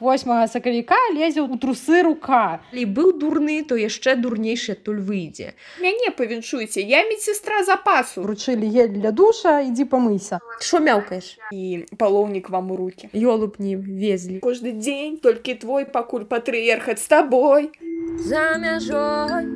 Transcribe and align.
8 0.00 0.48
сакавіка 0.48 0.98
лезе 1.14 1.40
ў 1.42 1.58
трусы 1.58 2.02
рука. 2.02 2.60
І 2.72 2.84
быў 2.84 3.14
дурны 3.18 3.62
то 3.64 3.78
яшчэ 3.78 4.16
дурнейшы 4.16 4.74
адтуль 4.74 5.00
выйдзе. 5.00 5.54
Мяне 5.80 6.10
павіншуйце 6.16 6.82
я 6.82 7.04
медсестра 7.08 7.62
запасу. 7.64 8.26
Ручылі 8.26 8.66
е 8.66 8.88
для 8.88 9.10
душа 9.10 9.60
ідзі 9.60 9.84
памыйся. 9.84 10.40
Що 10.60 10.80
мяўкаеш? 10.80 11.38
І 11.52 11.86
палоўнік 11.98 12.50
вам 12.50 12.70
у 12.70 12.76
руки 12.76 13.08
ёлуп 13.14 13.58
не 13.58 13.76
везлі. 13.76 14.40
Кожны 14.40 14.72
дзень 14.74 15.18
толькі 15.22 15.54
твой 15.54 15.84
пакуль 15.84 16.24
патрыерхаць 16.24 17.02
з 17.02 17.08
табой 17.08 17.70
за 18.18 18.58
мяжой. 18.58 19.46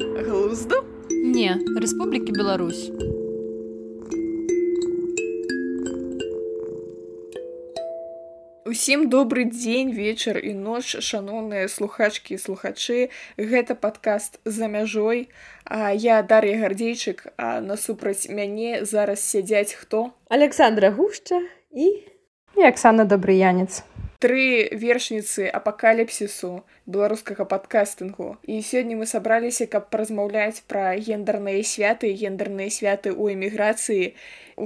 Глузду? 0.00 0.84
Не 1.10 1.58
Рэспублікі 1.76 2.32
Беларусь 2.32 3.11
Усім 8.72 9.10
добры 9.12 9.42
дзень 9.52 9.90
вечар 9.92 10.38
і 10.40 10.52
ноч 10.56 10.96
шаноўныя 11.04 11.68
слухачкі 11.68 12.32
і 12.36 12.40
слухачы. 12.40 13.10
Гэта 13.36 13.76
падкаст 13.76 14.38
за 14.48 14.64
мяжой 14.64 15.28
а 15.68 15.92
я 15.92 16.22
дар'я 16.24 16.56
гардзейчык 16.62 17.20
а 17.36 17.60
насупраць 17.60 18.32
мяне 18.32 18.80
зараз 18.88 19.20
сядзяць 19.20 19.76
хто? 19.76 20.16
Александра 20.32 20.88
гушча 20.88 21.42
і 21.68 21.90
і 22.58 22.68
Аксана 22.68 23.04
дабрыянец 23.04 23.82
тры 24.22 24.70
вершніцы 24.78 25.48
апакаліпсісу 25.58 26.50
беларускага 26.86 27.44
падкастынгу 27.52 28.28
і 28.46 28.58
сёння 28.62 28.98
мы 29.00 29.08
сабраліся 29.10 29.66
каб 29.72 29.88
паразмаўляць 29.94 30.62
пра 30.70 30.84
гендерныя 31.08 31.64
святы 31.66 32.12
гендерныя 32.20 32.70
святы 32.70 33.10
ў 33.10 33.34
эміграцыі 33.34 34.14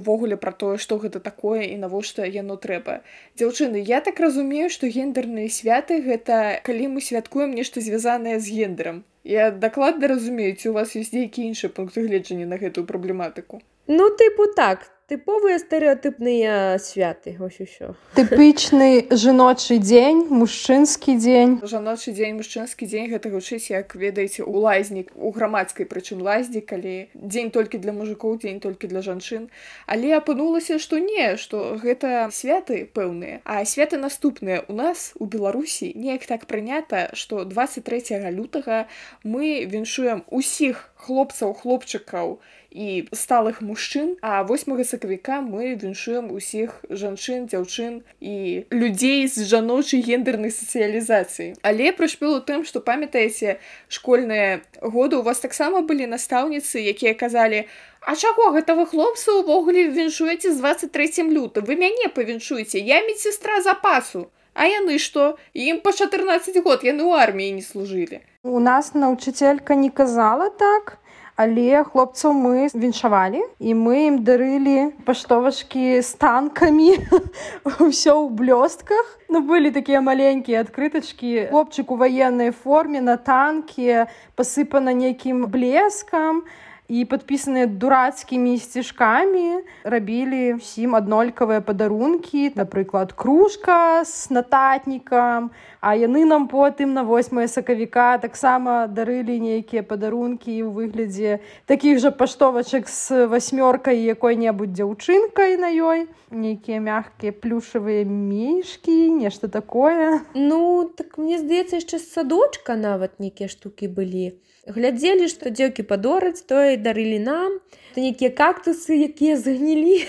увогуле 0.00 0.36
пра 0.42 0.52
тое 0.62 0.76
што 0.84 0.98
гэта 1.00 1.22
такое 1.24 1.62
і 1.70 1.76
навошта 1.80 2.26
яно 2.28 2.56
трэба. 2.60 3.00
Дзяўчыны 3.40 3.80
я 3.80 4.02
так 4.08 4.20
разумею 4.20 4.68
што 4.76 4.92
гендерныя 4.92 5.48
святы 5.48 6.02
гэта 6.04 6.60
калі 6.68 6.92
мы 6.96 7.04
святкуем 7.08 7.56
нешта 7.56 7.80
звязанае 7.86 8.36
з 8.40 8.52
гендерам 8.58 9.04
я 9.24 9.50
дакладна 9.50 10.12
разумеюць 10.12 10.68
у 10.68 10.74
вас 10.76 10.92
ёсць 11.00 11.16
нейкі 11.16 11.48
іншы 11.48 11.72
пункт 11.72 11.96
гледжання 11.96 12.50
на 12.52 12.60
гэтую 12.60 12.84
праблематыку 12.92 13.64
ну 13.88 14.12
тыпу 14.20 14.52
так 14.60 14.84
тыповыя 15.06 15.58
стэеатыпныя 15.62 16.78
святы 16.82 17.36
вось 17.38 17.60
усё 17.62 17.94
тыпычны 18.18 19.06
жаночы 19.14 19.78
дзень 19.78 20.26
мужчынскі 20.34 21.14
дзень 21.22 21.52
жаночы 21.62 22.10
дзень 22.10 22.34
мужчынскі 22.42 22.88
дзень 22.90 23.06
гэта 23.12 23.30
гучыць 23.30 23.70
як 23.70 23.94
ведаеце 23.94 24.42
у 24.42 24.58
лазнік 24.66 25.14
у 25.14 25.30
грамадскай 25.30 25.86
прычым 25.86 26.26
лаздзі 26.26 26.58
калі 26.58 26.96
дзень 27.14 27.54
толькі 27.54 27.78
для 27.78 27.94
мужикоў 27.94 28.34
дзень 28.42 28.58
толькі 28.58 28.90
для 28.90 29.04
жанчын 29.06 29.46
але 29.86 30.10
апынулася 30.18 30.82
што 30.82 30.98
не 30.98 31.38
што 31.38 31.78
гэта 31.78 32.26
святы 32.34 32.82
пэўныя 32.90 33.38
а 33.46 33.62
святы 33.62 34.02
наступныя 34.02 34.66
у 34.66 34.74
нас 34.74 35.14
у 35.22 35.30
беларусі 35.30 35.92
неяк 35.94 36.26
так 36.26 36.50
прынята 36.50 37.14
што 37.14 37.46
23 37.46 38.26
лютага 38.34 38.90
мы 39.22 39.70
віншуем 39.70 40.26
усіх 40.34 40.90
хлопцаў 40.96 41.52
хлопчыкаў 41.54 42.38
і 42.76 43.08
сталых 43.12 43.60
мужчын. 43.60 44.16
А 44.20 44.44
8 44.44 44.84
сакавіка 44.84 45.40
мы 45.40 45.72
віншуем 45.80 46.28
усіх 46.32 46.84
жанчын 46.90 47.46
дзяўчын 47.48 48.02
і 48.20 48.66
людзей 48.70 49.24
з 49.28 49.48
жаночай 49.48 50.04
гендернай 50.04 50.52
сацыялізацыі 50.52 51.56
але 51.62 51.92
прышпел 51.96 52.36
у 52.36 52.42
тым 52.44 52.64
што 52.68 52.84
памятаеце 52.84 53.56
школьныя 53.88 54.60
годы 54.80 55.16
у 55.16 55.22
вас 55.22 55.40
таксама 55.40 55.80
былі 55.80 56.06
настаўніцы 56.06 56.80
якія 56.80 57.14
казалі 57.14 57.66
А 58.06 58.14
чаго 58.14 58.52
гэта 58.54 58.78
вы 58.78 58.86
хлопцы 58.86 59.34
ўвогуле 59.34 59.90
віншуеце 59.90 60.54
з 60.54 60.62
23 60.62 61.26
люта 61.32 61.60
вы 61.60 61.74
мяне 61.74 62.06
павіншуеце 62.12 62.78
я 62.78 63.02
медсестра 63.02 63.62
запасу 63.62 64.30
А 64.56 64.64
яны 64.72 64.96
што? 64.96 65.36
Ім 65.52 65.84
па 65.84 65.92
14 65.92 66.56
год 66.64 66.84
яны 66.88 67.04
ў 67.04 67.12
арміі 67.20 67.56
не 67.60 67.64
служылі. 67.64 68.24
У 68.40 68.56
нас 68.58 68.94
наўчыцелька 68.96 69.76
не 69.76 69.90
казала 69.92 70.48
так 70.48 70.96
але 71.36 71.84
хлопцаў 71.84 72.32
мы 72.32 72.68
віншавалі 72.72 73.44
і 73.60 73.76
мы 73.76 74.08
ім 74.08 74.16
дарылі 74.24 74.96
паштовачкі 75.04 76.00
з 76.00 76.10
танкамі 76.16 76.96
ўсё 77.84 78.24
ў 78.24 78.32
блёстках. 78.32 79.04
Ну 79.28 79.44
былі 79.44 79.70
такія 79.70 80.00
маленькія 80.00 80.64
адкрытачкі. 80.64 81.52
Хлопчык 81.52 81.92
у 81.92 82.00
ваеннай 82.00 82.56
форме 82.56 83.04
на 83.04 83.20
танкі 83.20 84.08
пасыпана 84.34 84.96
нейкім 84.96 85.44
блескам 85.52 86.48
і 86.88 87.04
падпісаныя 87.10 87.66
дурацкімі 87.66 88.56
сцяжкамі 88.62 89.62
рабілі 89.82 90.58
ўсім 90.58 90.94
аднолькавыя 90.98 91.60
падарункі 91.60 92.52
напрыклад 92.58 93.12
кружка 93.12 94.04
з 94.06 94.30
нататнікам 94.30 95.50
а 95.80 95.94
яны 95.94 96.24
нам 96.26 96.48
потым 96.50 96.94
на 96.94 97.02
8 97.06 97.46
сакавіка 97.46 98.18
таксама 98.18 98.86
дарылі 98.86 99.38
нейкія 99.38 99.82
падарункі 99.82 100.50
ў 100.50 100.70
выглядзе 100.74 101.38
такіх 101.70 102.00
жа 102.02 102.10
паштовачак 102.10 102.90
з 102.90 103.26
васьмёркай 103.30 104.02
якой-небудзь 104.14 104.74
дзяўчынкай 104.74 105.54
на 105.62 105.70
ёй. 105.70 106.08
Нейкія 106.30 106.80
мягкія 106.82 107.30
плюшавыя 107.30 108.02
мішкі 108.02 108.96
нешта 109.14 109.46
такое. 109.48 110.26
Ну 110.34 110.90
так 110.90 111.18
мне 111.22 111.38
здаецца 111.38 111.78
яшчэ 111.78 112.02
садочка 112.02 112.74
нават 112.74 113.22
нейкія 113.22 113.46
штукі 113.46 113.86
былі 113.86 114.34
глядзелі 114.66 115.28
што 115.30 115.50
дзеўкі 115.50 115.86
падораць 115.86 116.42
тое 116.46 116.76
дарылі 116.76 117.18
нам. 117.22 117.60
То 117.94 118.02
нейкія 118.02 118.30
кактусы 118.30 118.98
якія 119.08 119.36
загнілі 119.40 120.02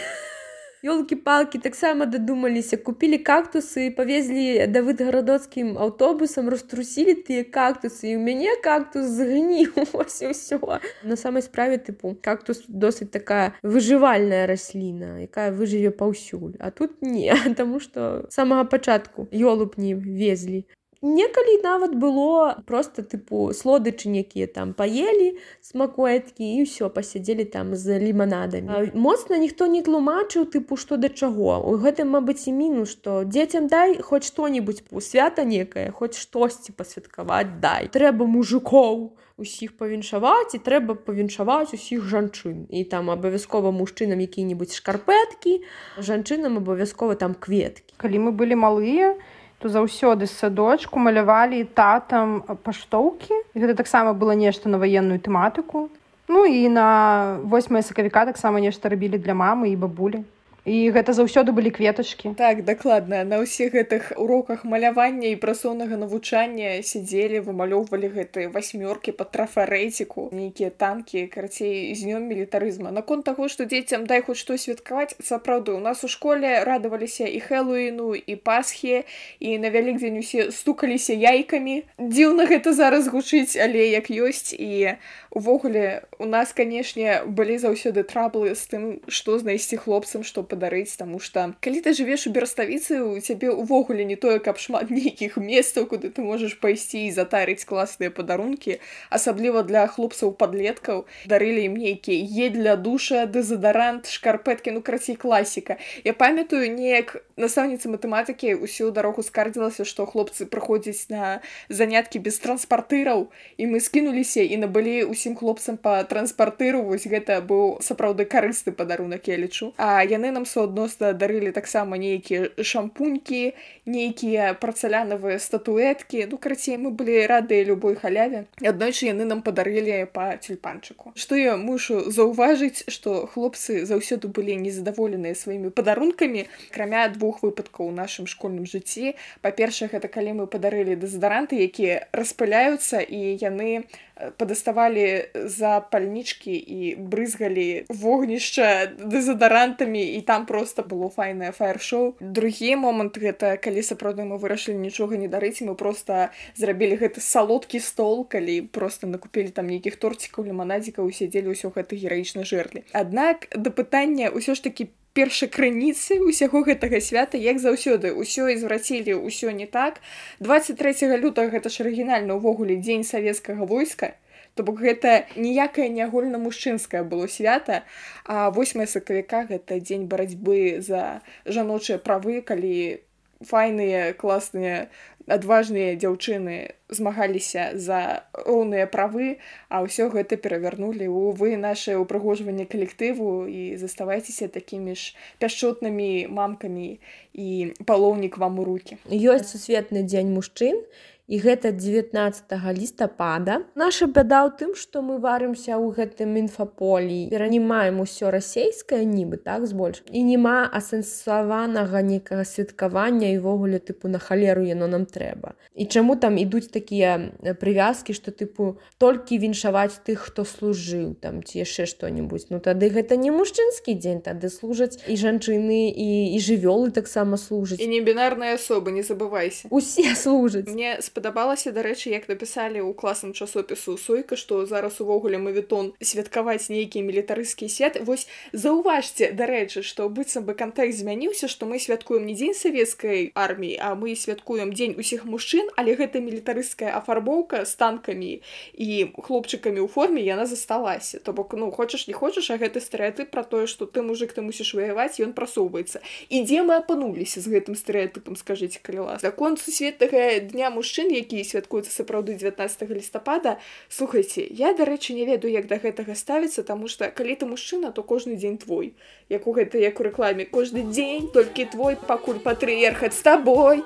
ёлкі-палкі 0.84 1.60
таксама 1.60 2.06
дадумаліся. 2.06 2.78
Купілі 2.78 3.18
кактусы 3.18 3.90
павезлі 3.92 4.68
давыдгарадоцкім 4.72 5.78
аўтобусам 5.78 6.50
раструсілі 6.54 7.18
тыя 7.28 7.44
кактусы 7.44 8.14
і 8.14 8.16
ў 8.18 8.22
мяне 8.22 8.54
кактус 8.64 9.10
згніў. 9.18 9.74
Ўсё. 10.02 10.60
На 11.04 11.16
самай 11.16 11.42
справе 11.42 11.78
тыпу 11.78 12.16
кактус 12.22 12.64
досыць 12.68 13.12
такая 13.12 13.54
выжывальная 13.64 14.46
расліна 14.48 15.22
якая 15.24 15.52
выжыве 15.52 15.92
паўсюль. 15.92 16.58
А 16.60 16.72
тут 16.72 17.02
не 17.02 17.34
таму 17.58 17.80
што 17.80 18.26
самага 18.30 18.66
пачатку 18.66 19.30
ёлуб 19.32 19.78
не 19.78 19.94
везлі 19.94 20.66
некалі 21.02 21.62
нават 21.64 21.96
было 21.96 22.58
просто 22.66 23.04
тыпу 23.04 23.54
слодычы 23.54 24.10
некія 24.10 24.48
там 24.48 24.74
паелі 24.74 25.38
смакуэткі 25.62 26.42
і 26.42 26.66
ўсё 26.66 26.90
пасядзелі 26.90 27.46
там 27.46 27.76
з 27.76 28.00
ліманадамі. 28.02 28.92
Моцна 28.98 29.38
ніхто 29.38 29.68
не 29.68 29.86
тлумачыў 29.86 30.50
тыпу 30.50 30.78
што 30.78 30.98
да 30.98 31.10
чаго. 31.10 31.62
У 31.62 31.78
гэтым 31.78 32.18
мабыць 32.18 32.50
і 32.50 32.56
мінус 32.58 32.98
што 32.98 33.24
дзецям 33.24 33.68
дай 33.68 34.02
хоць 34.02 34.26
што-нибудь 34.26 34.84
у 34.92 35.02
свята 35.02 35.46
некае 35.46 35.92
хоць 35.92 36.18
штосьці 36.18 36.74
пасвяткаваць 36.74 37.62
дай. 37.62 37.88
Трэба 37.88 38.26
мужикоў 38.26 39.14
усіх 39.38 39.78
павіншаваць 39.78 40.58
і 40.58 40.60
трэба 40.66 40.98
павіншаваць 40.98 41.78
усіх 41.78 42.04
жанчын. 42.10 42.66
І 42.74 42.84
там 42.90 43.14
абавязкова 43.14 43.70
мужчынам 43.70 44.18
які-нибудь 44.18 44.74
шкарпэткі 44.74 45.62
жанчынам 46.02 46.58
абавязкова 46.58 47.16
там 47.16 47.38
кветкі. 47.38 47.94
Калі 48.02 48.18
мы 48.28 48.32
былі 48.34 48.58
малыя 48.58 49.14
то 49.14 49.37
то 49.60 49.70
заўсёды 49.70 50.28
садочку 50.28 51.00
малявалі 51.00 51.64
татам 51.74 52.42
паштоўкі. 52.64 53.34
Гэта 53.56 53.74
таксама 53.76 54.14
было 54.14 54.38
нешта 54.38 54.70
на 54.70 54.78
ваенную 54.78 55.20
тэматыку. 55.20 55.90
Ну 56.28 56.46
і 56.46 56.70
на 56.70 57.40
8 57.44 57.82
сакавіка 57.82 58.26
таксама 58.26 58.60
нешта 58.60 58.90
рабілі 58.90 59.18
для 59.18 59.34
мамы 59.34 59.74
і 59.74 59.76
бабулі 59.76 60.24
і 60.68 60.92
гэта 60.92 61.16
заўсёды 61.16 61.56
былі 61.56 61.72
кветачкі. 61.72 62.36
Так 62.36 62.68
дакладна. 62.68 63.24
На 63.24 63.40
ўсіх 63.40 63.72
гэтых 63.72 64.12
уроках 64.20 64.68
малявання 64.68 65.32
і 65.32 65.40
прасоўнага 65.40 65.96
навучання 65.96 66.84
сядзелі 66.84 67.40
вымалёўвалі 67.48 68.12
гэтыя 68.12 68.52
васьмёркі 68.52 69.16
па 69.16 69.24
трафарэціку 69.24 70.28
нейкія 70.36 70.70
танкі 70.76 71.32
карацей 71.32 71.96
з 71.96 72.04
днём 72.04 72.28
мілітарызма. 72.28 72.92
Наконт 72.92 73.24
таго 73.24 73.48
што 73.48 73.64
дзецям 73.64 74.04
дай 74.12 74.20
хоць 74.20 74.44
што 74.44 74.60
святкаваць 74.60 75.16
сапраўды 75.24 75.72
у 75.72 75.80
нас 75.80 76.04
у 76.04 76.12
школе 76.12 76.68
радаваліся 76.68 77.24
і 77.24 77.40
хэллоуіну 77.40 78.20
і 78.20 78.36
пасхі 78.36 79.08
і 79.40 79.58
на 79.64 79.72
вялікдзень 79.72 80.20
усе 80.20 80.52
стукаліся 80.52 81.16
яйкамі. 81.16 81.88
Дзіўна 81.96 82.44
гэта 82.52 82.76
зараз 82.76 83.08
гучыць 83.08 83.56
але 83.56 83.88
як 83.96 84.12
ёсць 84.12 84.52
і 84.52 85.00
увогуле 85.38 86.04
у 86.18 86.26
нас 86.26 86.54
канешне 86.58 87.22
былі 87.26 87.62
заўсёды 87.62 88.02
траблы 88.02 88.58
з 88.58 88.64
тым 88.74 88.84
што 89.06 89.38
знайсці 89.38 89.78
хлопцам 89.78 90.26
што 90.26 90.42
падарыць 90.42 90.98
таму 90.98 91.22
што 91.22 91.54
калі 91.62 91.82
ты 91.86 91.94
жывеш 91.94 92.26
у 92.26 92.34
бераставіцы 92.34 93.02
у 93.06 93.22
цябе 93.22 93.54
ўвогуле 93.54 94.02
не 94.10 94.18
тое 94.18 94.42
каб 94.42 94.58
шмат 94.58 94.90
нейкіх 94.90 95.38
месцаў 95.38 95.86
куды 95.94 96.10
ты 96.10 96.26
можаш 96.26 96.58
пайсці 96.58 97.06
і 97.06 97.14
затарыць 97.14 97.70
класныя 97.70 98.10
падарункі. 98.10 98.80
Асабліва 99.14 99.62
для 99.62 99.86
хлопцаў 99.86 100.34
падлеткаў 100.34 101.06
дарылі 101.30 101.70
ім 101.70 101.78
нейкія 101.78 102.48
е 102.48 102.50
для 102.50 102.74
душа 102.76 103.26
дэзадарант 103.30 104.10
шкарпэткі 104.10 104.74
ну 104.74 104.82
крацей 104.82 105.16
класіка 105.16 105.78
я 106.04 106.14
памятаю 106.18 106.66
неяк 106.74 107.22
настаўніца 107.38 107.94
матэматыкі 107.94 108.58
ўсю 108.66 108.90
дарогу 108.90 109.22
скардзілася 109.22 109.86
што 109.86 110.10
хлопцы 110.10 110.50
прыходзяць 110.50 111.14
на 111.14 111.46
заняткі 111.70 112.24
без 112.26 112.42
транспартыраў 112.42 113.30
і 113.62 113.64
мы 113.70 113.84
скінуліся 113.84 114.42
і 114.42 114.66
набылі 114.66 115.06
ўсім 115.28 115.36
хлопцам 115.36 115.76
па 115.78 116.04
транспартыру 116.08 116.82
вось 116.88 117.04
гэта 117.04 117.42
быў 117.44 117.84
сапраўды 117.84 118.24
карысты 118.24 118.72
падарунак 118.72 119.28
я 119.28 119.36
лічу. 119.36 119.74
А 119.78 120.00
яны 120.08 120.32
нам 120.32 120.46
суадносна 120.48 121.12
дарылі 121.12 121.52
таксама 121.52 121.98
нейкія 122.00 122.56
шампунькі 122.64 123.52
нейкія 123.84 124.54
працалянавыя 124.56 125.40
статуэткі. 125.40 126.32
Ну 126.32 126.38
карацей 126.38 126.78
мы 126.78 126.92
былі 126.92 127.28
радыя 127.28 127.68
любой 127.68 127.96
халяве. 127.96 128.48
Аднойчы 128.64 129.12
яны 129.12 129.28
нам 129.28 129.44
падарылі 129.44 130.08
па 130.14 130.38
тюльпанчыку. 130.40 131.12
Што 131.16 131.36
я 131.36 131.58
мушу 131.58 132.08
заўважыць 132.08 132.88
што 132.88 133.28
хлопцы 133.28 133.84
заўсёды 133.84 134.32
былі 134.32 134.56
незадаволеныя 134.64 135.36
сваімі 135.36 135.76
падарункамі 135.76 136.48
акрамя 136.72 137.08
двух 137.12 137.44
выпадкаў 137.44 137.92
у 137.92 137.96
нашым 137.96 138.32
школьным 138.32 138.64
жыцці. 138.64 139.20
Па-першае 139.44 139.92
гэта 139.92 140.08
калі 140.08 140.40
мы 140.40 140.48
падарылі 140.48 140.96
дэзадаранты 140.96 141.60
якія 141.60 142.08
распыляюцца 142.16 143.04
і 143.04 143.36
яны 143.36 143.88
падаставалі 144.38 145.30
за 145.34 145.80
пальнічкі 145.80 146.54
і 146.58 146.96
брызгалі 146.98 147.86
вогнішча 147.90 148.94
дэзадарантамі 148.98 150.02
і 150.18 150.22
там 150.22 150.46
просто 150.46 150.84
было 150.84 151.10
файнае 151.10 151.52
фаер-шоу. 151.52 152.16
Другі 152.20 152.76
момант 152.76 153.18
гэта 153.18 153.58
калі 153.62 153.82
сапраўды 153.82 154.26
мы 154.26 154.38
вырашылі 154.42 154.78
нічога 154.78 155.18
не 155.18 155.28
дарыць 155.28 155.62
мы 155.62 155.76
просто 155.76 156.30
зрабілі 156.56 156.98
гэты 156.98 157.22
салодкі 157.22 157.80
стол 157.80 158.26
калі 158.26 158.62
просто 158.62 159.08
накупілі 159.08 159.50
там 159.50 159.68
нейкіх 159.68 159.96
торцікаў 159.96 160.46
ліманадзікаў 160.50 161.10
сядзелі 161.12 161.54
ўсё 161.54 161.74
гэта 161.74 161.96
гераічна 161.96 162.44
жерлі 162.44 162.84
аднак 162.94 163.50
да 163.54 163.70
пытання 163.70 164.34
ўсё 164.34 164.58
ж 164.58 164.64
таки 164.64 164.90
першай 165.18 165.50
крыніцы 165.50 166.20
ўсяго 166.22 166.62
гэтага 166.70 167.02
свята 167.02 167.42
як 167.42 167.58
заўсёды 167.58 168.14
ўсё 168.14 168.54
ізврацілі 168.54 169.18
ўсё 169.26 169.50
не 169.50 169.66
так. 169.66 169.98
23 170.46 171.18
лютага 171.18 171.58
гэта 171.58 171.74
ж 171.74 171.82
арыгінальна 171.82 172.38
ўвогуле 172.38 172.78
дзень 172.78 173.02
савецкага 173.02 173.66
войска 173.66 174.14
то 174.58 174.64
бок 174.66 174.82
гэта 174.82 175.26
ніякае 175.38 175.90
не 175.90 176.02
агульна-мужчынскае 176.06 177.02
было 177.02 177.26
свята 177.30 177.82
а 178.26 178.50
8 178.54 178.86
сакавіка 178.86 179.46
гэта 179.50 179.80
дзень 179.82 180.06
барацьбы 180.06 180.82
за 180.82 181.22
жаночыя 181.46 181.98
правы 181.98 182.42
калі 182.42 183.02
файныя 183.44 184.14
класныя 184.14 184.88
адважныя 185.28 186.00
дзяўчыны 186.00 186.80
змагаліся 186.88 187.76
за 187.76 188.24
роўныя 188.32 188.88
правы 188.88 189.44
а 189.68 189.84
ўсё 189.84 190.08
гэта 190.14 190.40
перавярнулі 190.40 191.04
ў 191.04 191.36
вы 191.36 191.60
наше 191.60 192.00
ўпрыгожванне 192.00 192.64
калектыву. 192.64 193.46
І 193.48 193.76
заставайцеся 193.76 194.48
такімі 194.48 194.96
ж 194.96 195.14
пяшчотнымі 195.44 196.32
мамкамі 196.32 197.00
і 197.36 197.50
палоўнік 197.84 198.40
вам 198.40 198.64
у 198.64 198.64
руки 198.64 198.98
ёсць 199.12 199.52
сусветны 199.52 200.08
дзень 200.08 200.32
мужчын 200.32 200.80
і 201.28 201.40
гэта 201.40 201.72
19 201.72 202.44
лістапада. 202.72 203.68
Наша 203.76 204.08
бяда 204.08 204.48
ў 204.48 204.56
тым 204.56 204.72
што 204.80 205.04
мы 205.04 205.20
варымся 205.20 205.76
ў 205.76 205.92
гэтым 205.92 206.40
інфаполі. 206.40 207.28
Перанімаем 207.28 208.00
усё 208.00 208.32
расейскае 208.32 209.04
нібы 209.04 209.36
так 209.44 209.68
збольш. 209.68 210.08
І 210.08 210.24
няма 210.24 210.72
асэнсаванага 210.72 212.00
некага 212.00 212.48
святкавання 212.48 213.36
івогуле 213.36 213.84
тыпу 213.84 214.08
на 214.08 214.24
халеру 214.24 214.64
яно 214.64 214.88
нам 214.88 215.04
трэба. 215.04 215.60
І 215.76 215.86
чаму 215.92 216.16
там 216.16 216.40
ідуць 216.40 216.72
такія 216.72 217.36
прывязкі 217.60 218.16
што 218.16 218.32
тыпу 218.32 218.80
толькі 218.98 219.44
віншаваць 219.44 220.00
тых 220.08 220.32
хто 220.32 220.48
служыў 220.48 221.20
там 221.20 221.44
ці 221.44 221.68
яшчэ 221.68 221.92
што-нибудь 221.92 222.48
ну 222.50 222.64
тады 222.64 222.88
гэта 222.88 223.20
не 223.20 223.36
мужчынскі 223.36 224.00
дзень 224.00 224.24
тады 224.24 224.48
служаць 224.48 224.96
і 225.04 225.20
жанчыны 225.20 225.92
і 225.92 226.10
і 226.32 226.38
жывёлы 226.40 226.96
таксама 226.96 227.36
служаць. 227.36 227.84
І 227.84 227.88
не 227.92 228.00
бінарная 228.00 228.56
асоба 228.56 228.96
не 228.96 229.04
забывайся. 229.04 229.68
Усе 229.70 230.16
служаць. 230.24 230.72
Мне 230.72 230.98
спа 231.04 231.17
спадабалася. 231.18 231.74
Дарэчы 231.74 232.14
як 232.14 232.30
напісалі 232.30 232.86
ў 232.86 232.94
класным 232.94 233.34
часопісу 233.34 233.98
сойка 233.98 234.38
што 234.38 234.70
зараз 234.70 235.02
увогуле 235.02 235.42
мавітон 235.42 235.98
святкаваць 235.98 236.70
нейкія 236.70 237.02
мілітарыскія 237.02 237.74
святы 237.74 238.06
вось 238.06 238.30
заўважце 238.54 239.34
дарэчы 239.34 239.82
што 239.82 240.10
быццам 240.14 240.46
бы 240.46 240.54
кантэкст 240.54 241.02
змяніўся 241.02 241.50
што 241.50 241.66
мы 241.66 241.82
святкуем 241.82 242.30
не 242.30 242.38
дзень 242.38 242.54
савецкай 242.54 243.34
арміі 243.34 243.82
а 243.82 243.98
мы 243.98 244.14
святкуем 244.14 244.70
дзень 244.78 244.94
усіх 244.94 245.26
мужчын 245.26 245.66
але 245.74 245.98
гэта 245.98 246.22
мілітарыская 246.22 246.94
афарбоўка 246.94 247.66
з 247.66 247.74
танкамі 247.82 248.46
і 248.78 248.90
хлопчыкамі 249.18 249.82
ў 249.82 249.90
форме 249.90 250.22
яна 250.22 250.46
засталася. 250.46 251.18
То 251.18 251.34
бок 251.34 251.58
ну 251.58 251.74
хочаш 251.74 252.06
не 252.06 252.14
хочаш 252.14 252.54
а 252.54 252.62
гэты 252.62 252.78
стэеатып 252.78 253.34
про 253.34 253.42
тое 253.42 253.66
што 253.66 253.90
ты 253.90 254.06
мужик 254.06 254.38
ты 254.38 254.46
мусіш 254.46 254.78
ваяваць 254.78 255.18
ён 255.18 255.34
прасоўваецца. 255.34 255.98
І 256.30 256.46
дзе 256.46 256.62
мы 256.62 256.78
апынуліся 256.78 257.42
з 257.42 257.50
гэтым 257.50 257.74
стэеатыпам 257.74 258.38
скажитеце 258.38 258.86
калі 258.86 259.10
вас 259.10 259.26
закон 259.26 259.58
сусветнага 259.58 260.46
дня 260.46 260.70
мужчын 260.70 261.07
дзень 261.08 261.16
які 261.16 261.44
святкуецца 261.44 261.92
сапраўды 261.92 262.36
19 262.36 262.90
лістапада. 262.90 263.58
Слухайце 263.90 264.46
я 264.50 264.74
дарэчы 264.74 265.14
не 265.14 265.26
ведаю 265.26 265.52
як 265.52 265.68
да 265.68 265.78
гэтага 265.78 266.16
ставіцца 266.16 266.64
таму 266.64 266.88
что 266.88 267.10
калі 267.10 267.36
ты 267.36 267.46
мужчына 267.46 267.92
то 267.92 268.04
кожны 268.04 268.36
дзень 268.36 268.58
твой. 268.58 268.94
Як 269.30 269.48
у 269.48 269.54
гэта 269.54 269.78
як 269.78 270.00
у 270.00 270.04
рэкламе 270.04 270.46
кожны 270.46 270.84
дзень 270.84 271.30
толькі 271.34 271.66
твой 271.66 271.96
пакуль 271.96 272.40
патрыерхаць 272.40 273.16
з 273.16 273.22
табой 273.22 273.84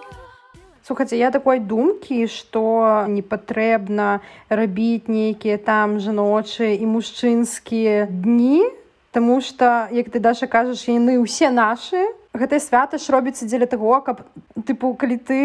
слухайте 0.84 1.18
я 1.18 1.32
такой 1.32 1.60
думкі 1.60 2.28
что 2.28 3.06
не 3.08 3.22
патрэбна 3.22 4.22
рабіць 4.50 5.08
нейкія 5.08 5.58
там 5.58 6.00
жаночыя 6.00 6.74
і 6.74 6.86
мужчынскія 6.86 8.10
дні 8.10 8.66
Таму 9.12 9.42
что 9.42 9.90
як 9.92 10.10
ты 10.10 10.20
даша 10.20 10.48
кажаш 10.48 10.88
яны 10.88 11.20
ўсе 11.20 11.52
нашы. 11.52 12.00
Гэтае 12.32 12.64
свята 12.64 12.96
ж 12.96 13.12
робіцца 13.12 13.44
дзеля 13.44 13.68
таго 13.68 14.00
каб 14.00 14.24
тыпу 14.56 14.96
калі 14.96 15.20
ты 15.20 15.40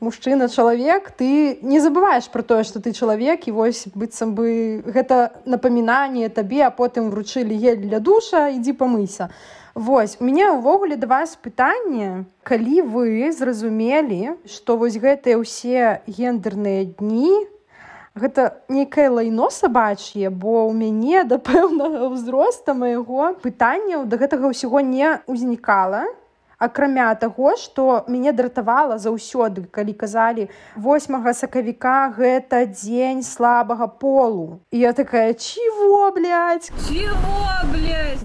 мужчына 0.00 0.48
чалавек 0.48 1.10
ты 1.10 1.58
не 1.62 1.80
забываеш 1.80 2.28
про 2.28 2.42
тое 2.42 2.64
что 2.64 2.80
ты 2.80 2.92
чалавек 2.92 3.48
і 3.48 3.52
вось 3.52 3.86
быццам 3.94 4.34
бы 4.34 4.82
гэта 4.84 5.32
напамінанне 5.44 6.28
табе 6.28 6.64
а 6.66 6.70
потым 6.70 7.10
вручылі 7.10 7.56
ель 7.56 7.80
для 7.80 8.00
душа 8.00 8.48
ідзі 8.50 8.72
памыся 8.72 9.30
Вось 9.76 10.16
у 10.20 10.24
мяне 10.24 10.48
ўвогуле 10.56 10.96
да 10.96 11.06
вас 11.06 11.36
пытанне 11.36 12.24
калі 12.48 12.80
вы 12.92 13.28
зразумелі 13.28 14.40
што 14.48 14.76
вось 14.80 14.96
гэтыя 14.96 15.36
ўсе 15.36 16.00
гендерныя 16.08 16.88
дні 16.96 17.44
гэта 18.16 18.64
нейкае 18.72 19.08
лайно 19.12 19.50
сабачье 19.52 20.32
бо 20.32 20.64
ў 20.64 20.72
мяне 20.72 21.24
да 21.28 21.36
пэўнага 21.36 22.08
ўзроста 22.08 22.72
майго 22.72 23.36
пытанняў 23.44 24.08
да 24.08 24.16
гэтага 24.16 24.48
ўсяго 24.48 24.80
не 24.80 25.20
ўзнікала 25.28 26.08
акрамя 26.58 27.14
таго 27.14 27.56
што 27.60 28.04
мяне 28.08 28.32
дратавала 28.32 28.98
заўсёды 28.98 29.66
калі 29.70 29.92
казалі 29.92 30.48
8 30.76 31.32
сакавіка 31.32 32.12
гэта 32.16 32.64
дзень 32.66 33.22
слабага 33.22 33.86
полу. 33.86 34.60
І 34.70 34.78
я 34.78 34.92
такая 34.92 35.34
чего 35.34 36.12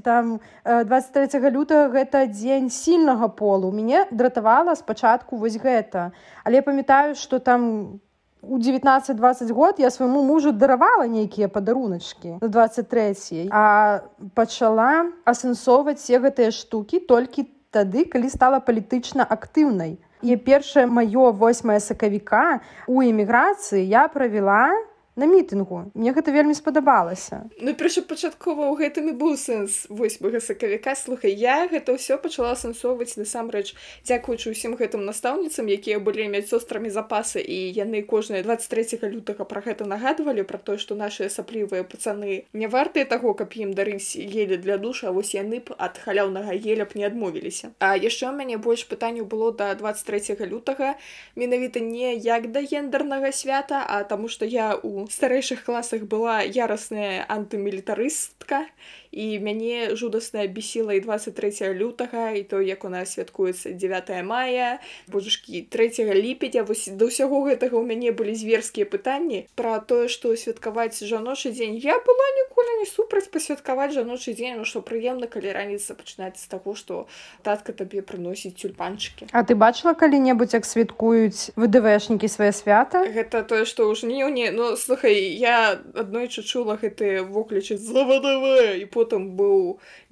там 0.04 0.39
23 0.63 1.39
лютага 1.51 1.89
гэта 1.89 2.28
дзень 2.28 2.69
сильнага 2.69 3.28
полу. 3.28 3.72
Мяне 3.72 4.07
дратавала 4.12 4.75
спачатку 4.75 5.36
вось 5.36 5.57
гэта. 5.57 6.12
Але 6.44 6.62
памятаю 6.62 7.16
что 7.16 7.39
там 7.39 8.00
у 8.42 8.57
19-20 8.57 9.53
год 9.53 9.75
я 9.79 9.91
свайму 9.91 10.24
мужу 10.24 10.51
даравала 10.51 11.05
нейкія 11.08 11.48
падаруначкі 11.48 12.41
на 12.41 12.48
23 12.48 13.50
а 13.51 14.01
пачала 14.34 15.12
асэнсоўваць 15.25 16.01
все 16.01 16.17
гэтыя 16.17 16.51
штукі 16.51 17.00
толькі 17.00 17.44
там 17.44 17.61
тады 17.72 18.06
калі 18.06 18.30
стала 18.30 18.60
палітычна 18.60 19.24
актыўнай. 19.24 19.98
І 20.22 20.38
першае 20.38 20.86
маё 20.86 21.32
8 21.34 21.80
сакавіка 21.80 22.62
у 22.88 23.01
эміграцыі 23.01 23.88
я 23.88 24.08
правяла 24.08 24.70
на 25.15 25.25
мітынгу. 25.27 25.91
Мне 25.94 26.13
гэта 26.15 26.32
вельмі 26.32 26.56
спадабалася. 26.56 27.51
Ну 27.60 27.74
першапачаткова 27.75 28.72
ў 28.72 28.80
гэтым 28.80 29.12
і 29.12 29.13
быў 29.20 29.36
сэнс 29.36 29.91
восьмага 29.91 30.39
сакавіка. 30.39 30.96
Слухай 30.96 31.36
я 31.36 31.68
гэта 31.68 32.00
ўсё 32.00 32.15
пачала 32.15 32.56
сэнсоўваць 32.56 33.20
насамрэч 33.20 33.75
дзякуючы 34.08 34.56
ўсім 34.56 34.80
гэтым 34.80 35.03
настаўніцам 35.03 35.68
якія 35.68 36.00
былі 36.00 36.32
мець 36.32 36.48
сострамі 36.48 36.88
запасы 36.88 37.44
і 37.44 37.60
яны 37.75 38.03
кожныя 38.08 38.39
23 38.44 39.03
лютага 39.12 39.44
про 39.44 39.60
гэта 39.60 39.84
нагадвалі 39.84 40.48
про 40.48 40.58
тое 40.58 40.80
што 40.80 40.96
наши 40.96 41.27
асаблівыя 41.27 41.84
пацаны 41.84 42.48
не 42.56 42.72
вартыя 42.72 43.03
таго 43.03 43.36
каб 43.36 43.51
ім 43.51 43.75
дарыць 43.75 44.15
еле 44.15 44.56
для 44.56 44.80
душа 44.80 45.12
вось 45.12 45.36
яны 45.36 45.60
б 45.60 45.75
ад 45.75 46.00
халяўнага 46.00 46.56
еля 46.56 46.88
б 46.88 46.96
не 46.96 47.03
адмовіліся. 47.03 47.75
А 47.84 48.00
яшчэ 48.00 48.32
ў 48.32 48.34
мяне 48.39 48.56
больш 48.56 48.88
пытанняў 48.88 49.27
было 49.27 49.51
до 49.51 49.75
23 49.75 50.39
лютага 50.48 50.96
менавіта 51.36 51.84
не 51.84 52.15
як 52.15 52.51
да 52.56 52.63
гендернага 52.63 53.36
свята 53.36 53.84
а 53.84 54.03
таму 54.08 54.32
што 54.32 54.48
я 54.48 54.80
у 54.80 55.00
старэйшых 55.10 55.63
класах 55.63 56.03
была 56.03 56.41
ярасная 56.41 57.25
антымілітарыстка 57.27 58.65
і 59.12 59.39
мяне 59.39 59.96
жудасна 59.96 60.48
бесіла 60.48 60.94
і 60.94 61.00
23 61.00 61.74
лютага 61.75 62.32
і 62.32 62.44
то 62.44 62.62
як 62.62 62.86
у 62.86 62.89
нас 62.89 63.13
святкуецца 63.13 63.72
9 63.75 64.24
мая 64.24 64.80
божушкі 65.08 65.68
3 65.70 65.91
ліпеня. 66.15 66.63
Вось 66.63 66.88
да 66.88 67.12
ўсяго 67.12 67.44
гэтага 67.44 67.75
ў 67.75 67.84
мяне 67.84 68.15
былі 68.15 68.32
зверскія 68.32 68.88
пытанні 68.88 69.51
пра 69.56 69.84
тое 69.84 70.08
што 70.08 70.32
святкаваць 70.36 71.03
жаночы 71.03 71.51
дзень. 71.51 71.75
Я 71.75 72.00
была 72.00 72.27
ніколі 72.39 72.72
не 72.80 72.88
супраць 72.88 73.27
пасвяткаваць 73.27 73.91
жаночы 73.91 74.32
дзень. 74.32 74.56
Ну 74.56 74.63
што 74.63 74.80
прыемна 74.80 75.27
калі 75.27 75.51
раніца 75.51 75.91
пачынаць 75.91 76.39
з 76.39 76.48
таго 76.48 76.72
што 76.75 77.12
татка 77.44 77.75
табе 77.75 78.00
прыносіць 78.00 78.56
тюльпанчыкі. 78.56 79.27
А 79.36 79.44
ты 79.44 79.60
бачыла 79.60 79.91
калі-небудзь 79.91 80.56
як 80.56 80.63
святкуюць 80.63 81.51
вДвшнікі 81.60 82.32
свае 82.32 82.56
свята? 82.56 83.03
Гэта 83.03 83.44
тое 83.44 83.68
што 83.68 83.91
ў 83.91 84.00
жніўні 84.00 84.56
ну 84.56 84.80
слухай 84.80 85.36
я 85.36 85.75
аднойчы 85.91 86.48
чула 86.48 86.80
гэты 86.80 87.27
воклічы 87.27 87.75
за 87.75 88.08
ВДВ 88.08 88.80
і 88.80 88.86
по 88.88 89.00
потым 89.01 89.27
быў 89.41 89.60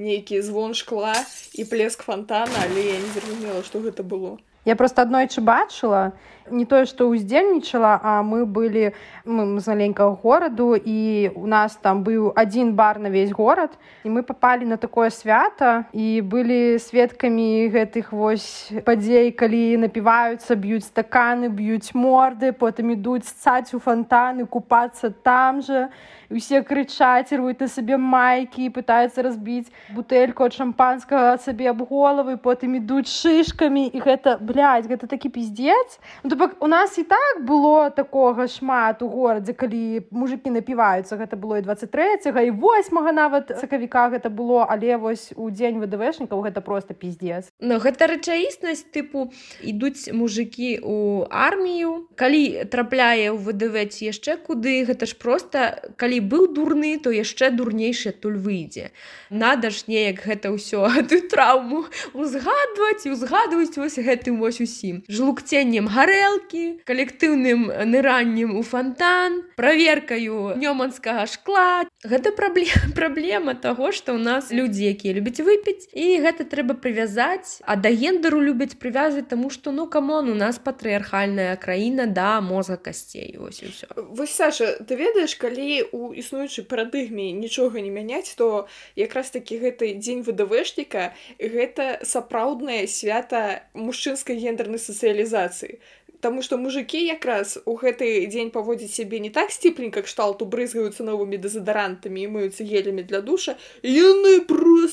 нейкі 0.01 0.41
звон 0.41 0.74
шкла 0.84 1.15
і 1.53 1.69
плеск 1.69 2.05
фонтана 2.10 2.65
але 2.65 2.86
я 2.89 3.00
не 3.05 3.10
зразумела 3.15 3.63
што 3.63 3.86
гэта 3.86 4.03
было. 4.03 4.38
Я 4.65 4.75
просто 4.75 5.01
аднойчы 5.01 5.41
бачыла 5.41 6.12
не 6.51 6.65
тое 6.65 6.86
што 6.89 7.08
ўздзельнічала 7.10 7.93
а 8.01 8.13
мы 8.25 8.46
былі 8.46 8.91
мы 9.25 9.62
з 9.62 9.65
маленькага 9.69 10.17
гораду 10.22 10.74
і 10.75 11.31
у 11.36 11.46
нас 11.48 11.77
там 11.81 12.03
быў 12.03 12.34
адзін 12.36 12.74
бар 12.75 13.00
на 13.00 13.10
весь 13.13 13.31
горад 13.31 13.77
і 14.03 14.10
мы 14.10 14.24
попали 14.24 14.65
на 14.65 14.77
такое 14.77 15.10
свята 15.10 15.86
і 15.93 16.22
былі 16.22 16.79
сведкамі 16.81 17.69
гэтых 17.69 18.12
вось 18.12 18.74
падзей 18.86 19.31
калі 19.31 19.86
напіваюцца 19.86 20.58
б'юць 20.58 20.89
стаканы 20.89 21.50
б'юць 21.50 21.93
морды 21.93 22.51
потым 22.51 22.98
ідуць 22.98 23.29
цаць 23.29 23.74
у 23.74 23.79
фонтаны 23.79 24.46
купацца 24.46 25.13
там 25.13 25.62
же 25.62 25.89
усе 26.29 26.62
крычаць 26.62 27.33
рвуць 27.33 27.59
на 27.59 27.67
сабе 27.67 27.98
майкі 27.98 28.69
пытаюцца 28.69 29.25
разбіць 29.25 29.71
бутэльку 29.95 30.45
ад 30.45 30.53
шампанскага 30.53 31.38
сабе 31.41 31.69
аб 31.74 31.81
головы 31.89 32.38
потым 32.38 32.77
ідуць 32.79 33.09
шышкамі 33.09 33.89
і 33.89 34.00
гэта 34.00 34.38
блядь, 34.38 34.86
гэта 34.86 35.09
такі 35.09 35.29
пиздец 35.33 36.00
ну, 36.24 36.36
бок 36.36 36.55
у 36.62 36.67
нас 36.67 36.98
і 36.98 37.03
так 37.03 37.43
было 37.45 37.89
такога 37.89 38.48
шмат 38.48 39.01
у 39.01 39.09
горадзе 39.09 39.53
калі 39.53 40.05
мужикі 40.12 40.53
напіваюцца. 40.53 41.17
Гэта 41.17 41.36
было 41.36 41.59
і 41.59 41.65
23 41.65 42.29
і 42.29 42.51
8 42.51 43.15
нават 43.15 43.51
сакавіка 43.59 44.09
гэта 44.13 44.29
было 44.29 44.65
але 44.69 44.98
вось 44.98 45.33
у 45.36 45.50
дзень 45.50 45.81
вДвшнікаў 45.81 46.45
гэта 46.45 46.62
просто 46.62 46.93
пиздец 46.93 47.50
но 47.59 47.79
гэта 47.81 48.07
рэчаіснасць 48.07 48.86
тыпу 48.93 49.31
ідуць 49.63 50.12
мужикі 50.13 50.79
у 50.83 51.25
армію. 51.29 52.07
Калі 52.15 52.65
трапляе 52.69 53.33
ў 53.33 53.38
вДв 53.38 53.75
ці 53.89 54.12
яшчэ 54.13 54.38
куды 54.45 54.86
гэта 54.86 55.09
ж 55.09 55.17
просто 55.17 55.74
калі 55.98 56.18
быў 56.19 56.53
дурны 56.53 56.99
то 57.03 57.11
яшчэ 57.11 57.51
дурнейшы 57.51 58.11
туль 58.11 58.38
выйдзе. 58.38 58.91
Надо 59.29 59.69
ж 59.69 59.85
неяк 59.88 60.23
гэта 60.23 60.53
ўсё 60.55 60.88
ты 61.09 61.21
траўму 61.27 61.85
узгадваць 62.13 63.05
і 63.05 63.13
узгадваць 63.17 63.77
вось 63.77 63.99
гэтым 63.99 64.39
вось 64.39 64.61
усім. 64.61 65.03
Жлукценнем 65.09 65.88
гарэл 65.88 66.19
тарэлкі 66.19 66.83
калектыўным 66.85 67.69
ныраннем 67.89 68.57
у 68.57 68.61
фонтан 68.61 69.43
праверкаю 69.55 70.55
нёманскага 70.57 71.25
шкла. 71.25 71.85
Гэта 72.03 72.31
праблема 72.39 72.93
праблема 72.95 73.55
того 73.55 73.91
что 73.91 74.13
у 74.13 74.17
нас 74.17 74.51
людзі 74.51 74.85
якія 74.91 75.13
любяць 75.13 75.39
выпіць 75.39 75.89
і 75.93 76.19
гэта 76.19 76.45
трэба 76.45 76.75
прывязаць. 76.75 77.61
А 77.65 77.75
да 77.75 77.89
гендеру 77.89 78.41
любяць 78.41 78.75
прывязаць 78.75 79.27
тому 79.29 79.49
что 79.49 79.71
ну 79.71 79.88
камон 79.88 80.29
у 80.29 80.35
нас 80.35 80.59
патрыархальная 80.59 81.55
краіна 81.55 82.05
да 82.05 82.41
мозга 82.41 82.77
касцей 82.77 83.38
ось 83.39 83.61
все 83.63 83.88
вось 83.95 84.31
Саша 84.31 84.77
ты 84.83 84.95
ведаеш 84.95 85.35
калі 85.35 85.83
у 85.91 86.09
існуючай 86.13 86.66
парадыгме 86.66 87.32
нічога 87.36 87.82
не 87.82 87.92
мяняць 87.94 88.36
то 88.39 88.68
якраз 88.96 89.32
такі 89.36 89.60
гэты 89.63 89.94
дзень 90.00 90.25
вДвшніка 90.28 91.13
гэта 91.39 92.00
сапраўднае 92.04 92.88
свята 92.88 93.63
мужчынскай 93.74 94.38
гендернай 94.39 94.80
сацыялізацыі. 94.80 95.80
Таму 96.20 96.42
што 96.44 96.58
мужикі 96.60 97.00
якраз 97.00 97.56
у 97.63 97.78
гэты 97.80 98.28
дзень 98.28 98.51
паводзіць 98.51 98.92
сябе 98.92 99.20
не 99.24 99.30
так 99.32 99.54
сціпленька 99.56 100.04
кшталту 100.04 100.44
брызгаюцца 100.44 101.06
новымі 101.08 101.39
дэзадарантамі 101.39 102.25
і 102.25 102.32
мыюцца 102.34 102.68
гелямі 102.68 103.08
для 103.08 103.22
душа. 103.24 103.56
Яны 103.84 104.42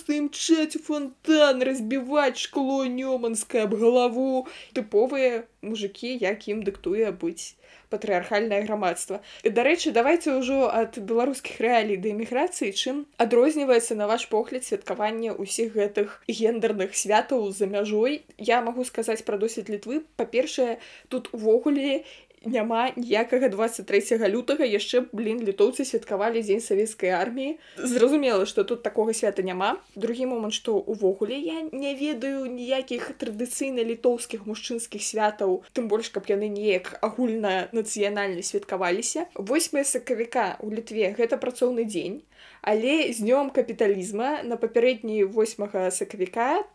просто 0.07 0.13
імчаць 0.13 0.79
фонтан 0.83 1.63
разбіваць 1.63 2.39
шкло 2.39 2.87
нёманскае 2.87 3.67
аб 3.67 3.75
галаву. 3.75 4.47
Тыповыя 4.73 5.45
мужикі 5.63 6.19
як 6.23 6.47
ім 6.49 6.63
дыктуе 6.63 7.11
быць 7.11 7.57
патрыархальнае 7.91 8.63
грамадства. 8.67 9.23
Дарэчы 9.43 9.91
давайте 9.91 10.35
ўжо 10.39 10.71
ад 10.71 10.99
беларускіх 10.99 11.59
рэалій 11.61 11.99
да 11.99 12.11
эміграцыі 12.15 12.71
чым 12.75 13.07
адрозніваецца 13.19 13.95
на 13.95 14.07
ваш 14.07 14.27
погляд 14.31 14.67
святкаванне 14.67 15.35
ўсіх 15.35 15.75
гэтых 15.75 16.23
гендерных 16.27 16.95
святаў 16.95 17.51
за 17.51 17.67
мяжой. 17.67 18.23
Я 18.39 18.63
магу 18.63 18.85
сказаць 18.85 19.23
пра 19.23 19.39
досвід 19.39 19.71
літвы. 19.71 20.03
Па-першае 20.17 20.79
тут 21.09 21.31
увогуле 21.33 22.05
няма 22.47 22.91
ніякага 22.97 23.49
23 23.49 24.19
лютага. 24.31 24.65
Яшчэ 24.65 25.07
блин 25.13 25.43
літоўцы 25.43 25.85
святкавалі 25.85 26.43
дзень 26.43 26.61
савецкай 26.61 27.11
арміі. 27.11 27.59
Зразумела 27.77 28.47
что 28.47 28.65
тут 28.65 28.83
такога 28.83 29.13
свята 29.13 29.43
няма. 29.43 29.77
Другі 29.95 30.27
момант 30.27 30.55
что 30.55 30.79
увогуле 30.79 31.37
я 31.39 31.63
не 31.73 31.95
ведаю 31.95 32.47
ніякіх 32.47 33.19
традыцыйна 33.19 33.85
літоўскіх 33.85 34.47
мужчынскіх 34.47 35.03
святаў 35.03 35.63
тым 35.73 35.89
больш 35.89 36.09
каб 36.09 36.31
яны 36.31 36.49
неяк 36.49 36.99
агульна 37.03 37.69
нацыянальна 37.73 38.43
святкаваліся. 38.43 39.27
8 39.35 39.85
сакавіка 39.85 40.57
у 40.63 40.71
літве 40.71 41.13
гэта 41.19 41.37
працоўны 41.37 41.85
дзень 41.85 42.23
але 42.63 43.13
з 43.13 43.23
днём 43.23 43.51
капіталізма 43.51 44.43
на 44.43 44.57
папярэдні 44.57 45.25
8 45.25 45.91
сакавіка 45.91 46.67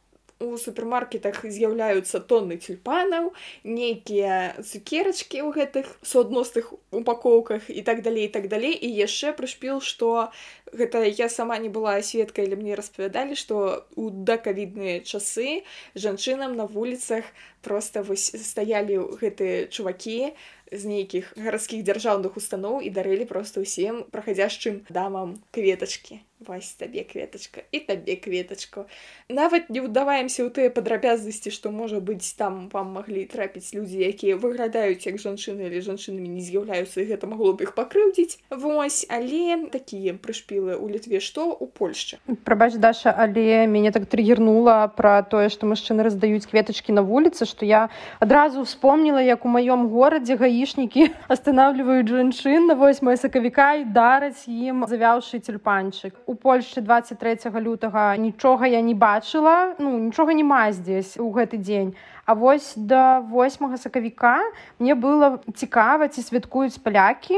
у 0.42 0.58
супермаркетах 0.58 1.46
з'яўляюцца 1.46 2.20
тонны 2.20 2.58
тюльпанаў 2.58 3.32
нейкія 3.64 4.58
цукерачкі 4.60 5.46
ў 5.46 5.50
гэтых 5.56 5.86
суадносных 6.02 6.74
упакоўках 6.92 7.70
і 7.70 7.82
так 7.86 8.02
далей 8.02 8.28
так 8.28 8.50
далей. 8.50 8.74
І 8.74 8.90
яшчэ 8.90 9.34
прышпіл 9.38 9.82
што 9.82 10.32
гэта 10.74 11.04
я 11.06 11.30
сама 11.30 11.58
не 11.58 11.70
была 11.70 12.02
сведкай 12.02 12.48
але 12.48 12.56
мне 12.56 12.76
распавядалі 12.76 13.36
што 13.36 13.86
у 13.96 14.10
дакавідныя 14.10 15.04
часы 15.04 15.64
жанчынам 15.96 16.56
на 16.56 16.66
вуліцах 16.66 17.26
просто 17.62 18.04
вось 18.04 18.32
стаялі 18.34 18.98
гэтыя 19.22 19.68
чувакі 19.68 20.34
з 20.72 20.84
нейкіх 20.88 21.36
гарадскіх 21.38 21.84
дзяржаўных 21.84 22.40
устаноў 22.40 22.82
і 22.82 22.90
дарылі 22.90 23.28
просто 23.28 23.62
ўсім 23.68 24.08
прахадзяшчым 24.16 24.84
дамам 24.90 25.40
кветачкі 25.52 26.24
вось 26.48 26.74
табе 26.74 27.04
кветачка 27.04 27.62
і 27.72 27.80
табе 27.86 28.16
кветачку 28.16 28.86
нават 29.30 29.70
не 29.70 29.82
ўдаваемся 29.86 30.42
ў 30.42 30.50
тыя 30.50 30.70
падрабязнасці 30.74 31.54
што 31.54 31.72
можа 31.72 32.02
быць 32.02 32.34
там 32.38 32.68
вам 32.74 32.98
маглі 32.98 33.26
трапіць 33.30 33.74
людзі 33.78 34.02
якія 34.02 34.38
выглядаюць 34.42 35.06
як 35.06 35.22
жанчыны 35.22 35.70
или 35.70 35.82
жанчынамі 35.86 36.28
не 36.28 36.42
з'яўляюцца 36.42 37.06
гэта 37.06 37.30
магло 37.30 37.54
б 37.54 37.68
іх 37.68 37.74
пакрыўдзіць. 37.78 38.42
Вось 38.50 39.06
але 39.10 39.70
такія 39.70 40.18
прышпілы 40.18 40.78
у 40.78 40.90
літве 40.90 41.22
што 41.22 41.54
у 41.54 41.68
польшчы? 41.68 42.18
Прабач 42.44 42.74
даша 42.82 43.14
але 43.14 43.68
мяне 43.68 43.94
так 43.94 44.10
трыгернула 44.10 44.90
пра 44.98 45.22
тое 45.22 45.50
што 45.54 45.70
мужчыны 45.70 46.04
раздаюць 46.08 46.50
кветачкі 46.50 46.98
на 46.98 47.06
вуліцы 47.06 47.46
што 47.46 47.66
я 47.70 47.90
адразу 48.20 48.66
вспомніла 48.66 49.22
як 49.22 49.46
у 49.46 49.50
маём 49.54 49.88
горадзе 49.94 50.36
гаішнікі 50.42 51.10
останавливаюць 51.34 52.10
жанчын. 52.10 52.68
На 52.72 52.76
8 52.76 53.18
сакавіка 53.18 53.74
і 53.82 53.86
дараць 53.86 54.48
ім 54.48 54.86
завяўшы 54.90 55.40
тюльпанчык 55.40 56.18
у 56.32 56.36
польшчы 56.36 56.80
23 56.80 57.52
лютага 57.60 58.16
нічога 58.16 58.66
я 58.72 58.80
не 58.82 58.96
бачыла. 58.96 59.76
Ну 59.80 60.00
нічога 60.00 60.32
няма 60.34 60.72
здесь 60.72 61.20
у 61.20 61.28
гэты 61.28 61.60
дзень. 61.60 61.96
А 62.26 62.36
вось 62.36 62.74
да 62.76 63.20
8 63.20 63.76
сакавіка 63.78 64.40
мне 64.80 64.96
было 64.96 65.44
цікава 65.52 66.08
ці 66.08 66.24
святкуюць 66.24 66.80
палякі 66.80 67.36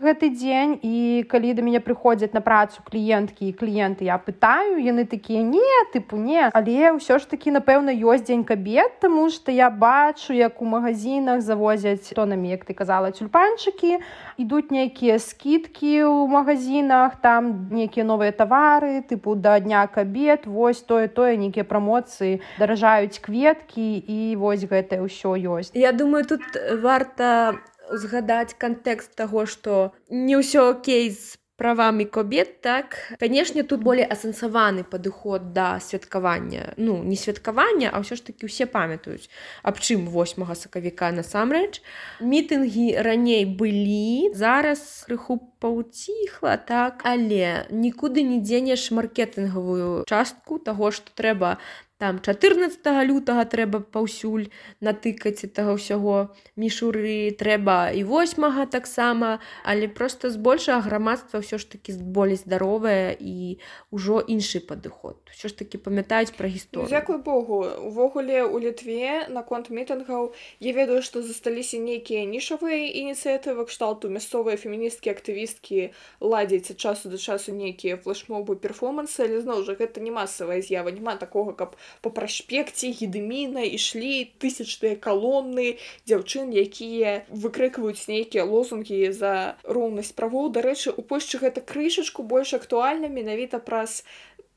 гэты 0.00 0.30
дзень 0.34 0.78
і 0.82 1.24
калі 1.30 1.54
да 1.54 1.62
мяне 1.62 1.80
прыходзяць 1.80 2.34
на 2.34 2.40
працу 2.40 2.82
кліенткі 2.82 3.48
і 3.48 3.54
кліенты 3.54 4.08
я 4.10 4.18
пытаю 4.18 4.82
яны 4.82 5.06
такія 5.06 5.42
не 5.42 5.62
тыпу 5.94 6.18
не 6.18 6.50
але 6.50 6.98
ўсё 6.98 7.18
ж 7.18 7.28
такі 7.30 7.54
напэўна 7.54 7.94
ёсць 7.94 8.26
дзень 8.26 8.44
кабет 8.44 8.98
тому 9.00 9.30
что 9.30 9.52
я 9.52 9.70
бачу 9.70 10.34
як 10.34 10.62
у 10.62 10.66
магазинах 10.66 11.40
завозяць 11.40 12.10
тонамі 12.10 12.50
як 12.50 12.64
ты 12.64 12.74
казала 12.74 13.14
тюльпанчыкі 13.14 14.02
ідуць 14.36 14.70
нейкія 14.74 15.18
скидкі 15.18 16.10
ў 16.10 16.26
магазинах 16.26 17.20
там 17.22 17.70
нейкія 17.70 18.04
новыя 18.04 18.34
тавары 18.34 19.02
тыпу 19.06 19.34
да 19.38 19.60
дня 19.60 19.86
кабет 19.86 20.46
вось 20.46 20.82
тое 20.82 21.06
тое 21.08 21.36
нейкія 21.38 21.64
прамоцыі 21.64 22.42
даражаюць 22.58 23.22
кветкі 23.22 23.98
і 23.98 24.36
вось 24.36 24.66
гэтае 24.66 25.06
ўсё 25.06 25.38
ёсць. 25.38 25.70
Я 25.74 25.92
думаю 25.92 26.24
тут 26.24 26.42
варта 26.82 27.54
узгадаць 27.92 28.56
кантэкст 28.58 29.16
таго 29.16 29.46
што 29.46 29.92
не 30.08 30.36
ўсё 30.40 30.70
окей 30.74 31.10
з 31.10 31.38
правамі 31.56 32.04
кобет 32.04 32.60
так? 32.60 32.96
Канешне 33.20 33.62
тут 33.62 33.82
болей 33.82 34.04
асэнсаваны 34.04 34.82
падыход 34.84 35.52
да 35.54 35.78
святкавання. 35.80 36.74
Ну 36.76 37.02
не 37.02 37.16
святкавання 37.16 37.90
а 37.94 38.02
ўсё 38.02 38.18
ж 38.18 38.26
такі 38.26 38.50
ўсе 38.50 38.66
памятаюць 38.66 39.30
аб 39.62 39.78
чым 39.78 40.10
8 40.10 40.42
сакавіка 40.54 41.14
насамрэч. 41.14 41.78
Мітынгі 42.18 42.98
раней 42.98 43.46
былі 43.46 44.34
зараз 44.34 45.06
крыху 45.06 45.38
паўціхла 45.62 46.58
так? 46.58 47.06
Але 47.06 47.70
нікуды 47.70 48.26
не 48.26 48.42
дзенеш 48.42 48.90
маркетынгавую 48.90 50.02
частку 50.10 50.58
таго 50.58 50.90
што 50.90 51.14
трэба 51.14 51.62
там 51.98 52.18
14 52.18 52.82
лютага 53.06 53.44
трэба 53.46 53.80
паўсюль 53.80 54.50
натыкаць 54.82 55.46
этого 55.46 55.78
ўсяго. 55.78 56.34
Мішуры 56.58 57.30
трэба 57.38 57.94
і 57.94 58.02
8 58.02 58.66
таксама 58.66 59.38
але 59.62 59.86
просто 59.88 60.30
збольшага 60.30 60.82
грамадства 60.82 61.38
ўсё 61.38 61.58
ж 61.58 61.70
таки 61.70 61.94
болей 61.94 62.36
здаровая 62.36 63.14
і 63.14 63.62
ўжо 63.94 64.18
іншы 64.26 64.58
падыход. 64.58 65.22
Ўсё 65.30 65.48
ж 65.48 65.54
таки 65.54 65.78
памятаюць 65.78 66.34
пра 66.34 66.50
гісторыю. 66.50 66.90
Дзякуй 66.90 67.22
Богу 67.22 67.62
увогуле 67.62 68.42
у 68.42 68.58
літве 68.58 69.30
наконт 69.30 69.70
мітынгаў 69.70 70.34
я 70.58 70.72
ведаю 70.74 70.98
што 70.98 71.22
засталіся 71.22 71.78
нейкія 71.78 72.26
нішавыя 72.26 72.90
ініцыятывы 72.90 73.70
кшталту 73.70 74.10
мясцовыя 74.10 74.58
феміністкі 74.58 75.14
актывісткі 75.14 75.94
ладзяць 76.18 76.74
часу 76.74 77.08
да 77.08 77.18
часу 77.22 77.54
нейкія 77.54 77.96
флешмобы 77.96 78.58
перформансы 78.58 79.22
але 79.24 79.40
зноў 79.40 79.62
жа 79.62 79.78
гэта 79.78 80.02
не 80.02 80.10
масавая 80.10 80.58
з'ява 80.58 80.90
няма 80.90 81.14
такога 81.16 81.54
каб 81.54 81.78
по 82.02 82.10
праспекце 82.10 82.90
гедыміна 82.90 83.64
ішлі 83.78 84.30
тысячныя 84.42 84.96
калоны 84.96 85.78
дзяўчын 86.06 86.52
якія 86.52 87.24
выкрыкваюць 87.30 88.08
нейкія 88.08 88.44
лозунгі 88.44 89.12
за 89.12 89.56
роўнасць 89.64 90.12
правоў. 90.12 90.52
Дарэчы 90.54 90.94
у 90.94 91.02
польшчы 91.02 91.40
гэта 91.42 91.60
крышачку 91.60 92.22
больш 92.22 92.54
актуальна 92.54 93.08
менавіта 93.08 93.58
праз 93.58 94.04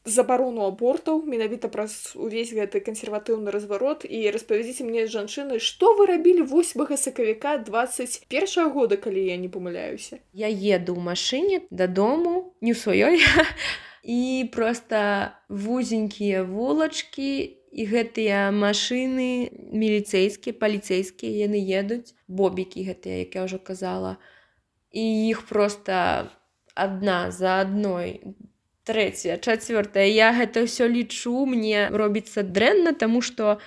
забарону 0.08 0.64
абортаў 0.66 1.22
менавіта 1.28 1.68
праз 1.68 2.16
увесь 2.16 2.54
гэты 2.56 2.80
кансерватыўны 2.80 3.52
разварот. 3.52 4.08
І 4.08 4.32
распавядзіце 4.32 4.88
мне 4.88 5.06
жанчыны 5.12 5.60
што 5.60 5.94
вы 6.00 6.08
рабілі 6.08 6.48
8 6.48 6.98
сакавіка 6.98 7.58
21 7.68 8.72
года 8.72 8.98
калі 8.98 9.28
я 9.28 9.38
не 9.38 9.52
памыляюся? 9.52 10.24
Я 10.34 10.48
еду 10.48 10.96
ў 10.96 11.02
машыне 11.04 11.62
дадому 11.70 12.56
не 12.62 12.72
ў 12.72 12.80
сваёй 12.80 13.20
і 14.04 14.50
просто 14.54 15.32
вузенькія 15.50 16.44
вулачкі 16.44 17.32
і 17.72 17.84
гэтыя 17.86 18.50
машыны 18.56 19.52
міліцэйскія 19.54 20.56
паліцэйскія 20.58 21.48
яны 21.48 21.62
едуць 21.62 22.16
бобікі 22.28 22.88
гэтыя 22.88 23.28
як 23.28 23.36
я 23.36 23.46
ўжо 23.46 23.60
казала. 23.60 24.18
І 24.92 25.30
іх 25.30 25.46
просто 25.50 26.30
адна 26.74 27.32
за 27.32 27.62
адной 27.62 28.22
трэцяя 28.88 29.36
чацвёртая. 29.38 30.08
Я 30.08 30.32
гэта 30.32 30.64
ўсё 30.64 30.88
лічу 30.88 31.44
мне 31.46 31.92
робіцца 31.92 32.42
дрэнна 32.42 32.96
таму 32.96 33.20
што 33.22 33.60
у 33.60 33.62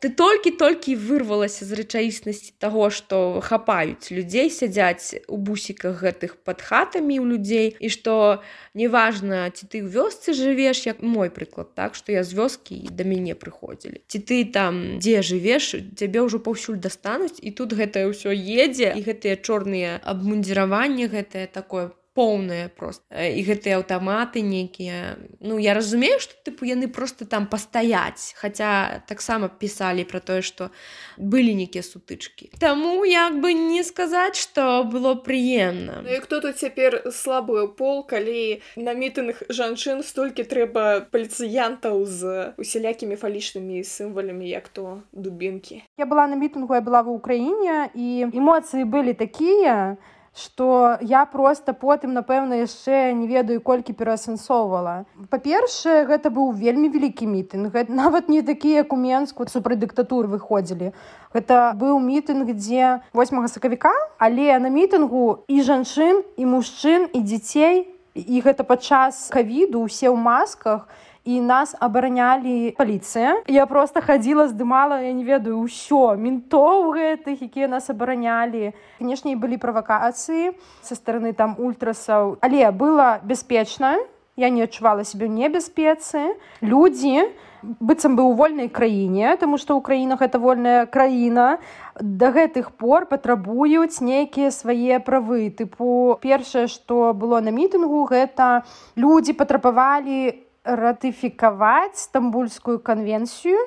ты 0.00 0.10
толькі-толькі 0.12 0.96
вырвалася 1.00 1.64
з 1.64 1.80
рэчаіснасці 1.80 2.52
таго 2.60 2.88
што 2.92 3.40
хапаюць 3.40 4.12
людзей 4.12 4.52
сядзяць 4.52 5.24
у 5.28 5.40
бусіках 5.40 6.04
гэтых 6.04 6.36
пад 6.44 6.60
хатамі 6.60 7.16
ў 7.16 7.24
людзей 7.24 7.68
і 7.80 7.88
што 7.88 8.44
неважна 8.76 9.48
ці 9.48 9.64
ты 9.64 9.80
ў 9.80 9.88
вёсцы 9.88 10.36
жывеш 10.36 10.84
як 10.84 11.00
мой 11.00 11.32
прыклад 11.32 11.72
так 11.72 11.96
што 11.96 12.12
я 12.12 12.22
з 12.28 12.36
вёскі 12.36 12.80
да 12.92 13.08
мяне 13.08 13.32
прыходзілі 13.32 14.04
ці 14.04 14.18
ты 14.20 14.44
там 14.44 15.00
дзе 15.00 15.24
жывеш 15.24 15.72
цябе 15.96 16.28
ўжо 16.28 16.44
паўсюль 16.44 16.76
дастануць 16.76 17.40
і 17.40 17.56
тут 17.56 17.72
гэтае 17.72 18.12
ўсё 18.12 18.36
едзе 18.36 18.92
і 18.92 19.00
гэтыя 19.00 19.40
чорныя 19.40 19.96
абмундзіраванні 20.04 21.08
гэтае 21.08 21.48
такое 21.48 21.88
поўныя 22.16 22.72
просто. 22.72 23.04
І 23.12 23.44
гэтыя 23.44 23.76
аўтаматы 23.76 24.40
нейкія 24.40 25.20
ну 25.44 25.60
я 25.60 25.76
разумею 25.76 26.16
што 26.16 26.32
тыпу 26.48 26.64
яны 26.64 26.88
просто 26.88 27.28
там 27.28 27.46
пастаяць 27.46 28.32
хаця 28.40 29.04
таксама 29.04 29.52
пісалі 29.52 30.08
пра 30.08 30.24
тое 30.24 30.40
што 30.40 30.72
былі 31.20 31.52
нейкія 31.52 31.84
сутычкі 31.84 32.56
Таму 32.56 33.04
як 33.04 33.36
бы 33.44 33.52
не 33.52 33.84
сказаць 33.84 34.40
што 34.40 34.88
было 34.88 35.14
прыемна 35.14 36.00
ну, 36.08 36.16
хто 36.24 36.40
тут 36.40 36.56
цяпер 36.56 37.12
слабую 37.12 37.68
пол 37.68 38.02
калі 38.08 38.64
на 38.80 38.96
мітынг 38.96 39.44
жанчын 39.52 40.00
столькі 40.00 40.48
трэба 40.48 41.04
паліцыянтаў 41.12 42.04
з 42.08 42.56
усялякімі 42.56 43.20
фалічнымі 43.20 43.84
сімвалямі 43.84 44.48
як 44.48 44.72
то 44.72 45.02
дубінкі 45.12 45.84
я 46.00 46.06
была 46.08 46.26
на 46.26 46.40
мітынгу 46.40 46.72
я 46.72 46.80
была 46.80 47.04
ва 47.04 47.12
ўкраіне 47.12 47.92
і 47.92 48.32
эмоцыі 48.32 48.88
былі 48.88 49.12
такія 49.12 50.00
што 50.36 50.98
я 51.00 51.24
просто 51.24 51.72
потым 51.72 52.12
напэўна 52.12 52.60
яшчэ 52.60 53.16
не 53.16 53.26
ведаю 53.26 53.64
колькі 53.64 53.96
пераасэнсоўвала. 53.96 55.08
Па-першае 55.32 56.04
гэта 56.04 56.28
быў 56.28 56.52
вельмі 56.52 56.92
вялікі 56.92 57.24
мітынг. 57.24 57.72
Нават 57.88 58.28
не 58.28 58.42
такі 58.44 58.76
як 58.76 58.92
у 58.92 59.00
менску 59.00 59.48
супраць 59.48 59.80
дыктатур 59.80 60.28
выходзілі. 60.28 60.92
Гэта 61.32 61.72
быў 61.80 61.96
мітынг 62.04 62.52
дзе 62.52 63.00
8 63.16 63.48
сакавіка 63.48 63.96
але 64.18 64.58
на 64.60 64.68
мітынгу 64.68 65.48
і 65.48 65.56
жанчын 65.62 66.20
і 66.36 66.44
мужчын 66.44 67.08
і 67.16 67.20
дзяцей. 67.24 67.88
І 68.16 68.40
гэта 68.40 68.64
падчас 68.64 69.28
кавіду 69.32 69.84
усе 69.88 70.12
ў 70.12 70.16
масках. 70.16 70.88
і 70.88 71.05
і 71.26 71.40
нас 71.42 71.74
абаранялі 71.82 72.72
паліцыя 72.78 73.42
я 73.50 73.66
просто 73.66 74.00
хадзіла 74.00 74.46
здымала 74.46 75.02
я 75.02 75.12
не 75.12 75.26
ведаю 75.26 75.58
ўсё 75.66 76.14
ментоў 76.14 76.94
гэтых 76.94 77.42
якія 77.42 77.66
нас 77.66 77.90
абаранялі 77.90 78.70
канешне 79.02 79.34
былі 79.34 79.58
правакацыі 79.58 80.54
са 80.86 80.94
стороны 80.94 81.34
там 81.34 81.58
ультрасаў 81.58 82.38
але 82.40 82.70
было 82.70 83.18
бяспечна 83.26 83.98
я 84.38 84.50
не 84.54 84.62
адчувала 84.62 85.02
себе 85.02 85.26
небяспецы 85.26 86.38
людзі 86.62 87.26
быццам 87.62 88.14
бы 88.14 88.22
у 88.22 88.32
вольнай 88.32 88.68
краіне 88.68 89.36
тому 89.40 89.58
что 89.58 89.76
украіна 89.76 90.14
гэта 90.14 90.38
вольная 90.38 90.86
краіна 90.86 91.58
да 92.00 92.30
гэтых 92.30 92.70
пор 92.78 93.06
патрабуюць 93.10 94.00
нейкія 94.00 94.50
свае 94.50 95.00
правы. 95.00 95.50
Тыпу 95.50 96.18
першае 96.22 96.66
што 96.68 97.12
было 97.16 97.40
на 97.40 97.50
мітынгу 97.50 98.04
гэта 98.06 98.62
людзі 98.94 99.32
патрабавалі 99.32 100.45
ратыфікаваць 100.66 102.02
стамбульскую 102.02 102.82
канвенцыю 102.82 103.62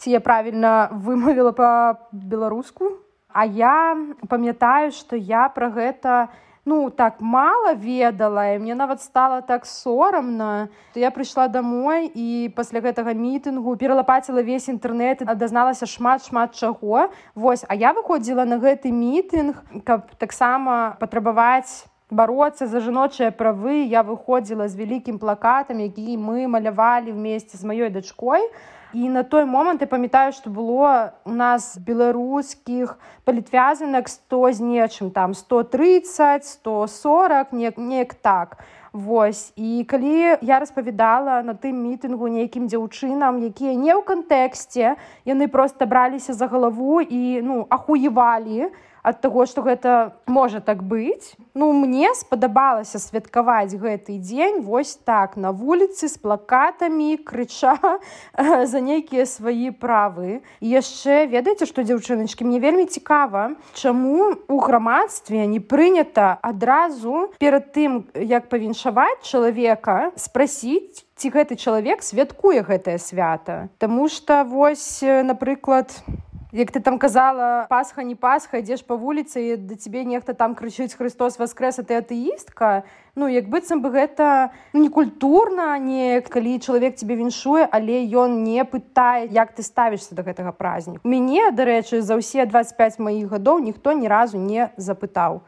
ці 0.00 0.10
я 0.10 0.20
правільна 0.24 0.88
вымавіла 0.92 1.52
па-беларуску 1.52 2.96
А 3.32 3.44
я 3.46 3.96
памятаю 4.28 4.92
што 4.92 5.16
я 5.16 5.48
пра 5.48 5.68
гэта 5.72 6.28
ну 6.64 6.90
так 6.90 7.20
мала 7.20 7.72
ведала 7.74 8.54
і 8.54 8.58
мне 8.58 8.74
нават 8.74 9.02
стала 9.02 9.40
так 9.40 9.64
сорамна 9.66 10.68
то 10.92 11.00
я 11.00 11.10
прыйшла 11.10 11.48
домой 11.48 12.12
і 12.14 12.52
пасля 12.54 12.84
гэтага 12.84 13.16
мітынгу 13.16 13.76
пералапаціла 13.76 14.44
весь 14.44 14.68
інтэрнэт 14.68 15.24
і 15.24 15.34
дазналася 15.34 15.86
шмат 15.86 16.28
шмат 16.28 16.54
чаго. 16.54 17.08
Вось 17.34 17.64
а 17.68 17.74
я 17.74 17.92
выходзіла 17.92 18.44
на 18.44 18.60
гэты 18.60 18.92
мітынг 18.92 19.64
каб 19.84 20.12
таксама 20.20 20.96
патрабаваць 21.00 21.88
бороться 22.12 22.66
за 22.66 22.80
жаночыя 22.80 23.32
правы. 23.32 23.88
Я 23.88 24.04
выходзіла 24.04 24.68
з 24.68 24.76
вялікім 24.76 25.18
плакатам 25.18 25.80
які 25.80 26.16
мы 26.20 26.46
малявалі 26.46 27.12
вместе 27.12 27.56
з 27.56 27.64
маёй 27.64 27.90
дачкой. 27.90 28.44
І 28.92 29.08
на 29.08 29.22
той 29.22 29.44
момант 29.44 29.80
я 29.80 29.86
памятаю 29.88 30.32
што 30.36 30.50
было 30.50 31.16
у 31.24 31.32
нас 31.32 31.78
беларускіх 31.80 32.98
палітвязанак 33.24 34.08
100 34.08 34.52
з 34.52 34.60
нечым 34.60 35.10
там 35.10 35.34
130 35.34 36.44
140 36.44 37.52
неяк 37.52 37.78
неяк 37.78 38.14
так. 38.14 38.60
Вось. 38.92 39.52
І 39.56 39.84
калі 39.88 40.36
я 40.44 40.60
распавядала 40.60 41.40
на 41.42 41.56
тым 41.56 41.80
мітынгу 41.80 42.28
нейкім 42.28 42.68
дзяўчынам 42.68 43.40
якія 43.40 43.72
не 43.72 43.96
ў 43.96 44.04
кантэксце 44.04 45.00
яны 45.24 45.48
просто 45.48 45.88
браліся 45.88 46.36
за 46.36 46.46
галаву 46.46 47.00
і 47.00 47.40
ну 47.40 47.64
ахуевалі 47.72 48.68
то 48.68 48.91
ад 49.02 49.20
таго 49.20 49.46
што 49.50 49.62
гэта 49.66 50.14
можа 50.30 50.62
так 50.62 50.82
быць. 50.86 51.34
Ну 51.54 51.72
мне 51.74 52.14
спадабалася 52.14 53.02
святкаваць 53.02 53.74
гэты 53.74 54.18
дзень 54.22 54.62
вось 54.62 54.94
так 54.94 55.36
на 55.36 55.50
вуліцы 55.50 56.08
з 56.08 56.16
плакатамі 56.22 57.18
крыча 57.18 57.76
за 58.72 58.80
нейкія 58.80 59.26
свае 59.26 59.74
правы. 59.74 60.40
І 60.62 60.78
яшчэ 60.78 61.26
ведаеце 61.26 61.66
што 61.66 61.82
дзяўчыначкі 61.82 62.46
мне 62.46 62.62
вельмі 62.62 62.86
цікава 62.86 63.58
чаму 63.74 64.38
у 64.48 64.58
грамадстве 64.62 65.46
не 65.46 65.58
прынята 65.58 66.38
адразу 66.42 67.34
перад 67.42 67.74
тым 67.74 68.06
як 68.14 68.48
павіншаваць 68.48 69.26
чалавека 69.26 70.14
спрасіць 70.14 71.02
ці 71.18 71.30
гэты 71.30 71.58
чалавек 71.58 72.02
святкуе 72.02 72.62
гэтае 72.62 72.98
свята. 72.98 73.68
Таму 73.78 74.06
што 74.08 74.42
вось 74.46 75.02
напрыклад 75.02 75.90
у 76.06 76.31
як 76.52 76.70
ты 76.70 76.80
там 76.80 76.98
казала 76.98 77.66
пасха 77.68 78.04
не 78.04 78.14
пасха 78.14 78.60
ідзеш 78.60 78.84
па 78.84 78.94
вуліцы 78.94 79.56
да 79.56 79.74
цябе 79.74 80.04
нехта 80.04 80.34
там 80.36 80.54
крычыць 80.54 80.92
Христос 80.94 81.38
воскрес 81.40 81.80
а 81.80 81.82
ты 81.82 81.96
атэістка 81.96 82.84
ну 83.16 83.26
як 83.26 83.48
быццам 83.48 83.80
бы 83.80 83.90
гэта 83.90 84.52
ну, 84.72 84.84
не 84.84 86.20
калі 86.20 86.58
чалавек 86.60 86.96
тебе 86.96 87.16
віншуе 87.16 87.64
але 87.64 88.04
ён 88.12 88.44
не 88.44 88.64
пытае 88.64 89.32
як 89.32 89.56
ты 89.56 89.62
ставішся 89.62 90.14
до 90.14 90.22
гэтага 90.22 90.52
праздніку. 90.52 91.08
Мяне 91.08 91.50
дарэчы 91.50 92.02
за 92.02 92.20
ўсе 92.20 92.44
25 92.44 93.00
маіх 93.00 93.32
гадоў 93.32 93.64
ніхто 93.64 93.92
ні 93.96 94.08
разу 94.08 94.36
не 94.36 94.68
запытаў 94.76 95.40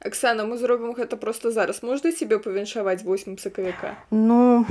Аксана 0.00 0.44
мы 0.44 0.58
зробім 0.58 0.92
гэта 0.92 1.16
просто 1.16 1.50
зараз. 1.50 1.82
Можна 1.82 2.12
себе 2.12 2.38
павіншаваць 2.38 3.04
8 3.04 3.38
сакавіка 3.38 3.96
Ну 4.10 4.66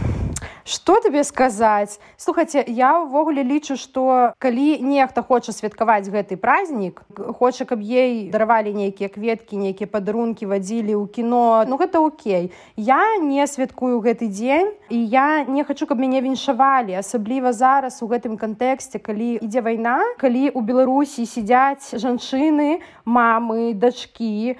что 0.65 0.99
табе 0.99 1.23
сказаць 1.23 1.99
слухайте 2.17 2.63
я 2.67 2.97
ўвогуле 2.97 3.43
лічу 3.45 3.77
что 3.77 4.33
калі 4.41 4.81
нехта 4.81 5.21
хоча 5.21 5.53
святкаваць 5.53 6.09
гэты 6.09 6.37
празднік 6.41 7.05
хоча 7.37 7.65
каб 7.69 7.85
ей 7.85 8.29
даравалі 8.33 8.73
нейкія 8.73 9.09
кветкі 9.09 9.61
нейкія 9.61 9.85
падарункі 9.85 10.49
вадзілі 10.49 10.97
ў 10.97 11.05
кіно 11.13 11.65
ну 11.69 11.77
гэта 11.77 12.01
Окей. 12.01 12.51
Я 12.75 13.17
не 13.21 13.45
святкую 13.47 14.01
гэты 14.01 14.27
дзень 14.27 14.73
і 14.89 14.97
я 15.05 15.45
не 15.45 15.63
хочу 15.63 15.85
каб 15.85 16.01
мяне 16.01 16.21
віншавалі 16.21 16.97
асабліва 16.97 17.53
зараз 17.53 18.01
у 18.01 18.09
гэтым 18.09 18.37
кантэксце 18.37 18.97
калі 18.97 19.37
ідзе 19.45 19.61
вайна 19.61 20.01
калі 20.17 20.49
у 20.49 20.65
беларусі 20.65 21.29
сядзяць 21.29 21.93
жанчыны 21.93 22.81
мамы 23.05 23.77
дачкі 23.77 24.57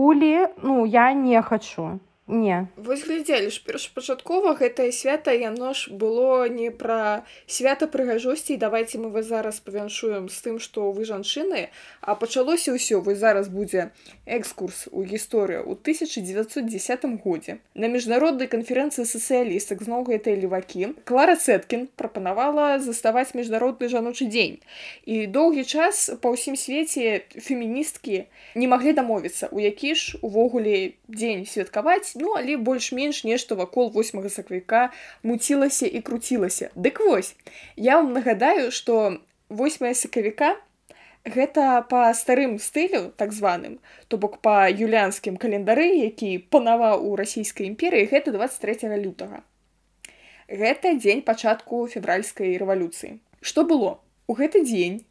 бабулі 0.00 0.46
ну 0.62 0.86
я 0.86 1.12
не 1.12 1.42
хочу 1.42 2.00
не. 2.30 2.68
Вось 2.76 3.04
глядзелі 3.04 3.50
ж 3.50 3.60
першапачаткова 3.66 4.54
гэтае 4.54 4.92
свята 4.92 5.34
яно 5.34 5.74
ж 5.74 5.90
было 5.90 6.46
не 6.48 6.70
пра 6.70 7.26
свята 7.46 7.90
прыгажосці 7.90 8.56
давайте 8.56 8.98
мы 8.98 9.10
вас 9.10 9.26
зараз 9.26 9.60
павяншуем 9.60 10.28
з 10.30 10.38
тым 10.40 10.56
што 10.62 10.92
вы 10.94 11.04
жанчыны 11.04 11.68
а 12.00 12.14
пачалося 12.14 12.72
ўсё 12.72 13.02
вы 13.02 13.14
зараз 13.18 13.50
будзе 13.50 13.90
экскурс 14.26 14.86
у 14.92 15.02
гісторыю 15.02 15.66
ў 15.66 15.74
1910 15.74 17.24
годзе. 17.24 17.58
На 17.74 17.90
міжнароднай 17.90 18.46
канферэнцыі 18.46 19.04
сацыялістак 19.04 19.82
зноў 19.82 20.06
гэтай 20.06 20.38
левакі. 20.38 20.94
Клара 21.04 21.34
цэткін 21.36 21.88
прапанавала 21.96 22.78
заставаць 22.78 23.34
міжнародны 23.34 23.90
жаночы 23.90 24.30
дзень. 24.30 24.62
І 25.04 25.26
доўгі 25.26 25.64
час 25.64 26.14
па 26.22 26.30
ўсім 26.30 26.54
свеце 26.54 27.26
феміністкі 27.34 28.24
не 28.54 28.66
маглі 28.70 28.94
дамовіцца 28.94 29.50
у 29.50 29.58
які 29.58 29.94
ж 29.94 30.18
увогуле 30.22 30.94
дзень 31.08 31.46
святкаваць 31.46 32.14
ну 32.20 32.36
але 32.36 32.56
больш-менш 32.56 33.24
нешта 33.24 33.56
вакол 33.58 33.90
8 33.94 34.28
сакавіка 34.28 34.92
муцілася 35.22 35.86
і 35.86 36.00
круцілася. 36.00 36.70
Дык 36.76 37.00
вось 37.00 37.34
я 37.76 37.96
вам 38.00 38.12
нагадаю 38.12 38.70
что 38.70 39.18
8 39.48 39.94
сакавіка 39.94 40.56
гэта 41.24 41.82
па 41.88 42.12
старым 42.14 42.58
стылю 42.58 43.12
так 43.16 43.32
званым 43.32 43.78
то 44.08 44.16
бок 44.16 44.40
па 44.44 44.68
юлянскім 44.68 45.36
календары 45.36 45.88
які 45.96 46.38
панаваў 46.52 47.04
у 47.04 47.16
расійскай 47.16 47.66
імперыі 47.66 48.08
гэта 48.12 48.32
23 48.32 48.96
лютага. 49.04 49.42
Гэта 50.48 50.96
дзень 50.98 51.22
пачатку 51.22 51.86
февральскай 51.86 52.56
рэвалюцыі. 52.58 53.20
Что 53.40 53.64
было? 53.64 54.00
У 54.26 54.34
гэты 54.34 54.64
дзень 54.66 55.06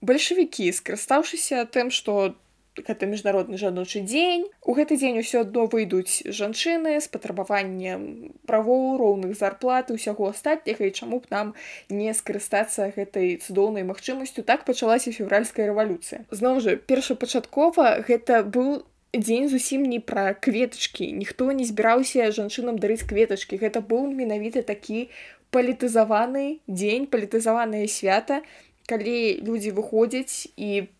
бальшавікі 0.00 0.70
скарыстаўшыся 0.70 1.64
тым 1.66 1.90
што 1.90 2.36
гэта 2.76 3.06
міжнародны 3.06 3.58
жаночы 3.58 4.02
дзень. 4.02 4.48
У 4.62 4.74
гэты 4.74 4.96
дзень 4.96 5.20
усё 5.20 5.44
адно 5.46 5.66
выйдуць 5.70 6.26
жанчыны 6.26 6.98
з 6.98 7.06
патрабаваннем 7.08 8.34
правоў 8.46 8.98
роўных 8.98 9.38
зарплат 9.38 9.90
усяго 9.94 10.30
астатняга 10.30 10.84
і 10.88 10.94
чаму 10.94 11.20
б 11.20 11.30
нам 11.30 11.54
не 11.88 12.10
скарыстацца 12.10 12.90
гэтай 12.96 13.38
цудоўнай 13.38 13.86
магчымасцю. 13.86 14.42
Так 14.42 14.64
пачалася 14.64 15.14
февральская 15.14 15.70
рэвалюцыя. 15.70 16.26
Зноў 16.30 16.60
жа 16.64 16.76
першапачаткова 16.76 18.02
гэта 18.08 18.42
быў 18.42 18.82
дзень 19.14 19.48
зусім 19.48 19.86
не 19.86 20.00
пра 20.00 20.34
кветачкі. 20.34 21.12
Ніхто 21.14 21.52
не 21.52 21.64
збіраўся 21.64 22.30
жанчынам 22.34 22.82
дарыць 22.82 23.06
кветачкі. 23.06 23.62
Гэта 23.62 23.78
быў 23.80 24.10
менавіта 24.10 24.66
такі 24.66 25.08
палітызаваны 25.54 26.58
дзень 26.66 27.06
палітызаванае 27.06 27.86
свята 27.86 28.42
калі 28.90 29.40
людзі 29.46 29.70
выходзяць 29.70 30.50
і 30.56 30.90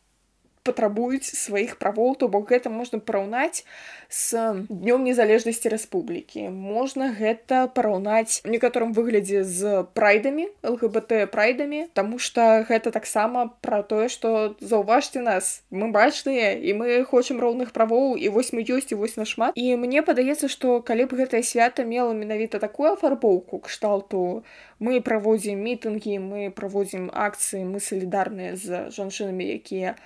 патрабуюць 0.64 1.24
сваіх 1.24 1.76
правоў 1.76 2.16
то 2.16 2.28
бок 2.28 2.48
гэта 2.50 2.72
можна 2.72 2.98
параўнаць 2.98 3.64
з 4.08 4.64
днём 4.68 5.04
незалежнасці 5.04 5.68
рэспублікі 5.68 6.48
можна 6.48 7.12
гэта 7.12 7.68
параўнаць 7.76 8.40
у 8.44 8.52
некаторым 8.54 8.96
выглядзе 8.96 9.44
з 9.44 9.84
прайдамі 9.92 10.48
лгбт 10.64 11.12
прайдамі 11.30 11.84
Таму 11.92 12.18
что 12.18 12.64
гэта 12.68 12.90
таксама 12.90 13.52
пра 13.60 13.82
тое 13.82 14.08
што 14.08 14.56
заўважце 14.60 15.20
нас 15.20 15.62
мы 15.70 15.92
бачныя 15.92 16.56
і 16.56 16.74
мы 16.80 17.04
хочам 17.04 17.40
роўных 17.44 17.76
правоў 17.76 18.16
і 18.16 18.32
вось 18.32 18.52
мы 18.56 18.64
ёсць 18.64 18.92
і 18.96 19.00
вось 19.00 19.16
нашмат 19.20 19.52
і 19.54 19.76
мне 19.76 20.02
падаецца 20.02 20.48
што 20.48 20.80
калі 20.80 21.04
б 21.04 21.20
гэтае 21.20 21.44
свята 21.44 21.84
мела 21.84 22.16
менавіта 22.16 22.58
такую 22.58 22.96
афарбоўку 22.96 23.60
кшталту 23.68 24.42
мы 24.80 25.00
праводзім 25.04 25.60
мітынгі 25.60 26.18
мы 26.24 26.50
праводзім 26.50 27.10
акцыі 27.12 27.64
мы 27.68 27.80
салідарныя 27.84 28.56
з 28.56 28.88
жанчынамі 28.96 29.44
якія 29.60 29.96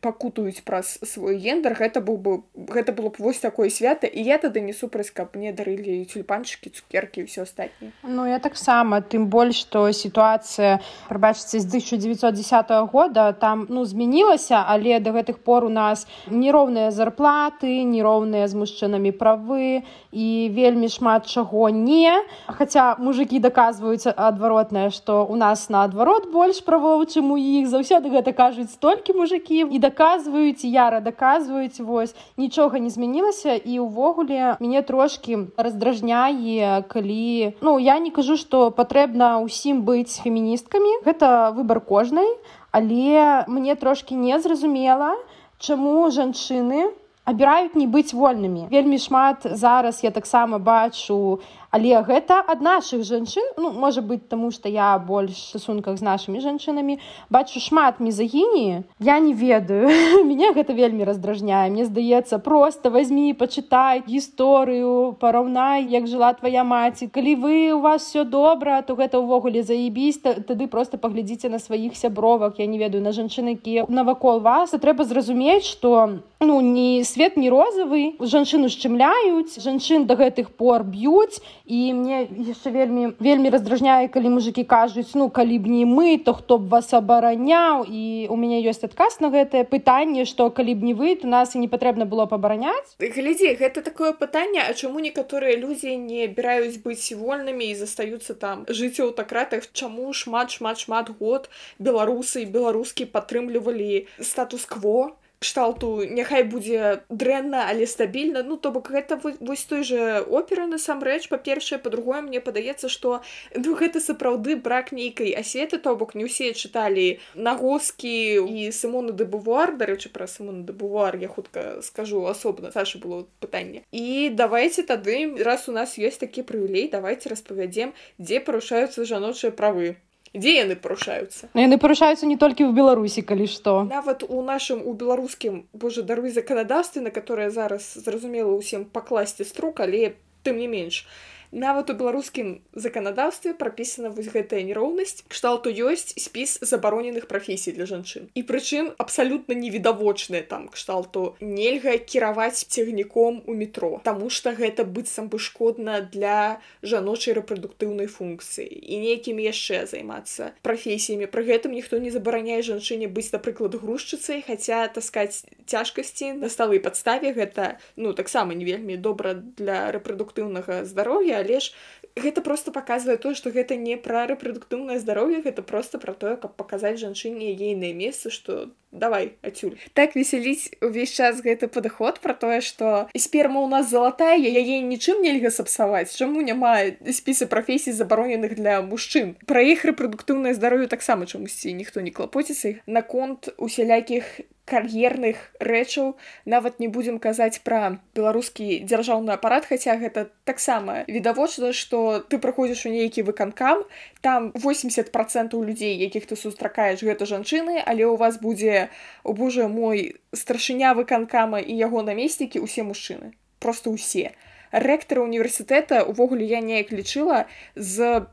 пакутаюць 0.00 0.62
праз 0.64 0.98
свой 1.02 1.38
гендер 1.38 1.74
гэта 1.78 2.00
быў 2.00 2.16
бы 2.18 2.32
гэта 2.54 2.92
было 2.92 3.10
б 3.10 3.18
вось 3.18 3.38
такое 3.38 3.70
свята 3.70 4.06
і 4.06 4.22
я 4.22 4.38
тады 4.38 4.60
не 4.60 4.72
супраць 4.72 5.10
каб 5.10 5.34
мне 5.34 5.52
дарылі 5.52 6.04
тюльпанчыкі 6.10 6.70
цукеркі 6.70 7.26
ўсё 7.26 7.46
астатніе 7.46 7.92
Ну 8.02 8.26
я 8.26 8.38
таксама 8.38 9.00
тым 9.00 9.26
больш 9.26 9.64
што 9.64 9.90
сітуацыя 9.92 10.80
прабачыцца 11.08 11.60
з 11.60 11.66
1910 11.66 12.92
года 12.92 13.32
там 13.32 13.66
ну 13.70 13.84
змянілася 13.84 14.64
але 14.66 15.00
да 15.00 15.10
гэтых 15.12 15.38
пор 15.44 15.64
у 15.64 15.72
нас 15.72 16.06
нероўныя 16.30 16.90
зарплаты 16.90 17.84
нероўныя 17.84 18.48
з 18.48 18.54
мужчынамі 18.54 19.12
правы 19.12 19.82
і 20.12 20.26
вельмі 20.54 20.88
шмат 20.88 21.26
чаго 21.26 21.68
не. 21.70 22.12
Хаця 22.46 22.96
мужикі 22.98 23.40
даказваюць 23.42 24.06
адваротнае 24.06 24.90
што 24.94 25.24
у 25.26 25.36
нас 25.36 25.68
наадварот 25.68 26.30
больш 26.32 26.62
правоў 26.64 27.04
чым 27.10 27.34
у 27.34 27.38
іх. 27.38 27.68
Заўсёды 27.68 28.10
гэта 28.14 28.32
кажуць 28.32 28.70
столькі 28.70 29.18
мужикі 29.18 29.66
і 29.66 29.78
даказваюць 29.84 30.64
яра 30.64 31.04
даказваюць 31.04 31.80
вось. 31.84 32.16
Нічога 32.40 32.80
не 32.80 32.88
змянілася 32.88 33.54
і 33.60 33.84
ўвогуле 33.84 34.56
мяне 34.64 34.80
трошки 34.82 35.52
раздражняе 35.60 36.82
калі 36.88 37.54
ну 37.60 37.78
я 37.78 38.00
не 38.00 38.10
кажу 38.10 38.40
что 38.40 38.70
патрэбна 38.72 39.38
ўсім 39.44 39.84
быць 39.84 40.24
феміністкамі 40.24 41.04
гэта 41.04 41.52
выбор 41.52 41.84
кожнай 41.84 42.28
але 42.72 43.44
мне 43.46 43.74
трошки 43.78 44.18
незразумела 44.18 45.14
чаму 45.60 46.10
жанчыны 46.10 46.90
абіраюць 47.24 47.74
не 47.74 47.86
быць 47.88 48.12
вольнымі. 48.12 48.68
Вельмі 48.70 48.98
шмат 49.00 49.46
зараз 49.48 50.04
я 50.04 50.10
таксама 50.10 50.58
бачу 50.58 51.40
але 51.74 51.98
гэта 52.06 52.38
ад 52.46 52.62
наших 52.62 53.02
жанчын 53.02 53.58
ну 53.58 53.72
можа 53.72 54.02
быть 54.02 54.28
тому 54.28 54.50
что 54.54 54.68
я 54.68 54.98
больш 54.98 55.34
стасунках 55.50 55.98
з 55.98 56.02
нашими 56.06 56.38
жанчынамі 56.38 56.98
бачу 57.30 57.60
шмат 57.60 57.98
мезагіні 57.98 58.84
я 59.00 59.18
не 59.18 59.34
ведаю. 59.34 59.88
Меня 60.24 60.52
гэта 60.52 60.72
вельмі 60.72 61.04
раздражняе. 61.04 61.70
Мне 61.70 61.84
здаецца 61.84 62.38
просто 62.38 62.90
возьми 62.90 63.34
почытай 63.34 64.02
гісторыю 64.06 65.16
параўнай 65.20 65.84
як 65.84 66.06
жыла 66.06 66.32
твоя 66.34 66.64
маці. 66.64 67.08
Калі 67.08 67.34
вы 67.34 67.72
у 67.72 67.80
вас 67.80 68.06
все 68.06 68.24
добра 68.24 68.82
то 68.82 68.94
гэта 68.94 69.18
ўвогуле 69.18 69.62
заебісь. 69.62 70.22
Тады 70.22 70.66
просто 70.66 70.98
паглядзіце 70.98 71.48
на 71.48 71.58
сваіх 71.58 71.96
сябровак 71.96 72.58
я 72.58 72.66
не 72.66 72.78
ведаю 72.78 73.02
на 73.02 73.10
жанчыны 73.10 73.58
якія 73.58 73.86
навакол 73.88 74.40
вас 74.40 74.70
трэба 74.70 75.04
зразумець 75.04 75.64
что 75.64 76.20
ну 76.40 76.60
не 76.60 77.04
свет 77.04 77.36
не 77.36 77.50
розавы. 77.50 78.14
Жанчыну 78.20 78.68
шчымляюць 78.68 79.58
жанчын 79.58 80.06
до 80.06 80.14
гэтых 80.14 80.54
пор 80.54 80.84
б'юць 80.84 81.42
і 81.66 81.94
мне 81.96 82.28
яшчэ 82.28 82.70
вельмі 82.70 83.16
вельмі 83.18 83.48
раздражняе 83.48 84.08
калі 84.12 84.36
мужикі 84.36 84.64
кажуць 84.68 85.16
ну 85.16 85.30
калі 85.32 85.56
б 85.64 85.72
не 85.72 85.84
мы 85.88 86.18
то 86.20 86.34
хто 86.36 86.58
б 86.58 86.68
вас 86.68 86.92
абараняў 86.92 87.88
і 87.88 88.28
у 88.28 88.36
мяне 88.36 88.60
ёсць 88.60 88.84
адказ 88.84 89.16
на 89.24 89.32
гэтае 89.32 89.64
пытанне 89.64 90.28
што 90.28 90.50
калі 90.50 90.76
б 90.76 90.84
не 90.84 90.94
вы 90.94 91.16
то 91.16 91.26
нас 91.26 91.56
і 91.56 91.64
не 91.64 91.68
патрэбна 91.68 92.04
было 92.04 92.28
пабараняць 92.28 92.92
глядзі 93.00 93.56
гэта 93.56 93.80
такое 93.80 94.12
пытанне 94.12 94.60
а 94.60 94.76
чаму 94.76 95.00
некаторыя 95.00 95.56
людзі 95.56 95.96
не 95.96 96.28
абіраюць 96.28 96.84
быць 96.84 97.16
вольнымі 97.16 97.72
і 97.72 97.74
застаюцца 97.80 98.36
там 98.36 98.68
жыць 98.68 99.00
у 99.00 99.08
аўтакратах 99.08 99.72
чаму 99.72 100.12
шмат 100.12 100.52
шмат 100.52 100.84
шмат 100.84 101.08
год 101.16 101.48
беларусы 101.80 102.44
беларускі 102.44 103.08
падтрымлівалі 103.08 104.04
статус-кво 104.20 105.16
кшталту 105.44 106.08
няхай 106.08 106.48
будзе 106.48 107.04
дрэнна 107.12 107.68
але 107.68 107.84
стабільна. 107.86 108.42
Ну 108.42 108.56
то 108.56 108.72
бок 108.72 108.88
гэта 108.88 109.20
вось 109.20 109.64
той 109.68 109.84
же 109.84 110.24
опера 110.24 110.64
насамрэч. 110.66 111.28
Па-першае 111.28 111.78
па-другое 111.78 112.24
мне 112.24 112.40
падаецца 112.40 112.88
что 112.88 113.20
ну 113.52 113.76
гэта 113.76 114.00
сапраўды 114.00 114.56
брак 114.56 114.92
нейкай 114.96 115.36
асветы 115.36 115.76
то 115.76 115.92
бок 116.00 116.16
не 116.16 116.24
ўсе 116.24 116.56
чыталі 116.56 117.20
нагоскі 117.36 118.40
і 118.40 118.72
сымону 118.72 119.12
де 119.12 119.28
бувуар. 119.28 119.76
Дарэчы 119.76 120.08
пра 120.08 120.24
сымону 120.24 120.64
де 120.64 120.72
бувуар 120.72 121.20
я 121.20 121.28
хутка 121.28 121.84
скажу 121.84 122.24
асобна. 122.24 122.72
Саша 122.72 122.98
было 122.98 123.28
пытанне. 123.44 123.84
І 123.92 124.32
давайте 124.32 124.82
тады 124.82 125.36
раз 125.44 125.68
у 125.68 125.76
нас 125.76 125.98
ёсць 126.00 126.18
такі 126.24 126.42
прывілей 126.42 126.88
давайте 126.88 127.28
распавядзем 127.28 127.92
дзе 128.18 128.40
парушаюцца 128.40 129.04
жаночыя 129.04 129.52
правы 129.52 129.96
дзе 130.34 130.58
яны 130.60 130.76
парушаюцца? 130.76 131.48
Ну, 131.54 131.62
яны 131.62 131.78
парушаюцца 131.78 132.26
не 132.26 132.36
толькі 132.36 132.66
ў 132.66 132.74
беларусі 132.74 133.22
калі 133.22 133.46
што. 133.46 133.86
Нават 133.88 134.26
у 134.26 134.42
нашым 134.42 134.82
у 134.82 134.92
беларускім 134.92 135.64
божа 135.72 136.02
даруй 136.02 136.34
заканадаўстве 136.34 137.02
на 137.06 137.14
которое 137.14 137.48
зараз 137.54 137.94
зразумела 137.94 138.50
ўсім 138.52 138.84
пакласці 138.90 139.46
струк 139.46 139.80
але 139.80 140.18
тым 140.42 140.58
не 140.60 140.68
менш 140.68 141.06
нават 141.54 141.90
у 141.90 141.94
беларускім 141.94 142.60
заканадаўстве 142.74 143.54
прапісана 143.54 144.10
вось 144.10 144.28
гэтая 144.34 144.66
нероўнасць 144.66 145.22
кшталту 145.30 145.70
ёсць 145.70 146.18
спіс 146.18 146.58
забароненых 146.60 147.30
прафесій 147.30 147.72
для 147.72 147.86
жанчын. 147.86 148.28
І 148.34 148.42
прычым 148.42 148.90
абсалютна 148.98 149.54
невідавочныя 149.54 150.42
там 150.42 150.68
кшталту. 150.68 151.38
Нельга 151.40 151.96
кіраваць 151.98 152.66
цягніком 152.66 153.42
у 153.46 153.54
метро 153.54 154.02
Таму 154.04 154.30
что 154.30 154.50
гэта 154.52 154.84
быццам 154.84 155.30
бы 155.30 155.38
шкодна 155.38 156.00
для 156.02 156.60
жаночай 156.82 157.38
рэпрадуктыўнай 157.38 158.10
функцыі. 158.10 158.66
І 158.66 158.98
нейкімі 158.98 159.46
яшчэ 159.46 159.86
займацца 159.86 160.52
прафесіямі. 160.66 161.30
Пры 161.30 161.46
гэтым 161.46 161.72
ніхто 161.72 162.02
не 162.02 162.10
забараняе 162.10 162.62
жанчыне 162.66 163.06
быць 163.06 163.30
напрыклад 163.30 163.78
грузчыцай 163.78 164.42
хаця 164.42 164.88
таскаць 164.88 165.46
цяжкасці 165.70 166.34
на 166.42 166.50
сталы 166.50 166.80
падставе 166.82 167.32
гэта 167.32 167.78
ну 167.96 168.12
таксама 168.12 168.54
не 168.58 168.64
вельмі 168.64 168.96
добра 168.96 169.34
для 169.34 169.92
рэпрадуктыўнага 169.94 170.82
здароўя 170.84 171.43
але 171.44 171.60
ж 171.60 171.76
гэта 172.16 172.40
просто 172.40 172.72
показывае 172.72 173.16
тое 173.18 173.34
что 173.34 173.50
гэта 173.50 173.76
не 173.76 173.96
пра 174.00 174.24
рэпрадуктыўнае 174.30 174.98
здароўе 175.02 175.42
гэта 175.46 175.62
просто 175.62 176.00
про 176.02 176.14
тое 176.14 176.36
каб 176.40 176.56
паказаць 176.56 176.98
жанчыне 177.04 177.52
ейнае 177.52 177.92
месца 177.92 178.30
что 178.30 178.70
давай 178.94 179.34
адсюль 179.42 179.74
так 179.92 180.14
весяліць 180.14 180.70
увесь 180.80 181.10
час 181.10 181.42
гэты 181.42 181.66
падыход 181.66 182.22
про 182.22 182.32
тое 182.32 182.62
что 182.62 183.10
сперма 183.18 183.60
у 183.60 183.68
нас 183.68 183.90
залатая 183.90 184.38
яе 184.38 184.80
нічым 184.80 185.20
нельга 185.22 185.50
сапсаваць. 185.50 186.14
Чаму 186.14 186.40
няма 186.40 186.94
спісы 187.10 187.46
прафесій 187.50 187.92
забароненых 187.92 188.54
для 188.54 188.80
мужчын? 188.82 189.34
Пра 189.50 189.60
іх 189.66 189.84
рэпрадуктыўнае 189.84 190.54
здароўе 190.54 190.86
таксама 190.86 191.26
чамусьці 191.26 191.74
ніхто 191.74 192.00
не 192.00 192.14
клапоціцца. 192.14 192.78
Наконт 192.86 193.50
усялякіх 193.58 194.46
кар'ерных 194.64 195.36
рэчаў 195.60 196.16
нават 196.48 196.80
не 196.80 196.88
будзем 196.88 197.18
казаць 197.20 197.60
пра 197.64 198.00
беларускі 198.16 198.80
дзяржаўны 198.88 199.36
апарат 199.36 199.68
хаця 199.68 199.96
гэта 200.00 200.32
таксама 200.48 201.04
відавочна 201.04 201.72
што 201.76 202.24
ты 202.24 202.40
праходзіш 202.40 202.86
у 202.88 202.92
нейкі 202.94 203.28
выканкам 203.28 203.84
там 204.24 204.52
80 204.56 205.12
процентаў 205.12 205.64
людзей 205.68 206.00
якіх 206.00 206.24
ты 206.24 206.36
сустракаеш 206.36 207.04
гэта 207.04 207.28
жанчыны 207.28 207.84
але 207.84 208.08
ў 208.08 208.16
вас 208.16 208.40
будзе 208.40 208.83
о 209.22 209.32
боже 209.32 209.68
мой 209.68 210.20
старшыня 210.32 210.94
выканкама 210.94 211.60
і 211.60 211.72
яго 211.76 212.02
намеснікі 212.02 212.60
усе 212.60 212.82
мужчыны 212.82 213.34
просто 213.64 213.90
усе. 213.90 214.36
Рэктары 214.74 215.22
універсітэта 215.24 216.02
увогуле 216.04 216.44
я 216.44 216.60
неяк 216.60 216.92
лічыла 216.92 217.46
з 217.76 218.26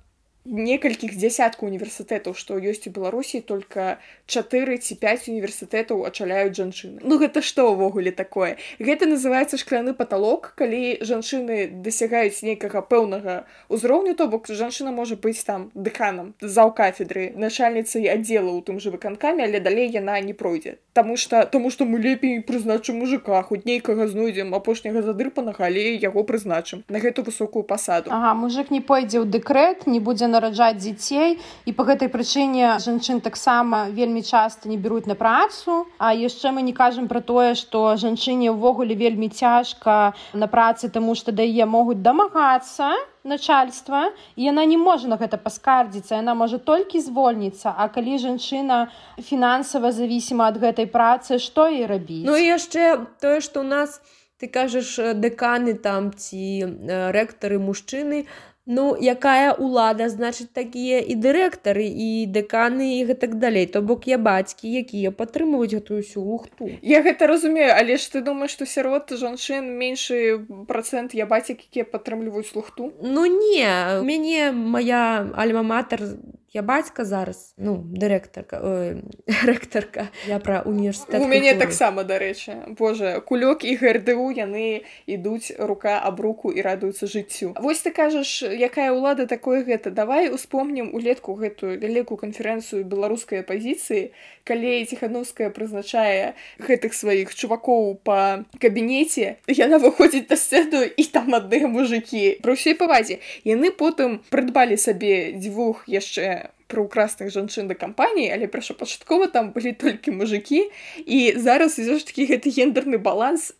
некалькіх 0.45 1.13
дзясяткаў 1.13 1.69
універсітэтаў 1.69 2.33
што 2.33 2.57
ёсць 2.57 2.87
у 2.89 2.91
беларусі 2.91 3.41
только 3.45 4.01
4 4.25 4.77
ці 4.77 4.95
5 4.97 5.29
універсітэтаў 5.29 6.01
ачаляюць 6.09 6.57
жанчыны. 6.57 6.97
Ну 7.05 7.21
гэта 7.21 7.45
што 7.45 7.69
ўвогуле 7.69 8.11
такое? 8.11 8.57
Гэта 8.81 9.05
называется 9.05 9.61
шкляны 9.61 9.93
паталок 9.93 10.53
калі 10.57 10.97
жанчыны 11.05 11.69
дасягаюць 11.85 12.41
нейкага 12.41 12.81
пэўнага 12.81 13.45
ўзроўню 13.69 14.17
то 14.17 14.25
бок 14.25 14.49
жанчына 14.49 14.89
можа 14.89 15.13
быць 15.13 15.45
там 15.45 15.69
дэканам 15.77 16.33
заў 16.41 16.73
кафедры 16.73 17.37
начальніцай 17.37 18.09
аддзела 18.09 18.49
ў 18.49 18.65
тым 18.65 18.81
жа 18.81 18.89
выканкамі 18.89 19.45
але 19.45 19.61
далей 19.61 19.93
яна 19.93 20.17
не 20.25 20.33
пройдзе. 20.33 20.81
Таму 20.93 21.17
что 21.21 21.45
тому 21.45 21.69
что 21.69 21.85
мы 21.85 22.01
лепей 22.01 22.41
прызначым 22.41 22.97
мужика 22.97 23.43
хоць 23.45 23.65
нейкага 23.69 24.09
знойдзем 24.09 24.57
апошняга 24.57 25.05
задырпанага 25.05 25.69
але 25.69 25.93
яго 26.01 26.25
прызначым 26.25 26.83
на 26.89 26.97
гэту 26.97 27.21
высокую 27.21 27.61
пасаду. 27.63 28.09
Ага, 28.09 28.33
мужик 28.33 28.73
не 28.73 28.81
пойдзе 28.81 29.21
ў 29.21 29.29
дэкрэт 29.29 29.85
не 29.85 30.01
будзе 30.01 30.30
нараджаць 30.31 30.79
дзяцей. 30.79 31.37
І 31.67 31.71
по 31.75 31.83
гэтай 31.83 32.07
прычыне 32.07 32.79
жанчын 32.79 33.19
таксама 33.21 33.91
вельмі 33.91 34.23
часта 34.23 34.71
не 34.71 34.77
бяруць 34.79 35.05
на 35.11 35.15
працу. 35.19 35.85
А 35.99 36.15
яшчэ 36.15 36.55
мы 36.55 36.63
не 36.63 36.73
кажам 36.73 37.11
про 37.11 37.19
тое 37.21 37.53
что 37.59 37.95
жанчыне 37.99 38.55
ўвогуле 38.55 38.95
вельмі 38.95 39.27
цяжка 39.29 40.13
на 40.33 40.47
працы 40.47 40.89
тому 40.89 41.15
что 41.15 41.35
да 41.35 41.43
яе 41.43 41.67
могуць 41.67 41.99
дамагацца 41.99 42.95
начальства 43.23 44.09
і 44.35 44.49
яна 44.49 44.65
не 44.65 44.77
можа 44.77 45.11
на 45.11 45.17
гэта 45.19 45.37
паскардзіцца. 45.37 46.23
Яна 46.23 46.33
можа 46.33 46.57
толькі 46.57 47.03
звольніцца. 47.03 47.73
А 47.75 47.91
калі 47.91 48.17
жанчына 48.17 48.87
фінансава 49.19 49.91
завісіма 49.91 50.47
ад 50.49 50.57
гэтай 50.57 50.87
працы 50.87 51.37
што 51.37 51.67
і 51.67 51.85
рабіць? 51.85 52.25
Ну 52.25 52.39
і 52.39 52.49
яшчэ 52.55 53.05
тое 53.21 53.41
что 53.41 53.61
у 53.61 53.67
нас 53.67 54.01
ты 54.41 54.49
кажаш 54.49 54.97
дэканы 55.21 55.77
там 55.77 56.09
ці 56.17 56.65
рэктары 57.13 57.61
мужчыны 57.61 58.25
Ну 58.65 58.93
якая 58.93 59.57
ўлада 59.57 60.05
значыць 60.09 60.51
такія 60.53 61.01
і 61.01 61.17
дырэктары 61.17 61.85
і 61.85 62.29
дэканы 62.29 63.01
і 63.01 63.05
гэтак 63.09 63.39
далей. 63.41 63.65
То 63.65 63.81
бок 63.81 64.05
я 64.05 64.17
бацькі 64.21 64.69
якія 64.69 65.11
падтрымваюць 65.11 65.73
гэтую 65.73 66.05
ўсю 66.05 66.21
лухту 66.21 66.69
Я 66.81 67.01
гэта 67.01 67.25
разумею 67.25 67.73
але 67.73 67.97
ж 67.97 68.05
ты 68.13 68.21
думаешь 68.21 68.53
што 68.53 68.69
сярод 68.69 69.09
жанчын 69.09 69.65
меншы 69.65 70.45
процент 70.69 71.17
я 71.17 71.25
бацік 71.25 71.65
якія 71.65 71.85
падтрымліваюць 71.89 72.53
лухту? 72.53 72.93
Ну 73.01 73.25
не. 73.25 73.65
Мяне 74.05 74.51
моя 74.51 75.25
альма-матар 75.33 76.05
я 76.53 76.61
бацька 76.61 77.05
зараз 77.05 77.53
ну 77.57 77.79
дырэктарка 77.79 78.59
рэктарка 79.47 80.09
я 80.27 80.39
пра 80.39 80.61
універсітэт 80.65 81.21
у 81.21 81.27
мяне 81.27 81.55
таксама 81.55 82.03
дарэчы 82.03 82.75
Боже 82.75 83.23
кулёк 83.23 83.63
і 83.63 83.75
грДУ 83.79 84.31
яны 84.35 84.83
ідуць 85.07 85.55
рука 85.57 85.99
аб 86.03 86.19
руку 86.19 86.51
і 86.51 86.61
радуюцца 86.61 87.07
жыццю 87.07 87.55
Вось 87.55 87.81
ты 87.81 87.91
кажаш 87.91 88.43
якая 88.43 88.91
ўлада 88.91 89.27
такое 89.27 89.63
гэта 89.63 89.91
давай 89.91 90.27
успомнім 90.27 90.91
улетку 90.91 91.39
гэтую 91.39 91.79
вялікую 91.79 92.19
канферэнцыю 92.19 92.83
беларускай 92.83 93.47
апазіцыі 93.47 94.11
калі 94.43 94.85
ціхановская 94.85 95.49
прызначае 95.53 96.33
гэтых 96.59 96.93
сваіх 96.97 97.33
чувакоў 97.35 98.01
па 98.03 98.43
кабінеце. 98.59 99.37
Яна 99.47 99.77
выходзіць 99.77 100.27
да 100.27 100.35
сцэну 100.35 100.81
і 100.83 101.03
там 101.13 101.33
адныя 101.37 101.69
мужикі 101.69 102.41
про 102.41 102.57
ўсей 102.57 102.75
павазе. 102.75 103.21
Яны 103.45 103.71
потым 103.71 104.19
прыдбалі 104.33 104.77
сабе 104.81 105.37
дзвюх 105.37 105.85
яшчэ 105.87 106.40
про 106.71 106.87
ўкрасных 106.87 107.35
жанчын 107.35 107.67
да 107.67 107.75
кампаніі 107.75 108.31
але 108.31 108.47
першапачаткова 108.47 109.27
там 109.27 109.51
былі 109.51 109.75
толькі 109.75 110.15
мужикі 110.15 110.71
і 111.03 111.19
зараз 111.35 111.75
ўсё 111.75 111.99
ж 111.99 112.07
таки 112.07 112.31
гэты 112.31 112.47
гендерны 112.55 112.95
баланс 112.95 113.51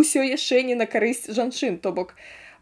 усё 0.00 0.24
яшчэ 0.24 0.62
не 0.62 0.74
на 0.74 0.86
карысць 0.86 1.28
жанчын. 1.28 1.78
То 1.78 1.92
бок 1.92 2.14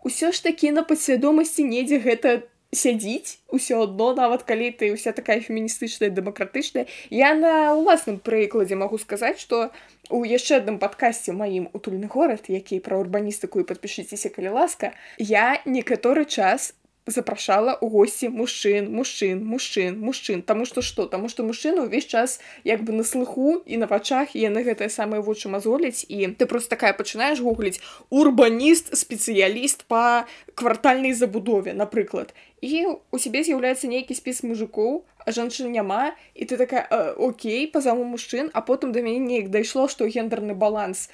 усё 0.03 0.33
ж 0.33 0.43
такі 0.43 0.73
на 0.73 0.83
падсвядомасці 0.83 1.65
недзе 1.65 2.01
гэта 2.03 2.49
сядзіць 2.73 3.41
усё 3.49 3.81
адно 3.85 4.13
нават 4.13 4.45
калі 4.49 4.69
ты 4.77 4.93
ўся 4.93 5.13
такая 5.17 5.41
феміністычная 5.41 6.13
дэмакратычная. 6.13 6.85
Я 7.09 7.33
на 7.33 7.73
ўласным 7.73 8.21
прыкладзе 8.21 8.77
магу 8.77 8.99
сказаць 8.99 9.41
что 9.41 9.71
у 10.11 10.25
яшчэ 10.25 10.61
адным 10.61 10.77
падкасці 10.83 11.33
маім 11.33 11.71
утульны 11.73 12.09
горад 12.13 12.49
які 12.53 12.81
пра 12.85 13.01
урбаністыку 13.01 13.65
і 13.65 13.69
падпішыцеся 13.69 14.29
калі 14.29 14.53
ласка 14.61 14.93
я 15.17 15.63
некаторы 15.65 16.29
час 16.29 16.75
запрашала 17.11 17.75
у 17.81 17.89
госці 17.89 18.29
мужчын 18.29 18.91
мужчын 18.93 19.41
мужчын 19.45 19.99
мужчын 19.99 20.43
таму 20.43 20.65
што 20.69 20.83
што? 20.83 21.07
Таму 21.07 21.29
што 21.29 21.43
мужчыну 21.43 21.89
ўвесь 21.89 22.07
час 22.07 22.39
як 22.65 22.85
бы 22.85 22.93
на 22.93 23.05
слыху 23.05 23.63
і 23.67 23.81
на 23.83 23.87
вачах 23.91 24.37
яны 24.37 24.63
гэтыя 24.63 24.93
самыя 24.93 25.25
вочы 25.25 25.49
мазоліць 25.49 26.05
і 26.09 26.35
ты 26.39 26.47
просто 26.47 26.77
такая 26.77 26.93
пачынаеш 26.93 27.41
гугліць 27.41 27.81
урбаніст 28.11 28.95
спецыяліст 28.95 29.89
па 29.89 30.27
квартальнай 30.55 31.13
забудове 31.13 31.73
напрыклад. 31.73 32.35
І 32.61 32.91
у 33.15 33.19
сябе 33.19 33.45
з'яўляецца 33.47 33.87
нейкі 33.87 34.15
спіс 34.19 34.43
мужикоў 34.43 35.05
а 35.29 35.33
жанчын 35.33 35.69
няма 35.73 36.17
і 36.35 36.45
ты 36.49 36.57
такая 36.57 36.89
Окей 37.17 37.69
пазаму 37.69 38.05
мужчын 38.05 38.51
а 38.55 38.63
потым 38.63 38.93
да 38.93 39.03
мяне 39.05 39.21
неяк 39.21 39.51
дайшло 39.51 39.89
што 39.89 40.09
гендерны 40.09 40.55
баланс 40.55 41.09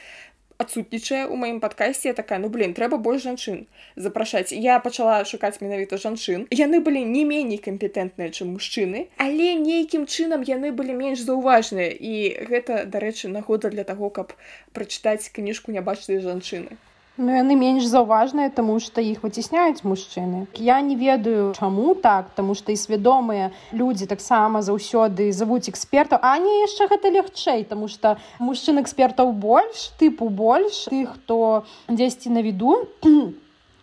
адсутнічае 0.59 1.25
у 1.27 1.37
маім 1.40 1.59
падкасці 1.61 2.14
такая 2.19 2.38
ну 2.43 2.51
блин 2.55 2.75
трэба 2.79 2.99
больш 3.07 3.27
жанчын 3.27 3.64
запрашаць 3.97 4.53
я 4.53 4.79
пачала 4.85 5.25
шукаць 5.25 5.61
менавіта 5.61 5.99
жанчын. 5.99 6.47
Яны 6.51 6.81
былі 6.81 7.05
не 7.05 7.25
меней 7.29 7.59
кампетэнтныя 7.59 8.31
чым 8.31 8.55
мужчыны 8.57 9.07
але 9.19 9.55
нейкім 9.61 10.07
чынам 10.07 10.47
яны 10.49 10.73
былі 10.73 10.97
менш 10.99 11.27
заўважныя. 11.27 11.90
І 11.90 12.47
гэта 12.51 12.85
дарэчы 12.87 13.29
нагода 13.29 13.71
для 13.71 13.85
таго 13.85 14.11
каб 14.11 14.35
прачытаць 14.73 15.31
кніжку 15.35 15.73
нябачнай 15.75 16.23
жанчыны 16.25 16.79
Ну 17.16 17.31
яны 17.31 17.55
менш 17.55 17.87
заўважныя, 17.87 18.50
таму 18.50 18.81
што 18.83 18.98
іх 18.98 19.22
выцісняюць 19.22 19.87
мужчыны. 19.87 20.50
Я 20.59 20.81
не 20.83 20.96
ведаю, 20.98 21.55
чаму 21.55 21.94
так, 21.94 22.35
таму 22.35 22.59
што 22.59 22.74
і 22.74 22.77
свядомыя 22.81 23.53
людзі 23.70 24.11
таксама 24.11 24.66
заўсёды 24.66 25.31
завуць 25.31 25.70
экспертаў, 25.70 26.18
а 26.18 26.35
не 26.42 26.66
яшчэ 26.66 26.90
гэта 26.90 27.14
лягчэй, 27.14 27.62
таму 27.70 27.87
што 27.87 28.16
мужчын 28.42 28.83
экспертаў 28.83 29.31
больш, 29.31 29.94
тыпу 30.03 30.27
больш 30.27 30.90
тых, 30.90 31.14
хто 31.14 31.62
дзесьці 31.87 32.35
на 32.35 32.42
віду 32.42 32.83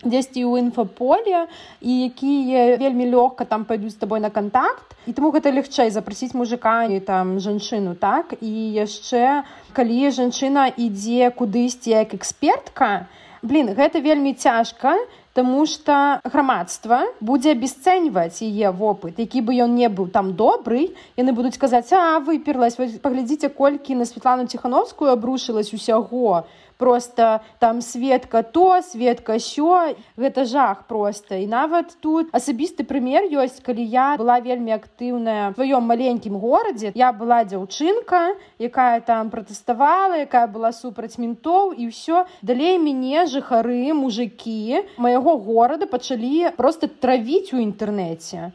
дзесьці 0.04 0.44
ў 0.46 0.60
інфаполе 0.66 1.48
і 1.82 1.92
якія 2.10 2.78
вельмі 2.78 3.08
лёгка 3.12 3.46
там 3.46 3.66
пайдуць 3.66 3.94
з 3.94 4.02
табой 4.02 4.20
на 4.20 4.30
контакт. 4.30 4.98
І 5.06 5.14
таму 5.14 5.32
гэта 5.32 5.54
лягчэй 5.54 5.90
запрасіць 5.90 6.34
мужика 6.34 6.86
і 6.86 7.00
там 7.00 7.40
жанчыну 7.40 7.96
так? 7.96 8.38
І 8.42 8.52
яшчэ 8.78 9.44
калі 9.74 10.12
жанчына 10.12 10.74
ідзе 10.78 11.32
кудысьці 11.34 11.94
як 11.94 12.14
экспертка 12.14 13.08
блин 13.42 13.74
гэта 13.74 14.02
вельмі 14.02 14.34
цяжка 14.38 14.98
Таму 15.32 15.64
што 15.64 16.20
грамадства 16.28 17.06
будзе 17.24 17.54
абесцэньваць 17.56 18.44
яе 18.44 18.68
вопыт, 18.76 19.16
які 19.16 19.40
бы 19.48 19.56
ён 19.64 19.78
не 19.80 19.88
быў 19.88 20.10
там 20.12 20.34
добры, 20.36 20.92
яны 21.16 21.32
будуць 21.32 21.56
казаць, 21.56 21.88
а 21.96 22.20
выперлась, 22.20 22.76
паглядзіце, 22.76 23.48
колькі 23.48 23.96
на 23.96 24.04
Святлану 24.04 24.44
Ціхановскую 24.52 25.08
абрушылась 25.08 25.72
усяго 25.72 26.44
просто 26.82 27.42
там 27.60 27.82
светка 27.82 28.42
то 28.42 28.82
светка 28.82 29.38
сё. 29.38 29.94
Гэта 30.18 30.46
жах 30.50 30.90
просто. 30.90 31.38
І 31.38 31.46
нават 31.46 31.94
тут 32.02 32.34
асабісты 32.34 32.82
прымер 32.82 33.30
ёсць 33.30 33.62
калі 33.62 33.86
я 33.86 34.18
была 34.18 34.42
вельмі 34.42 34.74
актыўная 34.74 35.54
тваём 35.54 35.86
маленькім 35.86 36.42
горадзе. 36.42 36.90
Я 36.98 37.14
была 37.14 37.46
дзяўчынка 37.46 38.34
якая 38.58 38.98
там 39.06 39.30
пратэставала 39.30 40.26
якая 40.26 40.48
была 40.50 40.74
супраць 40.74 41.22
ментоў 41.22 41.78
і 41.78 41.94
ўсё. 41.94 42.26
Далей 42.42 42.82
мяне 42.82 43.30
жыхары 43.30 43.94
мужикі 43.94 44.82
майго 44.98 45.38
горада 45.38 45.86
пачалі 45.86 46.50
просто 46.58 46.90
травіць 46.90 47.54
у 47.54 47.62
інтэрнэце 47.62 48.50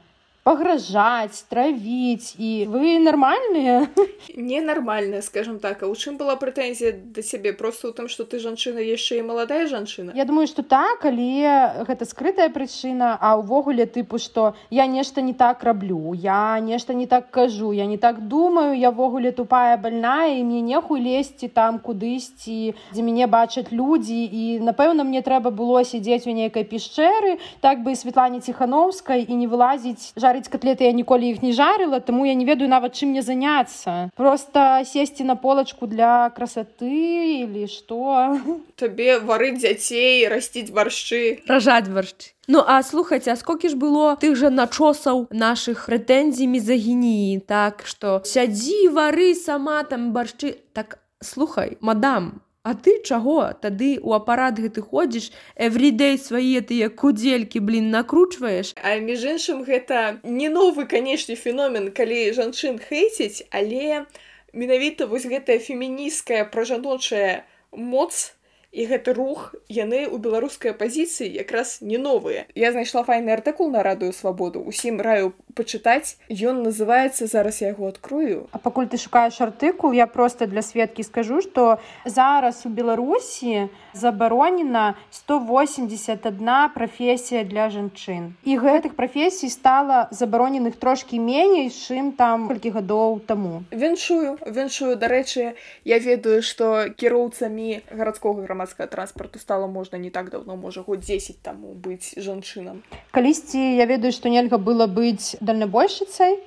пагражаць 0.47 1.43
травіць 1.51 2.39
і 2.39 2.71
вы 2.71 3.03
нармальныя 3.03 3.91
ненармальная 4.37 5.21
скажем 5.23 5.59
так. 5.59 5.83
А 5.83 5.91
у 5.91 5.95
чым 5.99 6.17
была 6.23 6.39
прэтэнзія 6.39 6.95
да 6.95 7.23
цябе 7.23 7.51
просто 7.51 7.91
ў 7.91 7.99
тым 7.99 8.07
что 8.07 8.23
ты 8.23 8.39
жанчына 8.39 8.79
яшчэ 8.79 9.19
і 9.19 9.27
маладая 9.27 9.67
жанчына 9.67 10.15
Я 10.15 10.25
думаю 10.25 10.47
что 10.47 10.63
так 10.63 11.03
але 11.03 11.83
гэта 11.83 12.07
скрытая 12.07 12.47
прычына 12.55 13.19
а 13.19 13.35
ўвогуле 13.43 13.91
тыпу 13.91 14.23
что 14.23 14.55
я 14.71 14.87
нешта 14.87 15.19
не 15.19 15.35
так 15.35 15.67
раблю 15.67 16.15
я 16.15 16.61
нешта 16.63 16.95
не 16.95 17.11
так 17.11 17.35
кажу 17.35 17.73
я 17.73 17.87
не 17.87 17.99
так 17.99 18.29
думаю 18.29 18.79
я 18.79 18.95
ввогуле 18.95 19.33
тупая 19.33 19.77
больная 19.77 20.39
і 20.39 20.45
мне 20.45 20.63
нехуй 20.63 21.03
лезці 21.03 21.51
там 21.51 21.83
кудысьці 21.83 22.79
дзе 22.95 23.03
мяне 23.03 23.27
бачаць 23.27 23.75
людзі 23.75 24.23
і 24.23 24.63
напэўна 24.63 25.03
мне 25.03 25.27
трэба 25.27 25.51
было 25.51 25.83
сядзець 25.83 26.31
у 26.31 26.31
нейкай 26.31 26.63
пішчэры 26.63 27.43
так 27.59 27.83
бы 27.83 27.93
і 27.93 27.99
Светлане 27.99 28.39
ціхановскай 28.39 29.27
і 29.27 29.35
не 29.35 29.51
вылазіць 29.51 30.15
жарить 30.15 30.36
жарыць 30.37 30.53
котлеты 30.53 30.85
я 30.85 30.93
ніколі 30.93 31.25
іх 31.33 31.43
не 31.43 31.53
жарыла 31.53 32.01
таму 32.01 32.27
я 32.27 32.35
не 32.35 32.45
ведаю 32.45 32.69
нават 32.69 32.93
чым 32.93 33.11
мне 33.11 33.23
заняться. 33.23 34.11
Просто 34.17 34.83
сесці 34.85 35.25
на 35.25 35.37
полачку 35.37 35.87
для 35.87 36.31
красоты 36.31 37.41
или 37.43 37.67
что? 37.67 38.39
Табе 38.77 39.19
варыць 39.19 39.59
дзяцей 39.59 40.29
расціць 40.29 40.71
баршчы 40.71 41.41
ражаць 41.49 41.89
баршчы 41.89 42.37
Ну 42.49 42.63
а 42.63 42.83
слухайце 42.83 43.33
а 43.33 43.37
сколькі 43.37 43.69
ж 43.69 43.75
было 43.75 44.17
тых 44.21 44.37
жа 44.37 44.51
начосаў 44.51 45.27
наших 45.33 45.89
прэтэнзій 45.89 46.47
мізагініі 46.47 47.41
так 47.47 47.83
что 47.87 48.21
сядзі 48.25 48.89
вары 48.93 49.35
сама 49.35 49.83
там 49.83 50.13
баршчы 50.13 50.61
так 50.73 51.01
слухай 51.21 51.79
мадам 51.81 52.46
А 52.67 52.75
ты 52.75 53.01
чаго? 53.07 53.55
Тады 53.63 53.89
у 54.03 54.11
апарат 54.17 54.57
гэты 54.59 54.83
ходзіш 54.83 55.29
эвридэй 55.55 56.17
свае 56.19 56.63
тыя 56.67 56.89
кудзелькі 56.91 57.63
блин 57.63 57.93
накручваеш. 57.95 58.73
А 58.83 58.99
між 58.99 59.23
іншым 59.33 59.61
гэта 59.63 60.19
не 60.25 60.49
новы 60.51 60.87
канешне 60.91 61.37
феномен 61.39 61.93
калі 61.95 62.19
жанчын 62.35 62.81
хейціць 62.83 63.47
але 63.55 64.03
менавіта 64.51 65.07
вось 65.07 65.31
гэтая 65.31 65.63
феміністкая 65.63 66.43
пражаночая 66.51 67.47
моц 67.71 68.35
і 68.77 68.85
гэты 68.85 69.17
рух 69.17 69.57
яны 69.73 70.05
ў 70.05 70.21
беларускай 70.21 70.77
пазіцыі 70.77 71.33
якраз 71.33 71.81
не 71.81 71.97
новыя. 71.97 72.45
Я 72.53 72.73
знайшла 72.77 73.03
файны 73.09 73.33
артыкул 73.33 73.73
на 73.73 73.81
радыё 73.81 74.13
свабоду 74.13 74.61
усім 74.61 75.01
раю 75.01 75.33
пачытаць. 75.57 76.21
Ён 76.29 76.61
называется 76.61 77.25
зараз 77.27 77.65
я 77.65 77.73
яго 77.73 77.89
адкрою. 77.89 78.47
А 78.53 78.61
пакуль 78.61 78.85
ты 78.85 79.01
шукаеш 79.01 79.41
артыкул 79.41 79.97
я 79.97 80.07
просто 80.07 80.47
для 80.47 80.61
сведкі 80.61 81.03
скажу 81.03 81.41
что 81.41 81.81
зараз 82.05 82.67
у 82.67 82.69
беларусі 82.69 83.73
забаронена 83.95 84.95
181 85.11 86.69
прафесія 86.77 87.45
для 87.49 87.73
жанчын. 87.73 88.37
І 88.45 88.61
гэтых 88.61 88.93
прафесій 88.93 89.49
стала 89.49 90.09
забароненых 90.13 90.77
трошки 90.77 91.17
меней 91.17 91.73
чым 91.73 92.13
там 92.13 92.49
колькі 92.49 92.77
гадоў 92.77 93.25
таму. 93.25 93.65
Віншую 93.73 94.37
віншую 94.45 95.01
дарэчы 95.01 95.57
я 95.85 95.99
ведаю 95.99 96.43
что 96.43 96.93
кіроўцамі 96.93 97.81
гарадскога 97.89 98.43
грамадства 98.43 98.66
грамадскага 98.67 98.89
транспарту 98.89 99.39
стала 99.39 99.67
можна 99.67 99.97
не 99.97 100.11
так 100.11 100.31
давно 100.31 100.57
можа 100.57 100.83
год 100.83 101.01
10 101.01 101.43
таму 101.43 101.75
быць 101.75 102.19
жанчынам 102.19 102.83
калісьці 103.13 103.59
я 103.59 103.87
ведаю 103.87 104.13
што 104.13 104.29
нельга 104.29 104.59
было 104.59 104.87
быць 104.87 105.37
дальнабойшыцай 105.41 106.43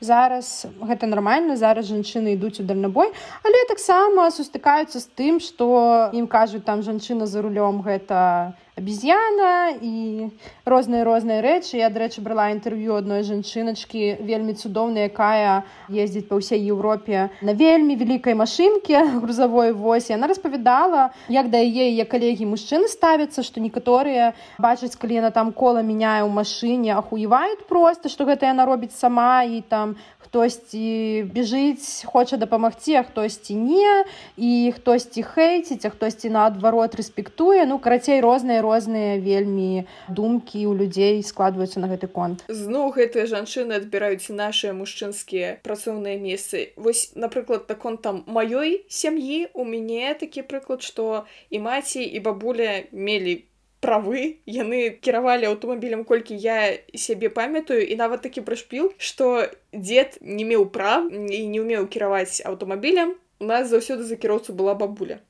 зараз 0.00 0.66
гэта 0.80 1.06
нармальна 1.06 1.56
зараз 1.56 1.90
жанчыны 1.92 2.32
ідуць 2.34 2.60
у 2.60 2.64
дальнабой 2.64 3.12
але 3.44 3.64
таксама 3.68 4.30
сустыкаюцца 4.30 5.00
з 5.00 5.06
тым 5.12 5.40
што 5.40 6.10
ім 6.12 6.26
кажуць 6.26 6.64
там 6.64 6.82
жанчына 6.82 7.26
за 7.26 7.42
рулём 7.42 7.82
гэта 7.84 8.56
абезьяна 8.78 9.74
і 9.82 10.30
розныя 10.64 11.02
розныя 11.04 11.42
рэчы 11.42 11.82
я 11.82 11.90
дарэчы 11.90 12.22
брала 12.22 12.48
інтэрв'ю 12.54 12.98
адной 12.98 13.26
жанчыначкі 13.26 14.22
вельмі 14.22 14.54
цудоўная 14.54 15.10
якая 15.10 15.66
ездзіць 15.90 16.28
па 16.30 16.38
ўсей 16.38 16.62
Еўропе 16.62 17.28
на 17.42 17.52
вельмі 17.58 17.98
вялікай 17.98 18.38
машынке 18.38 19.02
грузавой 19.22 19.74
восьось 19.74 20.14
яна 20.14 20.30
распавядала 20.30 21.10
як 21.28 21.50
да 21.50 21.58
яе 21.58 21.90
яе 21.90 22.06
калегі 22.06 22.46
мужчыны 22.46 22.86
ставяцца 22.86 23.42
што 23.42 23.58
некаторыя 23.58 24.32
бачаць 24.62 24.94
калі 24.94 25.20
яна 25.20 25.30
там 25.34 25.50
кола 25.52 25.82
мяняе 25.82 26.22
ў 26.22 26.30
машыне 26.30 26.94
ахуеваюць 26.94 27.66
просто 27.66 28.08
што 28.08 28.30
гэта 28.30 28.54
яна 28.54 28.68
робіць 28.68 28.94
сама 28.94 29.42
і 29.42 29.60
там 29.66 29.98
хтосьці 30.28 31.24
бежыць 31.32 32.04
хоча 32.04 32.36
дапамагці 32.36 33.00
а 33.00 33.02
хтосьці 33.02 33.56
не 33.56 34.04
і 34.36 34.72
хтосьці 34.76 35.24
хейціць 35.24 35.88
а 35.88 35.90
хтосьці 35.90 36.28
наадварот 36.28 36.94
рэспектуе. 37.00 37.64
Ну 37.64 37.78
карацей 37.80 38.20
розныя 38.20 38.60
розныя 38.68 39.16
вельмі 39.24 39.88
думкі 40.12 40.66
у 40.68 40.76
людзей 40.76 41.22
складваюцца 41.24 41.80
на 41.80 41.88
гэты 41.88 42.12
конт. 42.12 42.44
Зноў 42.52 42.92
гэтыя 43.00 43.24
жанчыны 43.32 43.80
адбіраюць 43.80 44.28
нашыя 44.28 44.76
мужчынскія 44.76 45.58
працоўныя 45.64 46.20
месцы. 46.20 46.72
Вось 46.76 47.12
напрыклад 47.16 47.66
такон 47.66 47.96
там 47.96 48.24
маёй 48.26 48.84
сям'і 48.88 49.48
у 49.54 49.64
мяне 49.64 50.14
такі 50.20 50.44
прыклад 50.44 50.84
што 50.84 51.24
і 51.50 51.64
маці 51.64 52.04
і 52.04 52.18
бабуля 52.20 52.84
мелі 52.92 53.48
правы. 53.80 54.42
Яны 54.46 54.90
кіравалі 54.90 55.48
аўтамабілем 55.54 56.04
колькі 56.04 56.34
я 56.34 56.76
сябе 56.94 57.30
памятаю. 57.30 57.86
І 57.86 57.96
нават 57.96 58.22
такі 58.26 58.42
прышпіл 58.42 58.92
што 58.98 59.48
дзед 59.72 60.18
не 60.20 60.44
меў 60.44 60.68
прав 60.74 61.08
і 61.12 61.40
не 61.46 61.60
ўмеў 61.62 61.86
кіраваць 61.86 62.42
аўтамабілем 62.44 63.14
у 63.40 63.44
нас 63.44 63.68
заўсёды 63.70 64.02
за 64.02 64.16
кіроўцу 64.16 64.52
была 64.52 64.74
бабуля. 64.74 65.20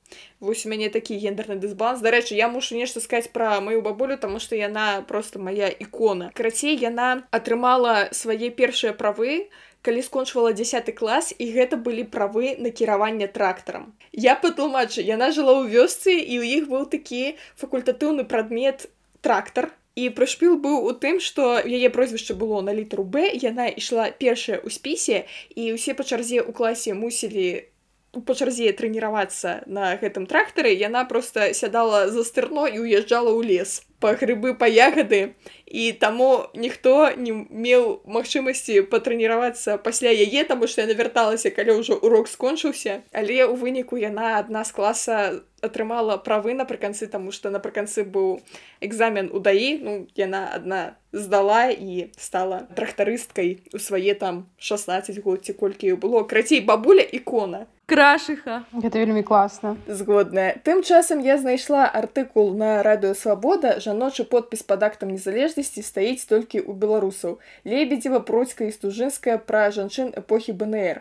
Вось 0.40 0.64
у 0.66 0.68
мяне 0.68 0.88
такі 0.88 1.18
гендерны 1.20 1.56
дысбаланс 1.60 2.00
дарэчы 2.00 2.34
я 2.34 2.48
мушу 2.48 2.76
нешта 2.76 3.00
сказаць 3.00 3.32
пра 3.32 3.60
маю 3.60 3.82
бабулю 3.82 4.16
таму 4.16 4.40
што 4.40 4.56
яна 4.56 5.02
просто 5.08 5.38
моя 5.38 5.68
ікона 5.68 6.30
карацей 6.34 6.76
яна 6.76 7.28
атрымала 7.30 8.08
свае 8.12 8.50
першыя 8.50 8.92
правы 8.96 9.48
калі 9.82 10.02
скончвала 10.02 10.52
10 10.52 10.88
клас 10.96 11.34
і 11.38 11.52
гэта 11.52 11.76
былі 11.76 12.04
правы 12.04 12.56
накіравання 12.58 13.28
трактарам 13.28 13.92
я 14.12 14.34
патлумачу 14.34 15.04
яна 15.04 15.30
жыла 15.30 15.60
ў 15.60 15.68
вёсцы 15.68 16.16
і 16.16 16.40
ў 16.40 16.44
іх 16.62 16.72
быў 16.72 16.88
такі 16.88 17.36
факультатыўны 17.60 18.24
прадмет 18.24 18.88
трактар 19.20 19.68
і 19.98 20.08
прышпіл 20.16 20.56
быў 20.62 20.88
у 20.88 20.92
тым 20.96 21.20
што 21.20 21.58
яе 21.60 21.90
прозвішча 21.94 22.34
было 22.34 22.64
на 22.64 22.72
літару 22.72 23.04
б 23.04 23.28
яна 23.36 23.68
ішла 23.68 24.10
першая 24.10 24.58
ў 24.64 24.68
спісе 24.72 25.26
і 25.54 25.74
ўсе 25.76 25.92
па 25.98 26.06
чарзе 26.08 26.40
ў 26.40 26.54
класе 26.54 26.94
мусілі 26.94 27.67
па 28.12 28.34
чарзе 28.34 28.72
трэніравацца 28.72 29.62
на 29.66 29.92
гэтым 30.00 30.24
трактары 30.30 30.72
яна 30.72 31.04
просто 31.04 31.52
сядала 31.52 32.08
за 32.08 32.24
стырно 32.24 32.64
і 32.66 32.80
уязджала 32.84 33.32
ў 33.36 33.44
лес 33.44 33.82
па 34.00 34.14
грыбы 34.14 34.54
па 34.54 34.66
ягады. 34.70 35.34
І 35.66 35.92
таму 35.92 36.46
ніхто 36.54 37.10
не 37.18 37.34
меў 37.34 38.00
магчымасці 38.06 38.86
патрэніравацца 38.92 39.76
пасля 39.82 40.14
яе 40.14 40.44
таму 40.48 40.70
што 40.70 40.86
яна 40.86 40.94
вярталася 40.94 41.50
калі 41.50 41.82
ўжо 41.82 41.98
урок 41.98 42.30
скончыўся. 42.30 43.02
Але 43.12 43.44
ў 43.44 43.54
выніку 43.58 43.98
яна 43.98 44.38
адна 44.38 44.64
з 44.64 44.72
класа 44.72 45.16
атрымала 45.60 46.16
правы 46.22 46.54
напрыканцы 46.54 47.10
таму 47.10 47.34
што 47.34 47.50
напрыканцы 47.50 48.06
быў 48.06 48.38
экзамен 48.80 49.34
у 49.34 49.42
даі. 49.42 49.82
Ну 49.82 50.06
яна 50.14 50.46
адна 50.54 50.96
здала 51.12 51.68
і 51.74 52.08
стала 52.16 52.64
трактарысткай 52.78 53.58
у 53.74 53.82
свае 53.82 54.14
там 54.14 54.46
16 54.62 55.18
год 55.26 55.44
ці 55.44 55.52
колькі 55.52 55.98
было. 55.98 56.22
Крацей 56.24 56.62
бабуля 56.62 57.02
ікона 57.02 57.66
крашыха 57.88 58.62
гэта 58.72 59.00
вельмі 59.00 59.22
класна 59.24 59.70
згодная 59.88 60.48
тым 60.64 60.82
часам 60.84 61.20
я 61.24 61.38
знайшла 61.40 61.86
артыкул 62.00 62.50
на 62.62 62.82
радыё 62.84 63.14
свабода 63.16 63.80
жаночы 63.80 64.26
подпіс 64.28 64.62
пад 64.72 64.84
актам 64.88 65.14
незалежнасці 65.16 65.84
стаіць 65.86 66.28
толькі 66.28 66.60
ў 66.60 66.76
беларусаў 66.82 67.38
лебедзева 67.64 68.20
процька 68.20 68.68
і 68.68 68.74
стужынская 68.76 69.38
пра 69.38 69.70
жанчын 69.72 70.12
эпохі 70.20 70.52
бнр. 70.52 71.00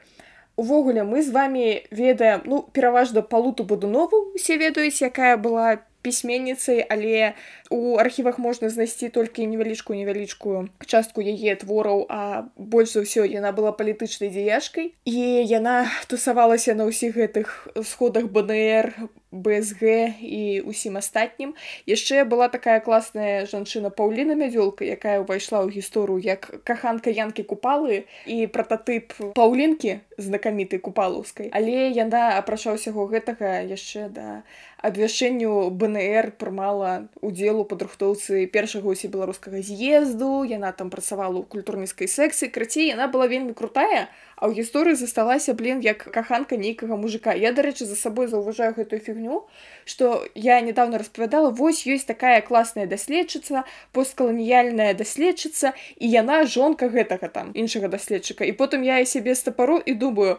Увогуле 0.55 1.03
мы 1.03 1.21
з 1.21 1.29
вами 1.35 1.83
ведаем 1.91 2.41
ну 2.45 2.63
пераважна 2.71 3.21
палуту 3.21 3.67
будунову 3.67 4.31
усе 4.33 4.57
ведаюць 4.57 5.03
якая 5.03 5.35
была 5.35 5.83
пісьменніцай 6.07 6.79
але 6.87 7.35
у 7.69 7.99
архівах 7.99 8.39
можна 8.39 8.71
знайсці 8.71 9.11
толькі 9.11 9.43
невялічкую 9.51 9.99
невялічкую 9.99 10.71
частку 10.87 11.19
яе 11.19 11.59
твораў 11.59 12.07
а 12.07 12.47
больш 12.55 12.95
за 12.95 13.03
ўсё 13.03 13.27
яна 13.27 13.51
была 13.51 13.75
палітычнай 13.75 14.31
дзеяшкай. 14.31 14.95
І 15.03 15.43
яна 15.43 15.91
тусавалася 16.07 16.79
на 16.79 16.87
ўсіх 16.87 17.19
гэтых 17.19 17.67
сходах 17.83 18.31
бнр 18.31 18.95
бсг 19.31 19.83
і 20.21 20.61
усім 20.65 20.97
астатнім. 20.97 21.53
Яшчэ 21.85 22.23
была 22.23 22.47
такая 22.47 22.79
класная 22.79 23.45
жанчына 23.45 23.91
паўліна 23.91 24.39
мядзёлка 24.39 24.87
якая 24.87 25.19
ўвайшла 25.23 25.67
ў 25.67 25.75
гісторыю 25.75 26.23
як 26.23 26.63
каханка 26.63 27.11
янкі 27.11 27.43
купалы 27.43 28.07
і 28.25 28.47
прататып 28.47 29.11
паўлінкі 29.35 29.99
знакамітай 30.17 30.79
купалаўскай. 30.79 31.51
Але 31.51 31.91
яна 31.91 32.39
апрача 32.39 32.71
ўсяго 32.71 33.07
гэтага 33.11 33.67
яшчэ 33.67 34.07
да 34.09 34.47
абвяшчэнню 34.79 35.73
бнр 35.75 36.31
прымала 36.37 37.09
удзел 37.19 37.61
у 37.61 37.65
падрыхтоўцы 37.67 38.47
першага 38.47 38.87
усе 38.87 39.11
беларускага 39.11 39.59
з'езду. 39.59 40.47
Яна 40.47 40.71
там 40.71 40.87
працавала 40.87 41.41
ў 41.41 41.45
культурніцкай 41.51 42.07
секцыі 42.07 42.47
крыцей 42.47 42.95
яна 42.95 43.11
была 43.11 43.27
вельмі 43.27 43.51
крутая 43.51 44.07
а 44.07 44.26
ў 44.37 44.53
гісторыі 44.53 44.95
засталася 44.95 45.53
блин 45.53 45.81
як 45.81 46.05
каханка 46.13 46.57
нейкага 46.57 46.95
мужика 46.95 47.33
я 47.33 47.51
дарэчы 47.51 47.85
за 47.85 47.95
сабой 47.95 48.27
заўважаю 48.27 48.73
гэтую 48.77 49.01
фігню 49.01 49.47
что 49.85 50.25
я 50.35 50.61
недавно 50.61 50.97
распавядала 50.97 51.49
вось 51.49 51.85
ёсць 51.87 52.05
такая 52.05 52.41
класная 52.41 52.85
даследчыца 52.85 53.65
посткаланіяльная 53.91 54.93
даследчыца 54.93 55.73
і 55.97 56.05
яна 56.09 56.45
жонка 56.45 56.89
гэтага 56.89 57.27
там 57.27 57.51
іншага 57.53 57.87
даследчыка. 57.87 58.45
І 58.45 58.53
потым 58.53 58.83
я 58.83 58.99
і 58.99 59.05
сябе 59.05 59.35
стапару 59.35 59.77
і 59.79 59.93
думаю 59.93 60.37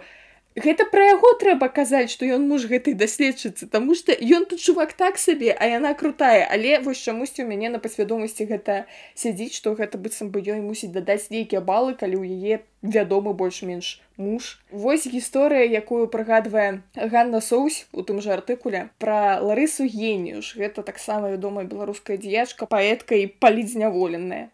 гэта 0.57 0.84
пра 0.90 1.05
яго 1.14 1.32
трэба 1.40 1.68
казаць 1.68 2.11
што 2.12 2.26
ён 2.36 2.46
муж 2.51 2.66
гэтай 2.70 2.94
даследчыцы 2.99 3.68
таму 3.70 3.94
што 3.99 4.16
ён 4.16 4.46
тут 4.51 4.61
чувак 4.61 4.92
так 4.92 5.18
сабе 5.18 5.53
а 5.53 5.66
яна 5.66 5.94
крутая. 5.94 6.49
Але 6.51 6.78
вось 6.80 7.03
чамусьці 7.03 7.44
у 7.44 7.49
мяне 7.49 7.68
на 7.68 7.78
пасвядомасці 7.78 8.49
гэта 8.51 8.86
сядзіць 9.14 9.55
што 9.55 9.74
гэта 9.78 9.99
быццам 9.99 10.30
бы 10.34 10.42
ёй 10.42 10.61
мусіць 10.64 10.92
дадаць 10.94 11.30
нейкія 11.30 11.61
балы 11.61 11.94
калі 11.94 12.18
ў 12.18 12.24
яе 12.34 12.64
вядомы 12.82 13.34
больш-менш 13.34 14.01
муж. 14.16 14.59
Вось 14.70 15.07
гісторыя 15.07 15.66
якую 15.66 16.07
прыгадвае 16.09 16.82
Ганна 16.94 17.40
соусь 17.40 17.86
у 17.92 18.03
тым 18.03 18.22
жа 18.22 18.38
артыкуле 18.38 18.88
пра 18.99 19.38
ларысу 19.42 19.86
геніюш 19.86 20.55
гэта 20.59 20.82
таксама 20.82 21.30
вядомая 21.34 21.66
беларуская 21.66 22.18
дзеячка 22.18 22.66
паэтка 22.66 23.14
і 23.14 23.26
палідзняволеная 23.26 24.51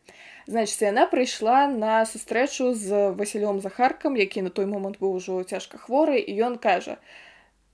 значит 0.47 0.81
яна 0.83 1.07
прыйшла 1.07 1.67
на 1.67 2.05
сустрэчу 2.07 2.75
з 2.75 3.13
васілём 3.19 3.61
захаркам 3.61 4.17
які 4.17 4.43
на 4.43 4.51
той 4.51 4.67
момант 4.67 5.01
быў 5.01 5.17
ужо 5.21 5.43
цяжка 5.45 5.79
хворы 5.79 6.19
і 6.21 6.33
ён 6.49 6.59
кажа 6.59 6.99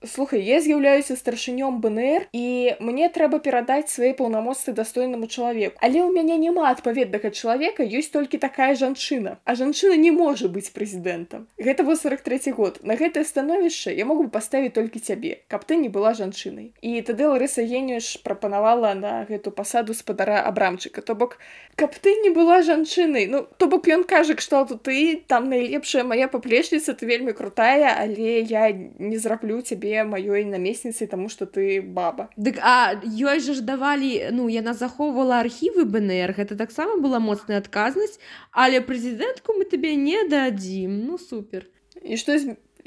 слухай 0.07 0.41
я 0.41 0.61
з'яўляюся 0.61 1.13
старшынём 1.13 1.81
бнр 1.85 2.25
і 2.33 2.73
мне 2.81 3.09
трэба 3.13 3.37
перадаць 3.39 3.93
свае 3.93 4.17
паўнамоцтвы 4.17 4.73
дастойнаму 4.73 5.29
чалавеку 5.29 5.77
але 5.77 6.01
ў 6.01 6.09
мяне 6.09 6.41
няма 6.41 6.73
адпаведнага 6.73 7.29
чалавека 7.29 7.85
ёсць 7.85 8.09
толькі 8.09 8.41
такая 8.41 8.73
жанчына 8.81 9.37
а 9.45 9.55
жанчына 9.55 10.01
не 10.01 10.09
можа 10.09 10.49
быць 10.49 10.73
прэзідэнтам 10.73 11.45
гэта 11.61 11.85
во 11.85 11.97
43 12.01 12.53
год. 12.57 12.81
На 12.81 12.97
гэтае 12.97 13.25
становішча 13.29 13.93
я 13.93 14.09
могу 14.09 14.29
паставіць 14.33 14.73
толькі 14.73 15.05
цябе 15.05 15.45
каб 15.53 15.69
ты 15.69 15.77
не 15.77 15.93
была 15.93 16.17
жанчынай 16.17 16.73
і 16.81 17.05
тады 17.05 17.29
ларыса 17.29 17.61
геніш 17.61 18.25
прапанавала 18.25 18.95
на 18.97 19.29
гэту 19.29 19.53
пасаду 19.53 19.93
спадара 19.93 20.41
абрамчыка 20.49 21.05
то 21.05 21.13
бок 21.15 21.37
каб 21.77 21.93
ты 21.93 22.17
не 22.25 22.33
была 22.33 22.65
жанчынай 22.65 23.29
ну 23.29 23.45
то 23.45 23.69
бок 23.69 23.85
ён 23.85 24.09
кажа 24.09 24.33
кшталту 24.33 24.81
ты 24.81 25.21
там 25.29 25.53
найлепшая 25.53 26.09
моя 26.09 26.25
паплечніца 26.25 26.97
ты 26.97 27.05
вельмі 27.05 27.37
крутая 27.37 27.93
але 28.01 28.41
я 28.41 28.73
не 28.73 29.21
зраблю 29.21 29.61
цябе 29.61 29.90
сябе 29.91 30.05
маёй 30.05 30.45
намесніцай 30.45 31.09
таму 31.09 31.29
што 31.29 31.47
ты 31.47 31.83
баба. 31.83 32.31
Дык 32.37 32.59
а 32.63 32.95
ёй 33.03 33.41
жа 33.41 33.55
ж 33.55 33.61
давалі 33.61 34.31
ну 34.33 34.49
яна 34.49 34.75
захоўвала 34.75 35.41
архівы 35.41 35.85
бнр 35.85 36.33
гэта 36.37 36.57
таксама 36.57 37.01
была 37.03 37.19
моцная 37.19 37.59
адказнасць 37.59 38.19
але 38.53 38.81
прэзідэнтку 38.81 39.55
мы 39.59 39.65
табе 39.65 39.97
не 39.97 40.23
дадзім 40.29 41.07
ну 41.07 41.19
супер. 41.19 41.67
І 42.03 42.17
што 42.17 42.39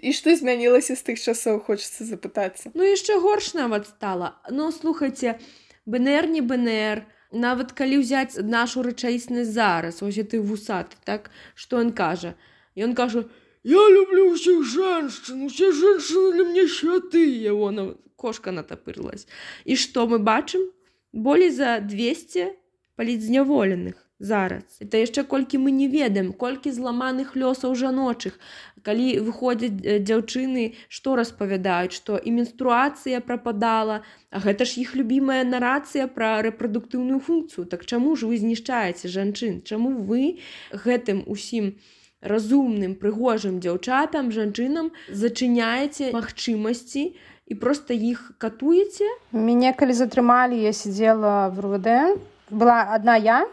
і 0.04 0.12
што 0.12 0.36
змянілася 0.36 0.96
з 0.96 1.04
тых 1.04 1.20
часоў 1.20 1.60
хочацца 1.60 2.08
запытацца 2.08 2.72
ну 2.74 2.84
яшчэ 2.84 3.20
горш 3.20 3.54
нават 3.54 3.88
стала. 3.88 4.40
Ну 4.50 4.72
слухайце 4.72 5.40
бнр 5.86 6.28
не 6.28 6.42
бнр. 6.42 7.04
Нават 7.34 7.74
калі 7.74 7.98
ўзяць 8.06 8.38
нашу 8.46 8.86
рэчаіснасць 8.86 9.58
зараз 9.58 10.04
ось 10.06 10.22
ты 10.30 10.38
вусаты 10.40 10.96
так 11.04 11.32
што 11.56 11.82
ён 11.82 11.92
кажа. 11.92 12.38
Ён 12.78 12.94
кажа 12.94 13.26
Я 13.64 13.80
люблю 13.90 14.36
ўсіх 14.36 14.64
женщин, 14.68 15.48
усе 15.48 15.72
женщины 15.72 16.34
для 16.36 16.44
мне 16.44 16.68
святые. 16.68 17.54
Вон, 17.56 17.96
кошка 18.16 18.52
натопырлась. 18.52 19.28
І 19.64 19.80
што 19.80 20.04
мы 20.08 20.20
бачым? 20.20 20.68
Болей 21.14 21.50
за 21.50 21.80
200 21.80 22.60
палідзняволеных 23.00 23.96
зараз. 24.20 24.64
Это 24.80 25.00
яшчэ 25.00 25.24
колькі 25.24 25.64
мы 25.64 25.72
не 25.72 25.88
ведаем, 25.88 26.34
колькі 26.34 26.72
зламаных 26.76 27.36
лёсаў 27.36 27.76
жаночых. 27.76 28.36
Калі 28.84 29.20
выходзяць 29.24 30.04
дзяўчыны, 30.04 30.76
што 30.88 31.16
распавядаюць, 31.16 31.96
што 31.96 32.20
і 32.20 32.36
менструацыя 32.36 33.24
прападала, 33.24 34.04
А 34.34 34.40
гэта 34.40 34.66
ж 34.66 34.82
іх 34.82 34.96
любімая 34.98 35.44
нарацыя 35.46 36.08
пра 36.10 36.42
рэпрадуктыўную 36.42 37.20
функцыю. 37.22 37.70
Так 37.70 37.86
чаму 37.86 38.16
ж 38.18 38.26
вы 38.26 38.42
знішчаеце 38.42 39.08
жанчын? 39.08 39.62
Чаму 39.62 39.94
вы 40.02 40.42
гэтым 40.74 41.22
усім, 41.30 41.78
разумным 42.24 42.96
прыгожым 42.96 43.60
дзяўчатам 43.60 44.32
жанчынам 44.32 44.92
зачыняеце 45.12 46.12
магчымасці 46.16 47.04
і 47.48 47.54
просто 47.60 47.94
іх 47.94 48.32
катуеце? 48.40 49.08
Мяне 49.32 49.76
калі 49.76 49.94
затрымалі 49.94 50.58
я 50.58 50.72
сидела 50.74 51.52
в 51.52 51.60
рвд 51.60 52.18
была 52.50 52.96
одна 52.96 53.16
я 53.18 53.44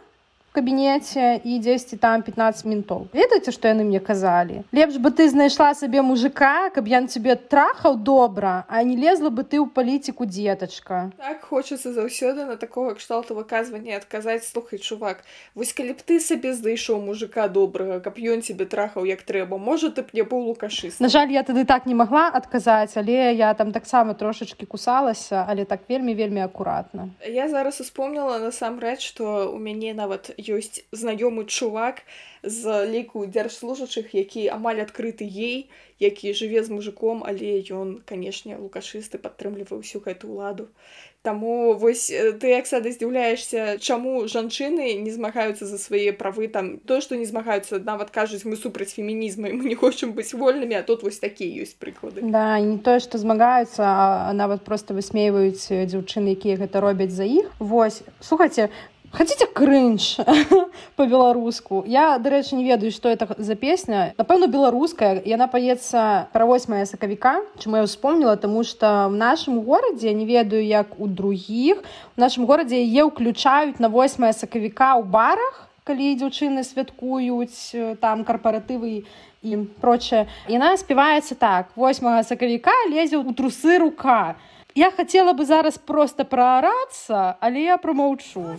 кабінеце 0.53 1.41
і 1.45 1.59
дзесьці 1.63 1.97
там 1.97 2.23
15 2.23 2.67
мінтоў 2.67 3.07
ведаеце 3.15 3.55
што 3.55 3.71
яны 3.71 3.87
мне 3.87 4.01
казалі 4.03 4.63
лепш 4.75 4.99
бы 4.99 5.15
ты 5.15 5.29
знайшла 5.31 5.75
сабе 5.79 6.03
мужика 6.03 6.71
каб 6.75 6.91
я 6.91 7.07
цябе 7.07 7.37
трахаў 7.37 7.97
добра 8.03 8.65
а 8.67 8.83
не 8.83 8.97
лезла 8.99 9.31
бы 9.31 9.47
ты 9.47 9.63
ў 9.63 9.71
палітику 9.71 10.27
дзетачка 10.27 11.15
так 11.23 11.47
хочацца 11.47 11.95
заўсёды 11.95 12.47
на 12.51 12.57
такого 12.57 12.95
кшталту 12.99 13.39
выказвання 13.39 13.95
адказаць 13.97 14.43
слухай 14.43 14.83
чувак 14.83 15.23
вось 15.55 15.73
калі 15.73 15.95
б 15.95 16.03
ты 16.03 16.19
сабе 16.19 16.51
знайшоў 16.55 16.99
мужика 16.99 17.47
добрага 17.47 18.01
каб 18.03 18.19
ён 18.19 18.43
тебе 18.43 18.67
трахаў 18.67 19.07
як 19.07 19.23
трэба 19.23 19.55
можа 19.55 19.95
ты 19.95 20.03
б 20.03 20.11
не 20.19 20.27
быў 20.27 20.51
лукашы 20.51 20.91
на 20.99 21.09
жаль 21.09 21.31
я 21.31 21.47
тады 21.47 21.65
так 21.65 21.87
не 21.87 21.95
магла 21.95 22.27
адказаць 22.27 22.99
але 22.99 23.39
я 23.39 23.55
там 23.55 23.71
таксама 23.71 24.19
трошачки 24.19 24.67
кусалася 24.67 25.47
але 25.47 25.65
так 25.65 25.87
вельмі 25.87 26.19
вельмі 26.19 26.43
акуратна 26.43 27.09
я 27.23 27.47
зараз 27.47 27.81
успомніла 27.81 28.43
насамрэч 28.43 28.99
что 28.99 29.55
у 29.55 29.59
мяне 29.63 29.95
нават 29.95 30.35
ёсць 30.41 30.83
знаёмы 30.93 31.45
чувак 31.45 32.03
з 32.43 32.87
ліку 32.89 33.27
дзяржслужачых 33.27 34.15
які 34.15 34.49
амаль 34.49 34.81
адкрыты 34.81 35.29
ей 35.29 35.69
які 36.01 36.33
жыве 36.33 36.65
з 36.65 36.73
мужиком 36.73 37.23
але 37.27 37.61
ён 37.69 38.01
канешне 38.09 38.57
лукашысты 38.57 39.21
падтрымлівае 39.21 39.85
ўсю 39.85 40.01
гэту 40.01 40.33
ўладу. 40.33 40.73
Таму 41.21 41.77
вось 41.77 42.09
ты 42.09 42.57
як 42.57 42.65
сада 42.65 42.89
здзіўляешься 42.89 43.77
чаму 43.77 44.25
жанчыны 44.25 44.97
не 45.05 45.13
змагаюцца 45.13 45.69
за 45.69 45.77
свае 45.77 46.17
правы 46.17 46.49
там 46.49 46.81
то 46.81 47.05
што 47.05 47.21
не 47.21 47.29
змагаюцца 47.29 47.77
нават 47.85 48.09
кажуць 48.09 48.49
мы 48.49 48.57
супраць 48.57 48.97
фемінізма 48.97 49.53
мы 49.53 49.69
не 49.69 49.77
хочам 49.77 50.17
быць 50.17 50.33
вольнымі 50.33 50.81
а 50.81 50.83
тут 50.83 51.05
вось 51.05 51.21
такія 51.21 51.53
ёсць 51.61 51.77
прыклады. 51.77 52.25
Да 52.25 52.57
не 52.57 52.81
тое 52.81 53.05
што 53.05 53.21
змагаюцца 53.21 54.33
нават 54.33 54.65
просто 54.65 54.97
высмейваюць 54.97 55.69
дзяўчыны 55.69 56.33
якія 56.33 56.57
гэта 56.57 56.81
робяць 56.81 57.13
за 57.13 57.29
іх. 57.29 57.53
Восьось 57.61 58.09
слухайте 58.25 58.73
Хацеце 59.13 59.47
крынж 59.47 60.17
по-беларуску. 60.97 61.83
Я, 61.87 62.19
дарэчы, 62.19 62.55
не 62.55 62.65
ведаю, 62.65 62.93
што 62.93 63.09
это 63.09 63.27
за 63.39 63.57
песня. 63.57 64.15
Напэўна, 64.17 64.47
беларуская, 64.47 65.19
яна 65.27 65.49
паецца 65.51 66.31
пра 66.31 66.47
8 66.47 66.87
сакавіка, 66.87 67.43
чым 67.59 67.75
я 67.75 67.83
ўспомніла, 67.83 68.39
таму 68.39 68.63
што 68.63 69.11
ў 69.11 69.19
нашым 69.19 69.59
горадзе 69.67 70.15
не 70.15 70.31
ведаю, 70.31 70.63
як 70.63 70.95
у 71.03 71.11
другіх. 71.11 71.83
У 72.15 72.23
нашым 72.23 72.47
горадзе 72.47 72.79
яе 72.79 73.03
ўключаюць 73.11 73.83
на 73.83 73.91
8 73.91 74.31
сакавіка 74.31 74.95
ў 74.95 75.03
барах, 75.03 75.67
калі 75.83 76.15
дзяўчыны 76.15 76.63
святкуюць 76.63 77.99
там 77.99 78.23
карпаратывы 78.23 79.03
і 79.43 79.51
прочее. 79.83 80.31
Яна 80.47 80.79
спяваецца 80.79 81.35
так: 81.35 81.75
8 81.75 82.23
сакавіка 82.23 82.75
лезе 82.87 83.19
ў 83.19 83.35
трусы 83.35 83.83
рука. 83.83 84.39
Я 84.75 84.91
хотела 84.91 85.33
бы 85.33 85.45
зараз 85.45 85.79
просто 85.79 86.25
проораться, 86.25 87.37
але 87.41 87.63
я 87.63 87.79
промоўчу. 87.79 88.57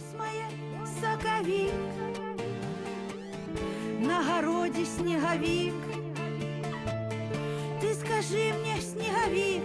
На 4.00 4.24
городе 4.24 4.86
снеговик 4.86 5.74
Ты 7.80 7.94
скажи 7.94 8.54
мне, 8.60 8.82
снеговик 8.82 9.64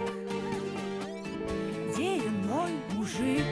Где 1.89 2.21
мой 2.47 2.71
мужик? 2.93 3.45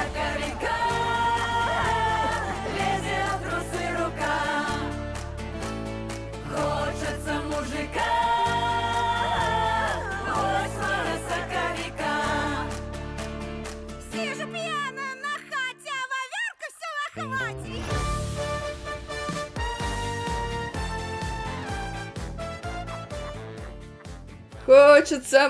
Высоко 0.00 0.78
лезет 2.76 3.42
руси 3.44 3.86
рука, 3.98 4.40
хочеться 6.48 7.34
мужика, 7.50 8.14
ось 10.26 10.78
висока. 11.06 11.64
Сижу 14.12 14.46
п'яна 14.48 15.08
на 15.24 15.34
хаті, 15.48 15.90
а 15.98 16.02
вовянка 16.10 16.66
все 16.70 16.88
в 16.94 17.24
охваті. 17.24 17.76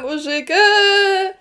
Мужика. 0.02 1.39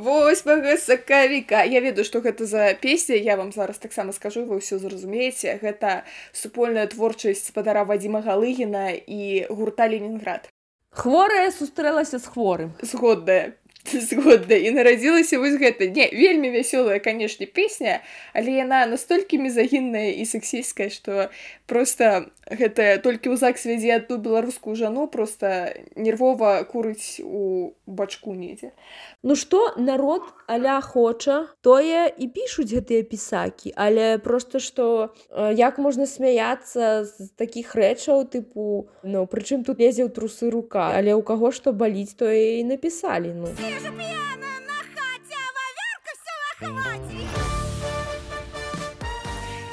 Восьмага 0.00 0.76
сакавіка. 0.76 1.64
Я 1.64 1.80
ведаю 1.84 2.04
што 2.08 2.24
гэта 2.24 2.48
за 2.48 2.72
песня 2.74 3.16
я 3.16 3.36
вам 3.36 3.52
зараз 3.52 3.78
таксама 3.78 4.16
скажу 4.16 4.48
вы 4.48 4.58
ўсё 4.64 4.80
зразумееце. 4.80 5.60
Гэта 5.60 6.08
супольная 6.32 6.88
творчасць 6.88 7.52
спадара 7.52 7.84
вадзіма 7.84 8.24
галыгіна 8.24 8.96
і 8.96 9.46
гурта 9.52 9.86
ленінград 9.86 10.48
хворая 10.90 11.50
сустрэлася 11.50 12.18
з 12.18 12.26
хворым. 12.26 12.72
Згодная. 12.82 13.54
Згодна 13.92 14.54
і 14.60 14.70
нарадзілася 14.76 15.38
вось 15.40 15.56
гэта. 15.56 15.88
Не 15.88 16.10
вельмі 16.12 16.52
вясёлая 16.52 17.00
канешне 17.00 17.46
песня 17.46 18.04
але 18.36 18.60
яна 18.60 18.84
настолькі 18.86 19.40
мезагінная 19.40 20.12
і 20.20 20.24
сексійская 20.28 20.90
што 20.92 21.30
просто 21.70 22.26
гэта 22.50 22.98
толькі 22.98 23.30
ў 23.30 23.38
ЗАГС 23.38 23.62
вядзе 23.70 23.94
адту 23.94 24.18
беларускую 24.18 24.74
жану 24.74 25.06
просто 25.06 25.70
нервова 25.94 26.66
курыць 26.66 27.22
у 27.22 27.70
бачку 27.86 28.34
недзе. 28.34 28.74
Ну 29.22 29.38
што 29.38 29.78
народ 29.78 30.26
аля 30.50 30.80
хоча 30.82 31.46
тое 31.62 32.10
і 32.10 32.26
пішуць 32.34 32.74
гэтыя 32.74 33.06
пісакі 33.06 33.70
але 33.78 34.18
просто 34.18 34.58
што 34.58 35.14
э, 35.30 35.54
як 35.54 35.78
можна 35.78 36.10
смяяцца 36.10 37.06
з 37.06 37.30
такіх 37.38 37.78
рэчаў 37.78 38.26
тыпу 38.34 38.90
ну 39.06 39.26
прычым 39.30 39.62
тут 39.62 39.78
лезе 39.78 40.02
ў 40.02 40.10
трусы 40.10 40.50
рука 40.50 40.90
але 40.90 41.14
ў 41.14 41.22
каго 41.22 41.54
што 41.54 41.70
баліць 41.70 42.18
тое 42.18 42.58
і 42.58 42.66
напісалі 42.66 43.30
ну. 43.38 43.46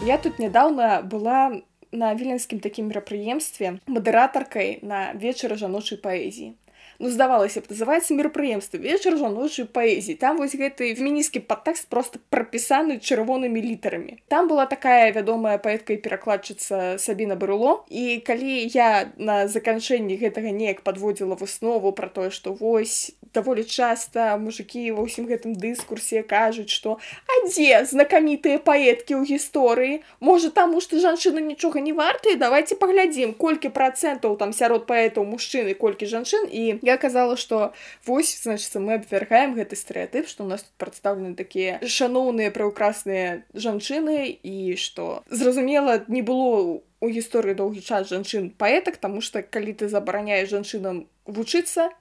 Я 0.07 0.17
тут 0.17 0.39
нядаўна 0.39 1.01
была 1.01 1.51
на 1.91 2.13
віленскім 2.13 2.59
такім 2.59 2.91
мерапрыемстве 2.91 3.77
мадэратаркай 3.87 4.79
на 4.81 5.13
вечары 5.13 5.57
жаночай 5.57 5.97
паэзіі. 5.97 6.53
Ну 6.99 7.09
здавалася 7.13 7.61
б 7.61 7.69
называецца 7.69 8.17
мерапрыемства 8.17 8.81
вечар 8.81 9.17
жаночай 9.21 9.69
паэзіі 9.69 10.17
там 10.17 10.41
вось 10.41 10.57
гэты 10.57 10.95
фемінісцкі 10.97 11.45
падтэкст 11.45 11.89
просто 11.93 12.17
прапісаны 12.33 12.97
чырвонымі 12.97 13.61
літарамі 13.61 14.17
там 14.33 14.49
была 14.49 14.65
такая 14.65 15.13
вядомая 15.13 15.61
паэтка 15.61 15.93
і 15.93 16.01
перакладчыца 16.01 16.97
сабіна 16.97 17.37
баруло 17.37 17.85
і 17.93 18.17
калі 18.25 18.65
я 18.73 19.13
на 19.17 19.45
заканчэнні 19.45 20.17
гэтага 20.17 20.49
неяк 20.49 20.81
падводзіла 20.81 21.37
выснову 21.37 21.93
пра 21.93 22.09
тое 22.09 22.33
што 22.33 22.57
вось 22.57 23.13
даволі 23.33 23.63
часта 23.63 24.33
мужикі 24.41 24.89
ва 24.97 25.05
ўсім 25.05 25.29
гэтым 25.29 25.53
дыскурсе 25.53 26.23
кажуць 26.25 26.73
што 26.73 26.97
а 27.29 27.33
дзе 27.45 27.85
знакамітыя 27.85 28.57
паэткі 28.57 29.21
ў 29.21 29.23
гісторыі? 29.29 30.01
Можа 30.19 30.49
таму 30.49 30.81
што 30.81 30.97
жанчыны 30.97 31.43
нічога 31.45 31.83
не 31.83 31.93
вартыя 31.93 32.39
давайте 32.41 32.73
паглядзім 32.81 33.37
колькі 33.37 33.69
працэнтаў 33.69 34.37
там 34.41 34.53
сярод 34.53 34.89
паэтаў 34.89 35.27
мужчыны 35.29 35.77
колькі 35.77 36.09
жанчын 36.09 36.49
і 36.49 36.79
я 36.87 36.95
казала 37.03 37.35
што 37.43 37.61
вось 38.07 38.33
значыцца 38.39 38.81
мы 38.83 38.97
абвяргаем 38.97 39.53
гэты 39.59 39.79
стэеатып 39.79 40.31
што 40.31 40.47
у 40.47 40.49
нас 40.53 40.65
тут 40.65 40.73
прадстаўлены 40.83 41.35
такія 41.35 41.77
шаноўныя 41.97 42.55
прыўкрасныя 42.55 43.43
жанчыны 43.67 44.17
і 44.31 44.57
што 44.87 45.21
зразумела 45.29 46.01
не 46.07 46.23
было 46.31 46.81
у 46.99 47.07
гісторыі 47.19 47.59
доўгі 47.59 47.85
час 47.85 48.09
жанчын 48.09 48.51
паэтак 48.57 48.97
таму 49.03 49.21
што 49.21 49.43
калі 49.43 49.77
ты 49.81 49.91
забараняеш 49.91 50.49
жанчынам 50.55 51.05
вучыцца 51.27 51.91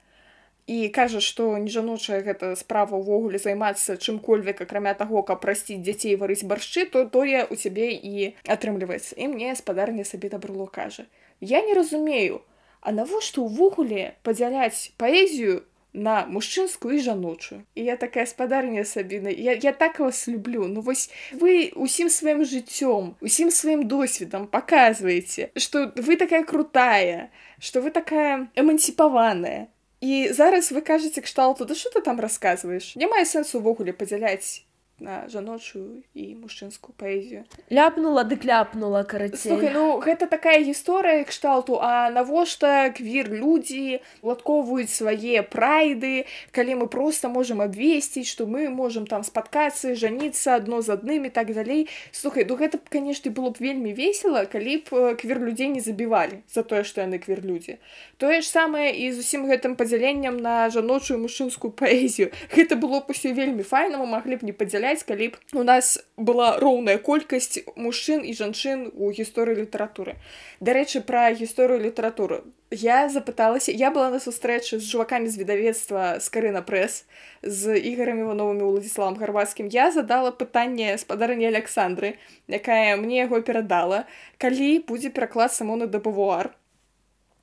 і 0.67 0.89
кажа 0.95 1.21
што 1.23 1.47
не 1.63 1.71
жаночая 1.71 2.19
гэта 2.23 2.51
справа 2.59 2.99
ўвогуле 2.99 3.39
займацца 3.39 3.95
чым-кольвек 3.95 4.59
акрамя 4.65 4.93
таго 4.99 5.23
каб 5.23 5.39
прасціць 5.45 5.79
дзяцей 5.79 6.17
варыць 6.19 6.43
баршчы 6.43 6.83
то 6.91 7.05
тое 7.07 7.47
у 7.47 7.55
цябе 7.55 7.87
і 7.95 8.35
атрымліваецца. 8.43 9.15
І 9.15 9.31
мне 9.31 9.55
спадарня 9.55 10.03
сабе 10.03 10.29
дабруло 10.29 10.67
кажа. 10.67 11.07
Я 11.39 11.63
не 11.63 11.73
разумею 11.73 12.43
А 12.81 12.91
навошта 12.91 13.41
ўвогуле 13.41 14.15
падзяляць 14.23 14.93
паэзію 14.97 15.63
на 15.97 16.25
мужчынскую 16.29 16.95
і 16.95 17.01
жаночую 17.01 17.63
і 17.75 17.83
я 17.83 17.95
такая 17.97 18.25
спадарня 18.25 18.85
сабіна 18.85 19.29
я, 19.29 19.53
я 19.53 19.71
так 19.73 19.99
вас 19.99 20.27
люблю. 20.27 20.67
Ну 20.67 20.81
вось 20.81 21.09
вы 21.33 21.71
усім 21.75 22.09
сваім 22.09 22.45
жыццём 22.45 23.15
усім 23.21 23.49
сваім 23.51 23.87
досведам 23.87 24.47
паказваеце 24.47 25.49
што 25.55 25.91
вы 25.95 26.15
такая 26.15 26.43
крутая 26.43 27.29
што 27.59 27.81
вы 27.81 27.89
такая 27.89 28.47
эмансіпаваная 28.55 29.67
і 30.01 30.29
зараз 30.29 30.71
вы 30.71 30.81
кажаце 30.81 31.21
кшталту 31.21 31.65
да 31.65 31.73
що 31.73 31.89
ты 31.89 32.01
там 32.01 32.19
расказваеш 32.19 32.95
не 32.95 33.07
мае 33.07 33.25
сэнсу 33.25 33.57
увогуле 33.57 33.93
падзяляць 33.93 34.66
на 34.99 35.29
жаночую 35.29 36.01
і 36.17 36.41
мужчынскую 36.41 36.97
паэзію. 36.97 37.45
Ляпнула 37.69 38.25
дык 38.25 38.41
ляпнула 38.41 39.03
карацей. 39.03 39.53
Слухай, 39.53 39.69
ну 39.69 40.01
гэта 40.01 40.25
такая 40.25 40.65
гісторыя 40.65 41.21
кшталту 41.21 41.77
а 41.77 42.09
навошта 42.09 42.89
квір 42.89 43.29
людзі 43.29 44.01
ладковваюць 44.25 44.89
свае 44.89 45.45
прайды 45.45 46.25
калі 46.49 46.81
мы 46.81 46.87
просто 46.89 47.29
можемм 47.29 47.61
абвесціць 47.61 48.25
што 48.25 48.49
мы 48.49 48.73
можемм 48.73 49.05
там 49.05 49.21
спаткацца 49.21 49.93
жаніцца 49.93 50.57
адно 50.57 50.81
з 50.81 50.97
адным 50.97 51.29
і 51.29 51.31
так 51.31 51.53
далей. 51.53 51.85
Слухай 52.09 52.49
ну 52.49 52.57
гэта 52.57 52.81
б 52.81 52.89
канешне 52.89 53.29
было 53.29 53.53
б 53.53 53.61
вельмі 53.61 53.93
весела 53.93 54.49
калі 54.49 54.81
б 54.89 55.13
квір 55.13 55.45
людзей 55.45 55.69
не 55.69 55.81
забівалі 55.85 56.41
за 56.49 56.65
тое 56.65 56.81
што 56.81 57.05
яны 57.05 57.21
квір 57.21 57.45
людзі. 57.45 57.77
Тое 58.17 58.41
ж 58.41 58.49
самае 58.49 58.97
і 58.97 59.13
з 59.13 59.21
усім 59.21 59.45
гэтым 59.45 59.77
падзяленнем 59.77 60.41
на 60.41 60.73
жаночую 60.73 61.21
мужчынскую 61.21 61.69
паэзію. 61.69 62.33
Гэта 62.49 62.73
было 62.73 63.05
б 63.05 63.13
усё 63.13 63.29
вельмі 63.29 63.61
файна 63.61 64.01
мы 64.01 64.09
маглі 64.09 64.41
б 64.41 64.49
не 64.49 64.57
падзяляць 64.57 64.86
калі 65.07 65.27
б 65.29 65.37
у 65.53 65.63
нас 65.63 65.99
была 66.17 66.59
роўная 66.59 66.97
колькасць 66.97 67.59
мужчын 67.75 68.23
і 68.23 68.33
жанчын 68.33 68.91
у 68.95 69.11
гісторыі 69.11 69.63
літаратуры 69.63 70.15
дарэчы 70.59 71.01
пра 71.01 71.31
гісторыю 71.33 71.83
літаратуры 71.83 72.43
я 72.71 73.09
запыталася 73.09 73.71
я 73.71 73.91
была 73.91 74.09
на 74.09 74.19
сустрэчы 74.19 74.79
з 74.79 74.87
жувакамі 74.87 75.27
з 75.27 75.39
выдавецтва 75.43 76.19
з 76.23 76.27
карына 76.31 76.63
прэс 76.63 77.03
з 77.43 77.75
ігарамі 77.75 78.27
ивановымі 78.27 78.63
уладзіславам 78.63 79.19
гарвацкім 79.19 79.67
я 79.67 79.91
задала 79.91 80.31
пытанне 80.31 80.97
спадарні 80.97 81.51
александры 81.51 82.15
якая 82.47 82.95
мне 82.95 83.23
яго 83.27 83.41
перадала 83.41 84.05
калі 84.37 84.83
будзе 84.87 85.09
пераклад 85.09 85.51
самоны 85.51 85.87
да 85.87 85.99
бавуар? 85.99 86.55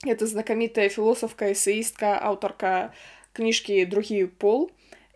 Это 0.05 0.26
знакамітая 0.26 0.88
філосафка 0.88 1.53
эсеістка 1.53 2.16
аўтарка 2.20 2.92
кніжкі 3.32 3.84
другі 3.86 4.26
пол 4.26 4.70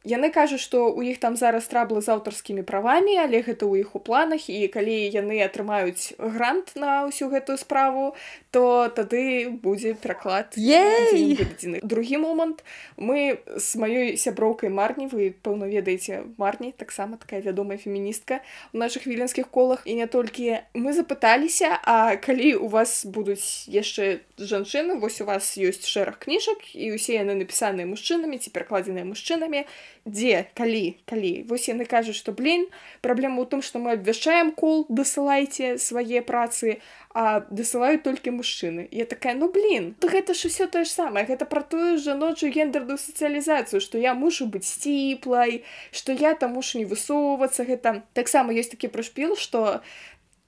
яны 0.08 0.32
кажуць 0.32 0.64
што 0.64 0.88
ў 0.88 1.12
іх 1.12 1.20
там 1.20 1.36
зараз 1.36 1.68
траблы 1.68 2.00
з 2.00 2.08
аўтарскімі 2.16 2.64
правамі 2.64 3.20
але 3.20 3.44
гэта 3.44 3.68
ў 3.68 3.84
іх 3.84 3.94
у 3.94 4.00
планах 4.00 4.48
і 4.48 4.64
калі 4.72 4.96
яны 5.12 5.44
атрымаюць 5.44 6.16
грант 6.16 6.72
на 6.80 7.04
ўсю 7.12 7.28
гэтую 7.28 7.60
справу 7.60 8.16
то 8.50 8.88
тады 8.88 9.52
будзе 9.52 9.92
пераклад 9.94 10.56
Ей! 10.56 11.36
другі 11.82 12.18
момант. 12.18 12.64
Мы 12.96 13.38
з 13.56 13.76
маёй 13.76 14.16
сяброўкай 14.16 14.70
марні 14.70 15.08
вы 15.12 15.34
пэўна 15.34 15.68
ведаеце 15.68 16.24
марні 16.38 16.72
таксама 16.72 17.16
такая 17.16 17.40
вядомая 17.40 17.78
феміністка 17.78 18.40
у 18.72 18.78
наших 18.78 19.06
віленскіх 19.06 19.48
колах 19.48 19.82
і 19.84 19.94
не 19.94 20.06
толькі. 20.06 20.64
Мы 20.74 20.92
запыталіся 20.92 21.78
а 21.84 22.16
калі 22.16 22.54
у 22.64 22.68
вас 22.68 23.04
будуць 23.04 23.68
яшчэ 23.68 24.20
жанчыны 24.38 24.98
вось 24.98 25.20
у 25.20 25.24
вас 25.24 25.58
ёсць 25.58 25.86
шэраг 25.86 26.18
кніжак 26.18 26.74
і 26.74 26.92
усе 26.94 27.20
яны 27.20 27.34
напісаныя 27.34 27.86
мужчынамі 27.86 28.38
ці 28.38 28.50
перакладзеныя 28.50 29.04
мужчынамі 29.04 29.66
дзе 30.08 30.48
калі 30.58 30.96
калі 31.06 31.32
вось 31.48 31.68
яны 31.68 31.84
кажуць 31.84 32.16
што 32.16 32.32
блин 32.32 32.66
праблема 33.00 33.44
ў 33.44 33.46
тым 33.52 33.60
што 33.62 33.78
мы 33.82 33.94
абвяшчаем 33.94 34.52
кол 34.56 34.86
дасылайце 34.88 35.76
свае 35.78 36.22
працы 36.24 36.80
а 37.14 37.44
дасылаюць 37.50 38.02
толькі 38.04 38.34
мужчыны 38.36 38.88
я 38.92 39.04
такая 39.04 39.34
ну 39.38 39.50
блин 39.52 39.94
то 40.00 40.08
гэта 40.08 40.34
ж 40.34 40.50
усё 40.50 40.66
тое 40.66 40.84
ж 40.84 40.92
самае 40.92 41.24
гэта 41.28 41.44
пра 41.44 41.62
тую 41.62 41.98
жаночую 41.98 42.52
гендерную 42.52 42.98
сацыялізацыю 42.98 43.80
што 43.84 43.98
я 43.98 44.14
мушу 44.14 44.46
быць 44.46 44.68
сціплай 44.68 45.64
што 45.90 46.12
я 46.12 46.34
там 46.34 46.58
мушу 46.58 46.78
не 46.78 46.86
высоўвацца 46.88 47.64
гэта 47.68 48.02
таксама 48.12 48.56
ёсць 48.56 48.72
такі 48.72 48.92
прышпіл 48.92 49.36
што 49.36 49.80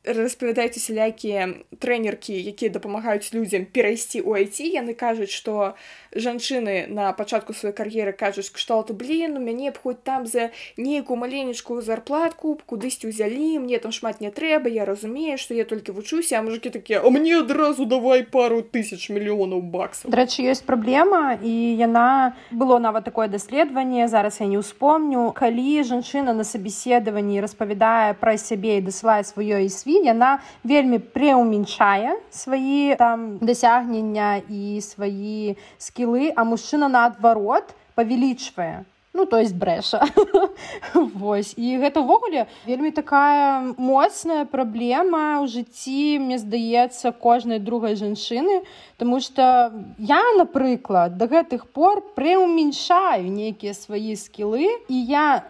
распавядаюць 0.05 0.81
сялякія 0.81 1.49
трэнеркі 1.79 2.33
якія 2.33 2.73
дапамагаюць 2.73 3.33
людзям 3.37 3.67
перайсці 3.69 4.25
ў 4.25 4.45
айці. 4.47 4.65
Яны 4.65 4.95
кажуць 4.95 5.33
што 5.33 5.77
жанчыны 6.17 6.87
на 6.89 7.13
пачатку 7.13 7.53
сваёй 7.53 7.75
кар'еры 7.77 8.13
кажуць 8.13 8.51
кшталту 8.51 8.95
блин 8.95 9.37
у 9.37 9.41
мяне 9.41 9.71
б 9.71 9.79
хоць 9.79 10.03
там 10.03 10.27
за 10.27 10.51
нейкую 10.77 11.17
маленечкую 11.21 11.83
зарплатку 11.83 12.59
кудысьці 12.67 13.11
ўзялі 13.11 13.63
мне 13.63 13.79
там 13.79 13.93
шмат 13.93 14.21
не 14.21 14.31
трэба 14.35 14.67
я 14.69 14.85
разумею 14.85 15.39
што 15.39 15.55
я 15.55 15.65
толькі 15.65 15.93
вучуся 15.93 16.39
а 16.39 16.43
мужикі 16.43 16.71
такія 16.71 17.01
а 17.05 17.11
мне 17.11 17.39
адразу 17.39 17.87
давай 17.87 18.25
пару 18.25 18.63
тысяч 18.63 19.11
мільёнаў 19.11 19.63
баксаў 19.63 20.11
Дарэчы 20.11 20.43
ёсць 20.51 20.67
праблема 20.67 21.39
і 21.39 21.53
яна 21.79 22.35
было 22.51 22.79
нават 22.79 23.05
такое 23.05 23.29
даследаванне 23.29 24.09
зараз 24.09 24.41
я 24.41 24.47
не 24.47 24.59
ўспомню. 24.59 25.31
Калі 25.37 25.85
жанчына 25.87 26.35
на 26.35 26.45
сабеседаванні 26.45 27.41
распавядае 27.41 28.19
пра 28.19 28.37
сябе 28.37 28.79
і 28.79 28.87
дасылае 28.91 29.23
сваё 29.23 29.63
ісві 29.91 30.07
яна 30.07 30.39
вельмі 30.65 30.99
преўмяншае 30.99 32.17
свае 32.31 32.97
там 32.97 33.39
дасягнення 33.39 34.43
і 34.49 34.81
свае 34.81 35.57
скілы 35.79 36.33
а 36.37 36.45
мужчына 36.45 36.89
наадварот 36.89 37.75
павялічвае. 37.95 38.85
Ну 39.13 39.27
то 39.27 39.39
есть 39.39 39.57
брэша. 39.57 40.07
Вось. 40.95 41.55
І 41.59 41.83
гэта 41.83 41.99
ўвогуле 41.99 42.47
вельмі 42.63 42.95
такая 42.95 43.75
моцная 43.75 44.47
праблема 44.47 45.43
ў 45.43 45.51
жыцці 45.51 46.23
мне 46.23 46.39
здаецца 46.39 47.11
кожнай 47.11 47.59
другой 47.59 47.99
жанчыны 47.99 48.63
Таму 48.97 49.19
что 49.21 49.73
я 49.99 50.23
напрыклад 50.39 51.19
до 51.19 51.27
гэтых 51.27 51.67
пор 51.75 52.07
прыўмяншаю 52.15 53.27
нейкія 53.27 53.75
свае 53.75 54.15
скілы 54.15 54.71
і 54.87 54.97
я 55.11 55.43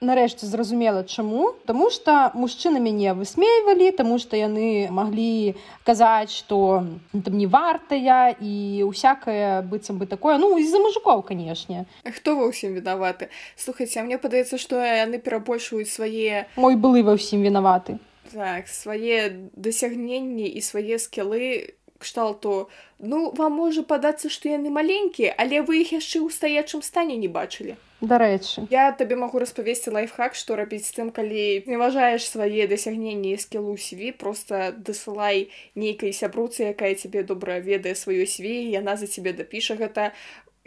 нарэшце 0.00 0.46
зразумела 0.46 1.04
чаму. 1.04 1.54
Таму 1.66 1.90
что 1.90 2.30
мужчыны 2.34 2.80
мяне 2.80 3.12
высмейвалі 3.14 3.92
тому 3.92 4.18
что 4.18 4.36
яны 4.36 4.88
маглі 4.90 5.56
казаць 5.84 6.32
что 6.32 6.84
там 7.12 7.38
не 7.38 7.46
вартая 7.46 8.36
і 8.40 8.84
усякае 8.88 9.62
быццам 9.62 9.98
бы 9.98 10.06
такое. 10.06 10.38
Ну 10.38 10.56
из-за 10.58 10.78
мужикоў 10.78 11.22
канешне. 11.22 11.84
Хто 12.04 12.36
ва 12.36 12.48
ўсім 12.48 12.80
вінаваты? 12.80 13.28
Слухайце 13.56 14.00
а 14.00 14.04
мне 14.08 14.16
падаецца 14.16 14.56
што 14.56 14.80
яны 14.80 15.20
перабольшваюць 15.20 15.92
свае 15.92 16.48
мой 16.56 16.76
былы 16.76 17.04
ва 17.04 17.20
ўсім 17.20 17.44
вінаваты. 17.44 18.00
Так 18.32 18.68
свае 18.68 19.50
дасягненні 19.58 20.46
і 20.46 20.60
свае 20.62 21.02
скілы 21.02 21.74
кшталту 22.00 22.70
ну 22.98 23.30
вам 23.36 23.60
можа 23.60 23.84
падацца 23.84 24.32
што 24.32 24.48
яны 24.48 24.72
маленькія 24.72 25.36
але 25.36 25.60
вы 25.60 25.84
іх 25.84 25.92
яшчэ 25.96 26.24
ў 26.24 26.32
стаячым 26.32 26.82
стане 26.82 27.20
не 27.20 27.28
бачылі. 27.28 27.76
Дарэчы. 28.00 28.64
Я 28.72 28.88
табе 28.96 29.16
магу 29.20 29.38
распавесці 29.42 29.92
лайфхак 29.92 30.32
што 30.32 30.56
рабіць 30.56 30.88
з 30.88 30.96
тым 30.96 31.08
калі 31.12 31.68
не 31.68 31.76
важаеш 31.76 32.24
свае 32.24 32.64
дасягненні 32.64 33.36
скілу 33.36 33.76
сіві 33.76 34.12
просто 34.16 34.72
дасылай 34.72 35.52
нейкай 35.76 36.16
сябруцы 36.16 36.72
якая 36.72 36.96
цябе 36.96 37.22
добра 37.28 37.60
ведае 37.60 37.92
сваё 37.92 38.24
све 38.24 38.56
яна 38.72 38.96
за 38.96 39.04
цябе 39.04 39.36
дапіша 39.36 39.76
гэта 39.76 40.16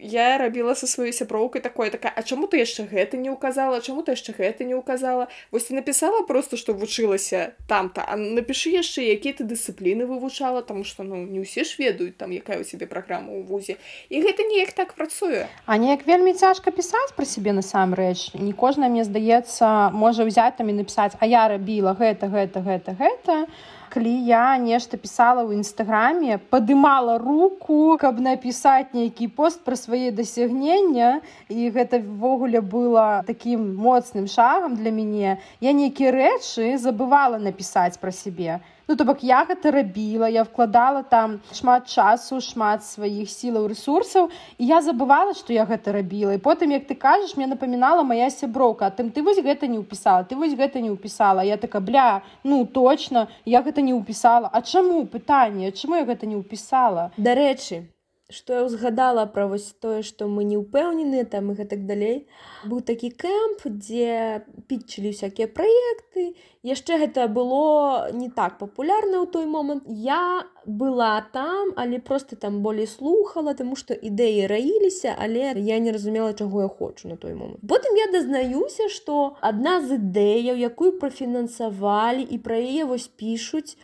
я 0.03 0.37
рабіла 0.37 0.75
са 0.75 0.85
сваёй 0.85 1.15
сяброўкай 1.15 1.61
такое 1.61 1.89
такая 1.89 2.11
А 2.15 2.23
чаму 2.23 2.47
ты 2.47 2.59
яшчэ 2.59 2.83
гэта 2.91 3.17
не 3.17 3.31
ўказала? 3.31 3.79
Чаму 3.79 4.03
ты 4.03 4.11
яшчэ 4.13 4.35
гэта 4.35 4.67
не 4.67 4.75
ўказала? 4.75 5.27
Вось 5.51 5.71
ты 5.71 5.75
напісала 5.75 6.27
просто 6.27 6.57
што 6.57 6.73
вучылася 6.75 7.55
там-то 7.67 8.03
а 8.03 8.19
напішы 8.19 8.75
яшчэ 8.75 9.07
якія 9.15 9.39
ты 9.39 9.43
дысцыпліны 9.47 10.05
вывучала 10.05 10.61
тому 10.61 10.83
что 10.83 11.03
ну 11.03 11.23
не 11.23 11.39
ўсе 11.39 11.63
ж 11.63 11.79
ведаюць 11.79 12.19
там 12.19 12.35
якая 12.35 12.59
у 12.59 12.67
цябе 12.67 12.85
праграма 12.85 13.31
ў 13.31 13.47
вузе. 13.47 13.79
І 14.11 14.19
гэта 14.19 14.43
неяк 14.43 14.75
так 14.75 14.93
працуе. 14.93 15.47
А 15.65 15.77
неяк 15.77 16.03
вельмі 16.05 16.35
цяжка 16.35 16.71
пісаць 16.71 17.15
пра 17.15 17.25
сябе 17.25 17.55
насамрэч. 17.55 18.35
Не 18.35 18.51
кожная 18.51 18.91
мне 18.91 19.07
здаецца 19.07 19.95
можа 19.95 20.27
ўзяць 20.27 20.59
там 20.59 20.67
і 20.69 20.83
напісаць 20.83 21.15
а 21.19 21.25
я 21.25 21.47
рабіла 21.47 21.95
гэта 21.95 22.27
гэта 22.27 22.59
гэта 22.59 22.91
гэта 22.99 23.47
калі 23.93 24.13
я 24.25 24.57
нешта 24.57 24.97
пісала 24.97 25.45
ў 25.45 25.61
нстаграме 25.61 26.41
падымала 26.49 27.19
руку 27.21 27.93
каб 28.01 28.17
напісаць 28.17 28.89
нейкі 28.97 29.29
пост 29.37 29.61
пра 29.61 29.77
свае 29.77 30.09
дасягнення 30.09 31.21
і 31.53 31.69
гэта 31.77 32.01
ввогуле 32.01 32.65
было 32.75 33.21
такім 33.29 33.77
моцным 33.77 34.25
шагам 34.25 34.73
для 34.81 34.89
мяне. 34.89 35.37
Я 35.61 35.77
нейкія 35.77 36.09
рэчы 36.09 36.77
забывала 36.81 37.37
напісаць 37.37 38.01
пра 38.01 38.09
сябе 38.09 38.57
Ну 38.87 38.95
то 38.95 39.05
бок 39.05 39.23
я 39.23 39.45
гэта 39.47 39.71
рабіла 39.71 40.27
я 40.27 40.43
вкладала 40.43 41.03
там 41.03 41.39
шмат 41.55 41.87
часу 41.87 42.41
шмат 42.43 42.83
сваіх 42.83 43.31
сілаў 43.31 43.69
ресурсаў 43.71 44.27
і 44.59 44.67
я 44.67 44.81
забывала 44.83 45.31
што 45.39 45.55
я 45.55 45.63
гэта 45.63 45.95
рабіла. 45.95 46.35
І 46.35 46.43
потым 46.43 46.75
як 46.75 46.83
ты 46.91 46.95
кажаш 46.99 47.37
мне 47.37 47.47
напамінала 47.47 48.03
моя 48.03 48.27
сяброўка. 48.29 48.91
Тым 48.91 49.15
ты 49.15 49.23
вось 49.23 49.39
гэта 49.39 49.71
не 49.71 49.79
ўпісала 49.79 50.27
ты 50.27 50.35
вось 50.35 50.51
гэта 50.51 50.83
не 50.83 50.91
ўпісала. 50.91 51.47
Я 51.47 51.55
така 51.57 51.79
бля 51.79 52.21
ну 52.43 52.65
точно 52.65 53.27
я 53.45 53.63
гэта 53.63 53.79
не 53.79 53.95
ўпісала. 53.95 54.51
А 54.51 54.61
чаму 54.61 55.07
пытанне 55.07 55.71
чаму 55.71 55.95
я 55.95 56.03
гэта 56.03 56.27
не 56.27 56.35
ўпісала? 56.35 57.11
Дарэчы 57.15 57.87
што 58.33 58.57
я 58.57 58.63
ўзгадала 58.65 59.25
пра 59.29 59.45
вось 59.47 59.69
тое 59.79 60.01
што 60.01 60.27
мы 60.27 60.43
не 60.43 60.57
ўпэўнены 60.57 61.23
там 61.29 61.51
і 61.53 61.57
гэтак 61.59 61.85
далей. 61.85 62.25
Быў 62.65 62.81
такі 62.81 63.13
кэмп 63.13 63.61
дзе 63.69 64.41
пітчылі 64.67 65.13
всякія 65.13 65.47
праекты. 65.47 66.33
Яшчэ 66.65 66.97
гэта 67.03 67.27
было 67.27 68.09
не 68.11 68.29
так 68.33 68.57
папулярна 68.57 69.21
ў 69.21 69.27
той 69.29 69.45
момант. 69.45 69.85
Я 69.87 70.49
была 70.65 71.21
там 71.31 71.73
але 71.75 71.99
просто 71.99 72.35
там 72.35 72.61
болей 72.65 72.87
слухала 72.87 73.53
тому 73.53 73.75
што 73.75 73.93
ідэі 73.93 74.47
раіліся 74.47 75.13
але 75.13 75.53
я 75.59 75.77
не 75.79 75.91
разумела 75.91 76.33
чаго 76.33 76.65
я 76.65 76.69
хочу 76.69 77.07
на 77.07 77.15
той 77.15 77.37
момант. 77.37 77.61
Потым 77.61 77.95
я 77.99 78.09
дазнаюся 78.11 78.89
што 78.89 79.37
адна 79.41 79.79
з 79.85 80.01
ідэяў 80.01 80.57
якую 80.57 80.97
прафінансавалі 80.97 82.25
і 82.25 82.37
пра 82.41 82.57
яе 82.57 82.89
вось 82.89 83.07
пішуць 83.07 83.77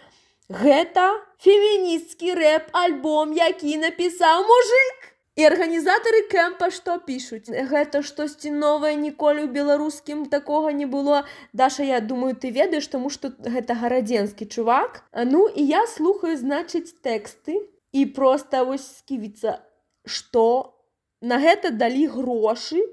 Гэта 0.49 1.21
феміністкі 1.45 2.33
рэп 2.33 2.73
альбом, 2.73 3.33
які 3.37 3.77
напісаў 3.77 4.41
мужик. 4.49 5.13
І 5.39 5.45
арганізатары 5.47 6.25
кэмпа 6.27 6.67
што 6.73 6.97
пішуць. 6.99 7.47
Гэта 7.47 8.01
штосьці 8.03 8.49
новае 8.51 8.97
ніколі 8.99 9.45
ў 9.45 9.53
беларускім 9.55 10.25
такога 10.27 10.73
не 10.75 10.89
было. 10.89 11.23
Даша, 11.53 11.85
я 11.85 12.01
думаю, 12.01 12.35
ты 12.35 12.51
ведаеш, 12.51 12.89
таму 12.91 13.13
што 13.13 13.31
гэта 13.39 13.77
гарадзенскі 13.77 14.49
чувак. 14.49 15.05
Ну 15.13 15.47
і 15.47 15.63
я 15.63 15.85
слухаю, 15.87 16.35
значыць, 16.35 16.91
тэксты 17.05 17.61
і 17.93 18.05
проста 18.17 18.65
вось 18.65 18.89
сківіцца, 18.99 19.63
што 20.03 20.75
на 21.21 21.39
гэта 21.39 21.71
далі 21.71 22.09
грошы, 22.19 22.83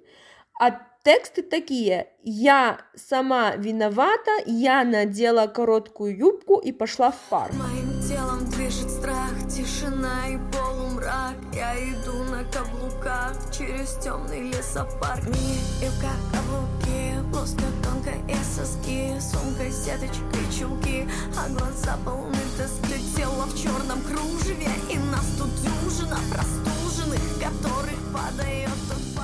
а 0.61 0.71
Тексты 1.07 1.43
такие. 1.43 2.09
Я 2.25 2.81
сама 2.97 3.55
виновата, 3.55 4.33
я 4.45 4.83
надела 4.83 5.47
короткую 5.47 6.19
юбку 6.19 6.59
и 6.59 6.73
пошла 6.73 7.13
в 7.13 7.19
парк. 7.31 7.53
Моим 7.55 8.03
телом 8.03 8.45
движет 8.47 8.91
страх, 8.91 9.31
тишина 9.49 10.27
и 10.27 10.37
полумрак. 10.53 11.37
Я 11.55 11.77
иду 11.77 12.25
на 12.25 12.43
каблуках 12.51 13.37
через 13.57 13.97
темный 14.03 14.49
лесопарк. 14.49 15.23
Мини-юбка, 15.29 16.11
каблуки, 16.33 17.23
блузка 17.31 17.67
тонкая 17.85 18.19
и 18.29 18.35
соски. 18.43 19.15
Сумка, 19.21 19.71
сеточка 19.71 20.25
и 20.35 20.59
чулки, 20.59 21.09
а 21.39 21.49
глаза 21.51 21.97
полны 22.05 22.35
тоски. 22.59 22.97
Тело 23.17 23.45
в 23.47 23.57
черном 23.57 24.03
кружеве, 24.03 24.73
и 24.91 24.99
нас 24.99 25.27
тут 25.39 25.55
дюжина 25.63 26.19
простуженных 26.33 27.23
Которых 27.39 28.13
падает 28.13 28.71
парень 28.91 29.16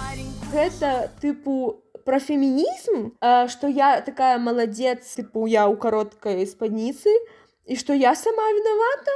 Гэта 0.52 1.08
тыпу 1.22 1.80
пра 2.04 2.18
фемінізм, 2.20 3.16
а, 3.24 3.48
што 3.48 3.68
я 3.72 4.02
такая 4.04 4.36
маладзец, 4.36 5.00
тыпу 5.16 5.46
я 5.48 5.64
ў 5.64 5.80
кароткай 5.80 6.44
спадніцы 6.44 7.08
і 7.64 7.78
што 7.80 7.96
я 7.96 8.12
сама 8.12 8.48
вінавата 8.52 9.14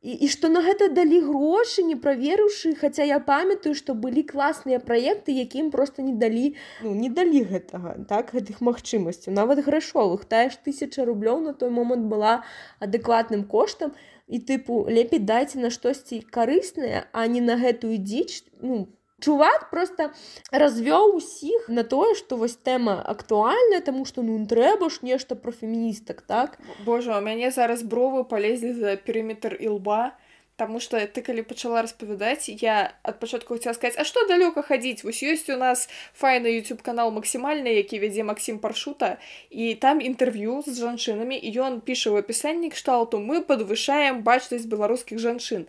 і, 0.00 0.28
што 0.32 0.48
на 0.48 0.62
гэта 0.64 0.88
далі 0.96 1.18
грошы, 1.26 1.82
не 1.84 1.96
праверыўшы, 2.00 2.72
хаця 2.80 3.04
я 3.04 3.18
памятаю, 3.20 3.74
што 3.76 3.92
былі 3.92 4.24
класныя 4.24 4.80
праекты, 4.80 5.34
якім 5.36 5.68
проста 5.74 6.00
не 6.00 6.14
далі 6.16 6.54
ну, 6.80 6.94
не 6.96 7.10
далі 7.12 7.42
гэтага 7.50 7.98
так 8.08 8.32
гэтых 8.32 8.62
магчымасцяў. 8.64 9.36
Нават 9.36 9.60
грашовых 9.66 10.24
тая 10.24 10.48
ж 10.48 10.56
тысяча 10.64 11.04
рублёў 11.04 11.44
на 11.44 11.52
той 11.52 11.68
момант 11.68 12.08
была 12.08 12.40
адэкватным 12.80 13.44
коштам 13.44 13.92
і 14.32 14.40
тыпу 14.40 14.86
лепей 14.88 15.20
дайце 15.20 15.60
на 15.60 15.68
штосьці 15.68 16.24
карыснае, 16.24 17.04
а 17.12 17.26
не 17.28 17.44
на 17.44 17.60
гэтую 17.60 18.00
дзіч 18.00 18.48
ну, 18.64 18.88
чувак 19.20 19.70
просто 19.70 20.10
развёў 20.52 21.16
усіх 21.20 21.68
на 21.68 21.84
тое 21.84 22.14
што 22.18 22.40
вось 22.40 22.56
тэма 22.56 22.96
актуальная 23.14 23.80
таму 23.84 24.04
што 24.08 24.24
ну 24.26 24.40
трэба 24.46 24.90
ж 24.90 25.04
нешта 25.06 25.36
пра 25.36 25.52
феміністак 25.52 26.22
так? 26.22 26.58
Божа 26.84 27.18
у 27.18 27.20
мяне 27.20 27.50
зараз 27.50 27.82
бровы 27.82 28.24
палезлі 28.24 28.72
за 28.74 28.96
перыметр 28.96 29.56
ілба 29.60 30.16
Таму 30.60 30.76
што 30.76 31.00
ты 31.08 31.22
калі 31.24 31.40
пачала 31.48 31.80
распавядаць 31.80 32.52
я 32.60 32.92
ад 33.00 33.16
пачатку 33.20 33.56
хацела 33.56 33.72
сказаць 33.72 33.96
А 33.96 34.04
што 34.04 34.26
далёка 34.28 34.60
хадзіць 34.60 35.04
вось 35.08 35.22
ёсць 35.24 35.48
у 35.48 35.56
нас 35.56 35.88
файны 36.12 36.52
youtube 36.52 36.82
канал 36.84 37.08
максімальны 37.16 37.72
які 37.72 38.00
вядзе 38.02 38.26
Макссім 38.28 38.58
паршута 38.60 39.16
і 39.48 39.72
там 39.80 40.04
інтэрв'ю 40.04 40.60
з 40.68 40.76
жанчынамі 40.76 41.40
і 41.40 41.48
ён 41.64 41.80
піша 41.80 42.12
ў 42.12 42.20
апісанні 42.20 42.68
кшталту 42.76 43.24
мы 43.24 43.40
падвышаем 43.40 44.20
бачнасць 44.20 44.68
беларускіх 44.68 45.16
жанчын 45.16 45.64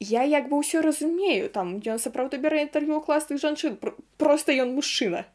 я 0.00 0.22
як 0.22 0.48
бы 0.48 0.58
ўсё 0.58 0.82
разумею 0.82 1.48
там 1.50 1.80
ён 1.80 1.98
сапраўды 2.02 2.38
бярэ 2.42 2.66
інтэрв'ю 2.66 3.00
класных 3.00 3.40
жанчын 3.40 3.78
просто 4.18 4.52
ён 4.52 4.74
мужчына. 4.74 5.26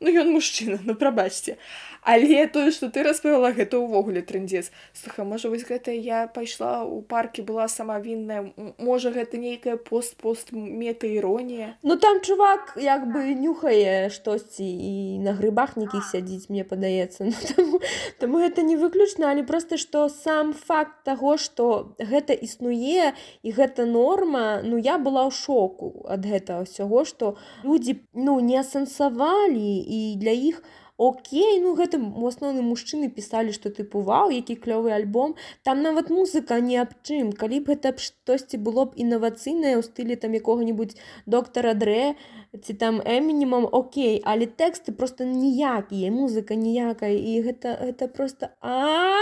Ну 0.00 0.10
ён 0.10 0.32
мужчына 0.34 0.78
ну 0.84 0.94
прабачце 0.94 1.56
але 2.04 2.46
тое 2.52 2.70
што 2.70 2.92
ты 2.92 3.02
распавяла 3.02 3.50
гэта 3.56 3.80
ўвогуле 3.80 4.20
трындзец. 4.20 4.70
Слуха 4.92 5.24
можа 5.24 5.48
вось 5.48 5.64
гэта 5.64 5.90
я 5.90 6.28
пайшла 6.28 6.84
ў 6.84 7.00
парке 7.08 7.42
была 7.42 7.66
сама 7.68 7.98
вінная. 7.98 8.52
Можа 8.78 9.10
гэта 9.10 9.40
нейкая 9.40 9.76
пост 9.76 10.16
пост 10.20 10.52
мета 10.52 11.08
іронія 11.08 11.74
ну 11.82 11.96
там 11.96 12.20
чувак 12.20 12.76
як 12.76 13.08
бы 13.08 13.34
нюхае 13.34 14.10
штосьці 14.10 14.68
і 14.68 15.18
на 15.24 15.32
грыбах 15.32 15.76
нейкіх 15.80 16.04
сядзіць 16.04 16.52
мне 16.52 16.64
падаецца. 16.64 17.24
Ну, 17.24 17.32
таму, 17.56 17.80
таму 18.20 18.38
гэта 18.44 18.62
не 18.62 18.76
выключна 18.76 19.32
але 19.32 19.42
просто 19.42 19.80
што 19.80 20.08
сам 20.12 20.52
факт 20.52 21.04
таго 21.08 21.36
што 21.40 21.96
гэта 21.98 22.36
існуе 22.36 23.16
і 23.42 23.50
гэта 23.50 23.88
норма 23.88 24.60
ну 24.62 24.76
я 24.76 24.98
была 24.98 25.24
ў 25.24 25.32
шоку 25.32 26.04
ад 26.04 26.28
гэтага 26.28 26.68
ўсяго 26.68 27.08
што 27.08 27.36
людзі 27.64 28.04
ну 28.12 28.38
не 28.44 28.60
асэнсавалі 28.60 29.80
і 29.80 30.00
для 30.20 30.36
іх 30.36 30.60
Окей, 30.96 31.58
ну 31.58 31.74
гэта 31.74 31.98
у 31.98 32.26
асноўным 32.30 32.70
мужчыны 32.70 33.10
пісалі, 33.10 33.50
што 33.50 33.70
тыпу 33.74 33.98
вау, 34.06 34.30
які 34.30 34.54
клёвы 34.54 34.94
альбом. 34.94 35.34
Там 35.66 35.82
нават 35.82 36.10
музыка 36.10 36.60
не 36.60 36.78
аб 36.78 36.94
чым. 37.02 37.34
Калі 37.34 37.58
б 37.66 37.74
гэта 37.74 37.92
б 37.92 37.98
штосьці 37.98 38.62
было 38.62 38.86
б 38.86 38.94
інавацыйнае 38.94 39.74
ў 39.74 39.82
стылі 39.82 40.14
там 40.14 40.38
якога-нибудь 40.38 40.94
доктара 41.26 41.74
Дре, 41.74 42.14
ці 42.54 42.78
там 42.78 43.02
эмінімам 43.02 43.66
Окей. 43.66 44.22
Але 44.22 44.46
тэксты 44.46 44.94
просто 44.94 45.26
ніякія 45.26 46.14
музыка 46.14 46.54
ніякая 46.54 47.10
і 47.10 47.42
гэта 47.42 47.74
гэта 47.82 48.06
просто 48.06 48.54
а 48.62 49.18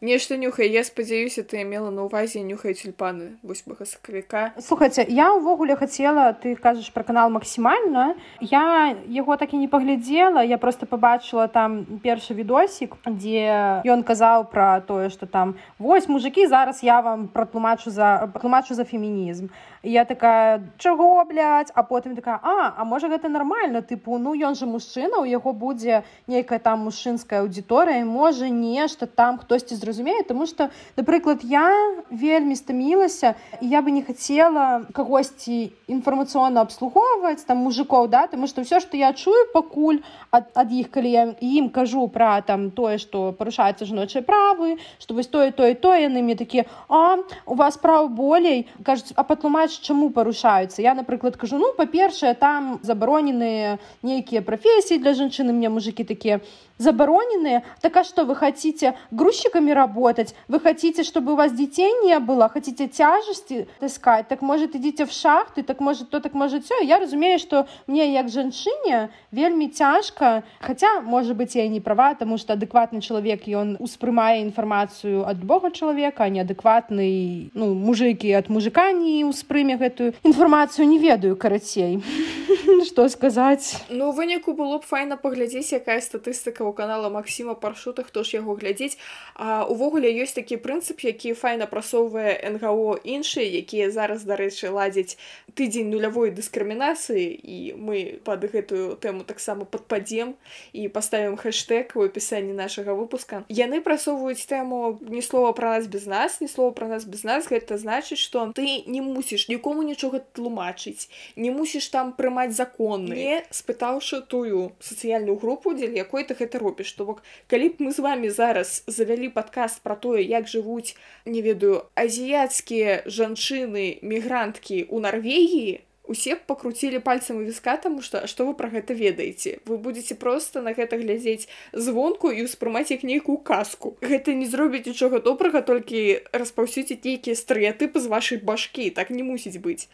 нешта 0.00 0.36
нюхай 0.36 0.70
я 0.70 0.84
спадзяюся 0.84 1.44
ты 1.44 1.64
мела 1.64 1.90
на 1.90 2.08
ўвазе 2.08 2.42
нюхай 2.42 2.74
тюльпаны 2.74 3.38
восьмага 3.42 3.84
сакавіка 3.84 4.54
слухайце 4.58 5.04
я 5.08 5.32
ўвогуле 5.34 5.76
хацела 5.76 6.32
ты 6.32 6.56
кажаш 6.56 6.90
пра 6.92 7.04
канал 7.04 7.30
максімальна 7.30 8.16
я 8.40 8.96
яго 9.08 9.36
так 9.36 9.54
і 9.54 9.60
не 9.60 9.68
паглядзела 9.74 10.38
я 10.38 10.56
просто 10.56 10.86
побачыла 10.86 11.48
там 11.48 11.98
першы 11.98 12.30
відосік 12.38 12.94
дзе 13.10 13.82
ён 13.82 14.06
казаў 14.06 14.46
пра 14.46 14.78
тое 14.86 15.10
что 15.10 15.26
там 15.26 15.58
вось 15.82 16.06
мужикі 16.06 16.46
зараз 16.46 16.84
я 16.86 17.00
вам 17.00 17.26
пратлумачу 17.26 17.90
за 17.90 18.30
тлумачу 18.38 18.78
за 18.78 18.84
фемінізм 18.84 19.50
я 19.82 20.04
такая 20.04 20.62
чаго 20.78 21.24
блядь? 21.24 21.72
а 21.74 21.82
потым 21.82 22.14
такая 22.14 22.38
а 22.42 22.70
а 22.78 22.84
можа 22.84 23.08
гэта 23.08 23.26
нармальна 23.28 23.82
тыпу 23.82 24.14
ну 24.18 24.30
ён 24.38 24.54
же 24.54 24.66
мужчына 24.66 25.18
у 25.18 25.24
яго 25.24 25.50
будзе 25.52 26.04
нейкая 26.30 26.60
там 26.62 26.86
мужчынская 26.86 27.42
аўдыторыя 27.42 28.06
можа 28.06 28.46
нешта 28.48 29.06
там 29.06 29.38
хтосьці 29.42 29.74
зразумее 29.74 30.22
тому 30.22 30.46
что 30.46 30.70
напрыклад 30.94 31.42
я 31.42 31.66
вельмі 32.10 32.54
стамілася 32.54 33.34
я 33.60 33.82
бы 33.82 33.90
не 33.90 34.06
хацела 34.06 34.86
кагосьці 34.94 35.74
інфармацыйна 35.90 36.62
абслугоўваць 36.62 37.42
там 37.42 37.66
мужикоў 37.66 38.06
да 38.06 38.30
тому 38.30 38.46
что 38.46 38.62
все 38.62 38.78
что 38.78 38.96
я 38.96 39.12
чую 39.12 39.50
пакуль 39.64 40.00
ад, 40.30 40.52
ад 40.54 40.72
іх 40.72 40.90
калі 40.92 41.10
я 41.10 41.24
ім 41.40 41.68
кажу 41.72 42.06
пра 42.08 42.40
там 42.44 42.70
тое 42.70 42.98
что 42.98 43.32
парушаюцца 43.32 43.88
жаночыя 43.88 44.22
правы 44.22 44.76
что 45.00 45.14
вось 45.14 45.26
тое 45.26 45.52
тое 45.52 45.74
то 45.74 45.94
яны 45.96 46.22
мне 46.22 46.36
такія 46.36 46.66
а 46.88 47.16
у 47.46 47.54
вас 47.54 47.76
прав 47.76 48.10
болей 48.10 48.68
кажуць 48.84 49.16
а 49.16 49.24
патлумач 49.24 49.80
чаму 49.80 50.10
парушаюцца 50.10 50.82
я 50.82 50.94
напрыклад 50.94 51.36
кажу 51.36 51.58
ну 51.58 51.72
па-першае 51.72 52.34
там 52.34 52.78
забароненыя 52.82 53.78
нейкія 54.02 54.42
прафесіі 54.42 55.00
для 55.00 55.16
жанчыны 55.16 55.56
мне 55.56 55.72
мужикі 55.72 56.04
такія 56.04 56.40
забароненные. 56.78 57.62
Так 57.80 57.96
а 57.96 58.04
что, 58.04 58.24
вы 58.24 58.34
хотите 58.34 58.96
грузчиками 59.10 59.70
работать? 59.70 60.34
Вы 60.48 60.60
хотите, 60.60 61.02
чтобы 61.04 61.32
у 61.32 61.36
вас 61.36 61.52
детей 61.52 61.92
не 62.02 62.18
было? 62.18 62.48
Хотите 62.48 62.88
тяжести 62.88 63.68
таскать? 63.80 64.28
Так 64.28 64.42
может, 64.42 64.74
идите 64.74 65.06
в 65.06 65.12
шахты? 65.12 65.62
Так 65.62 65.80
может, 65.80 66.10
то, 66.10 66.20
так 66.20 66.34
может, 66.34 66.64
все. 66.64 66.80
Я 66.82 66.98
разумею, 66.98 67.38
что 67.38 67.68
мне, 67.86 68.12
як 68.12 68.28
женщине, 68.28 69.10
вельми 69.54 69.68
тяжко. 69.68 70.44
Хотя, 70.60 71.00
может 71.00 71.36
быть, 71.36 71.54
я 71.54 71.68
не 71.68 71.80
права, 71.80 72.14
потому 72.14 72.38
что 72.38 72.52
адекватный 72.52 73.00
человек, 73.00 73.42
и 73.46 73.54
он 73.54 73.76
успрымае 73.78 74.42
информацию 74.42 75.26
от 75.26 75.38
любого 75.38 75.70
человека, 75.70 76.24
а 76.24 76.28
неадекватный, 76.28 77.50
ну, 77.54 77.74
мужики 77.74 78.32
от 78.32 78.48
мужика 78.48 78.92
не 78.92 79.24
успрыме 79.24 79.74
эту 79.74 80.14
информацию, 80.22 80.88
не 80.88 80.98
ведаю, 80.98 81.36
карацей. 81.36 82.02
Что 82.84 83.08
сказать? 83.08 83.76
Ну, 83.88 84.12
выніку 84.12 84.54
было 84.54 84.78
б 84.78 84.82
файна 84.84 85.16
паглядзець, 85.16 85.72
якая 85.72 86.00
статыстыка 86.00 86.62
у 86.62 86.72
канала 86.72 87.08
Масіма 87.08 87.54
паршута 87.54 88.02
хто 88.02 88.22
ж 88.22 88.36
яго 88.36 88.54
глядзець 88.54 88.98
а 89.34 89.64
увогуле 89.64 90.08
ёсць 90.08 90.34
такі 90.34 90.56
прынцып 90.56 91.04
які 91.04 91.34
файна 91.34 91.66
прасоўвае 91.66 92.38
НГО 92.54 92.98
іншыя 93.04 93.44
якія 93.60 93.90
зараз 93.90 94.24
дарэчы 94.24 94.70
ладзяць 94.70 95.18
тыдзень 95.54 95.90
нулявой 95.90 96.30
дыскрымінацыі 96.30 97.26
і 97.34 97.74
мы 97.76 98.20
пад 98.24 98.44
гэтую 98.46 98.96
тэму 98.96 99.24
таксама 99.24 99.43
падпадзем 99.46 100.34
і 100.72 100.88
паставім 100.88 101.36
хэштег 101.36 101.92
у 101.94 102.08
апісанні 102.08 102.56
нашага 102.56 102.96
выпуска. 102.96 103.44
Яны 103.52 103.84
прасоўваюць 103.84 104.48
тэму 104.48 105.04
ні 105.04 105.20
слова 105.20 105.52
пра 105.52 105.76
нас 105.76 105.86
без 105.86 106.06
нас 106.08 106.40
ні 106.40 106.48
слова 106.48 106.72
пра 106.72 106.88
нас 106.88 107.04
без 107.04 107.24
нас 107.24 107.44
гэта 107.52 107.76
значыць 107.76 108.20
што 108.20 108.48
ты 108.56 108.88
не 108.88 109.04
мусіш 109.04 109.48
нікому 109.52 109.84
нічога 109.84 110.24
тлумачыць 110.32 111.12
не 111.36 111.50
мусіш 111.50 111.88
там 111.92 112.16
прымаць 112.16 112.56
законы. 112.56 113.44
Спытаўшы 113.50 114.24
тую 114.24 114.72
сацыяльную 114.80 115.36
групу 115.36 115.74
дзеля 115.76 116.08
якой 116.08 116.24
ты 116.24 116.32
гэта 116.32 116.58
робіш. 116.58 116.92
То 116.96 117.04
бок 117.04 117.22
калі 117.46 117.68
б 117.76 117.84
мы 117.84 117.92
з 117.92 118.00
вами 118.00 118.30
зараз 118.30 118.84
завялі 118.86 119.28
падкаст 119.28 119.82
про 119.82 119.96
тое 119.96 120.24
як 120.24 120.48
жывуць 120.48 120.96
не 121.26 121.42
ведаю 121.42 121.84
азіяцкія 121.94 123.04
жанчыны 123.06 123.98
мігранткі 124.02 124.86
у 124.88 125.00
Нарвегіі 125.00 125.80
усе 126.04 126.36
пакруцілі 126.36 126.98
пальцам 126.98 127.40
у 127.40 127.44
віска 127.44 127.76
таму 127.76 128.02
што 128.04 128.26
што 128.28 128.44
вы 128.44 128.54
пра 128.54 128.68
гэта 128.68 128.94
ведаеце. 128.94 129.58
Вы 129.64 129.78
будете 129.78 130.14
просто 130.14 130.62
на 130.62 130.76
гэта 130.76 131.00
глядзець 131.00 131.48
звонку 131.72 132.30
і 132.30 132.44
ўспрымаць 132.44 132.92
як 132.92 133.02
нейкую 133.02 133.38
казку. 133.38 133.96
Гэта 134.04 134.36
не 134.36 134.46
зробіць 134.46 134.86
нічога 134.86 135.24
добрага 135.24 135.64
толькі 135.64 136.20
распаўсюдзіць 136.32 137.04
нейкія 137.04 137.36
стэеатыпы 137.36 138.00
з 138.00 138.06
вашай 138.12 138.38
башкі. 138.38 138.90
Так 138.90 139.10
не 139.10 139.24
мусіць 139.24 139.56
быць. 139.56 139.88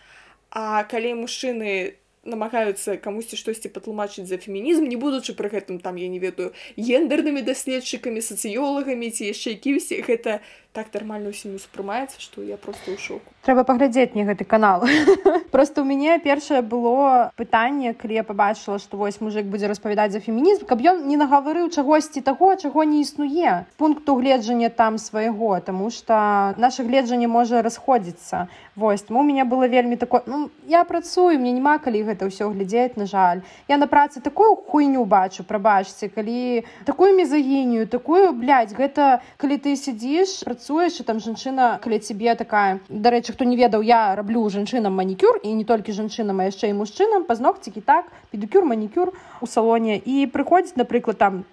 А 0.50 0.82
калі 0.82 1.14
мужчыны 1.22 1.99
намагаюцца 2.24 2.96
камусьці 3.00 3.36
штосьці 3.40 3.72
патлумачыць 3.72 4.28
за 4.28 4.36
фемінізм 4.36 4.84
не 4.84 4.96
будучы 5.00 5.32
пры 5.32 5.48
гэтым 5.48 5.80
там 5.80 5.96
я 5.96 6.08
не 6.08 6.20
ведаю 6.20 6.52
гендернымі 6.76 7.40
даследчыкамі 7.40 8.20
сацыёлагамі 8.20 9.08
ці 9.08 9.32
яшчэ 9.32 9.56
кімсьці. 9.56 10.04
Гэта 10.04 10.44
так 10.76 10.92
нармальна 10.94 11.32
ўсім 11.32 11.56
успрымаецца 11.56 12.20
што 12.20 12.44
я 12.44 12.60
просто 12.60 12.92
ў 12.92 12.98
шоку. 13.00 13.26
Трэба 13.42 13.64
паглядзець 13.64 14.12
мне 14.14 14.28
гэты 14.28 14.44
канал. 14.44 14.84
Просто 15.50 15.82
у 15.82 15.84
мяне 15.84 16.20
першае 16.22 16.60
было 16.62 17.32
пытанне 17.34 17.96
калі 17.96 18.20
я 18.20 18.24
побачыла 18.24 18.78
што 18.78 19.00
вось 19.00 19.18
мужик 19.24 19.48
будзе 19.48 19.66
распавядаць 19.66 20.12
за 20.12 20.20
фемінізм 20.20 20.68
каб 20.68 20.84
ён 20.84 21.08
не 21.08 21.16
нагаварыў 21.16 21.72
чагосьці 21.72 22.20
таго 22.20 22.54
чаго 22.54 22.84
не 22.84 23.00
існуе. 23.00 23.64
Пункту 23.80 24.14
гледжання 24.20 24.68
там 24.68 24.98
свайго 24.98 25.58
тому 25.64 25.90
что 25.90 26.54
наше 26.60 26.84
гледжанне 26.84 27.26
можа 27.26 27.64
расходзіцца 27.64 28.46
вось 28.80 29.04
у 29.12 29.22
меня 29.22 29.44
было 29.44 29.68
вельмі 29.68 30.00
такое 30.00 30.22
ну, 30.26 30.48
я 30.64 30.84
працую 30.88 31.36
мне 31.38 31.52
няма 31.52 31.76
калі 31.76 32.00
гэта 32.08 32.32
ўсё 32.32 32.48
глядзець 32.56 32.96
на 32.96 33.04
жаль. 33.04 33.44
Я 33.68 33.76
на 33.76 33.84
працы 33.86 34.24
такую 34.24 34.56
хуйню 34.56 35.04
бачу 35.04 35.44
прабачце 35.44 36.08
калі 36.08 36.64
такую 36.88 37.12
мезагінію 37.20 37.84
такую 37.84 38.32
блядь, 38.32 38.72
гэта 38.72 39.20
калі 39.36 39.60
ты 39.60 39.76
сядзіш 39.76 40.40
працу 40.48 40.70
працуеш 40.70 41.00
і 41.00 41.04
там 41.04 41.18
жанчына 41.20 41.78
каля 41.82 41.98
цябе 41.98 42.34
такая. 42.34 42.78
Дарэчы 42.88 43.32
хто 43.32 43.44
не 43.44 43.56
ведаў 43.56 43.82
я 43.82 44.14
раблю 44.14 44.46
жанчынам 44.48 44.94
манікюр 44.94 45.40
і 45.42 45.52
не 45.54 45.64
толькі 45.64 45.92
жанчынам 45.92 46.40
а 46.40 46.46
яшчэ 46.46 46.70
і 46.70 46.78
мужчынам 46.78 47.24
пазногцікі 47.26 47.80
так 47.80 48.06
педикюр 48.30 48.64
манікюр 48.64 49.10
у 49.40 49.46
салоне. 49.46 49.98
І 49.98 50.30
прыходзіць 50.30 50.78
напрыклад 50.78 51.18
там 51.18 51.44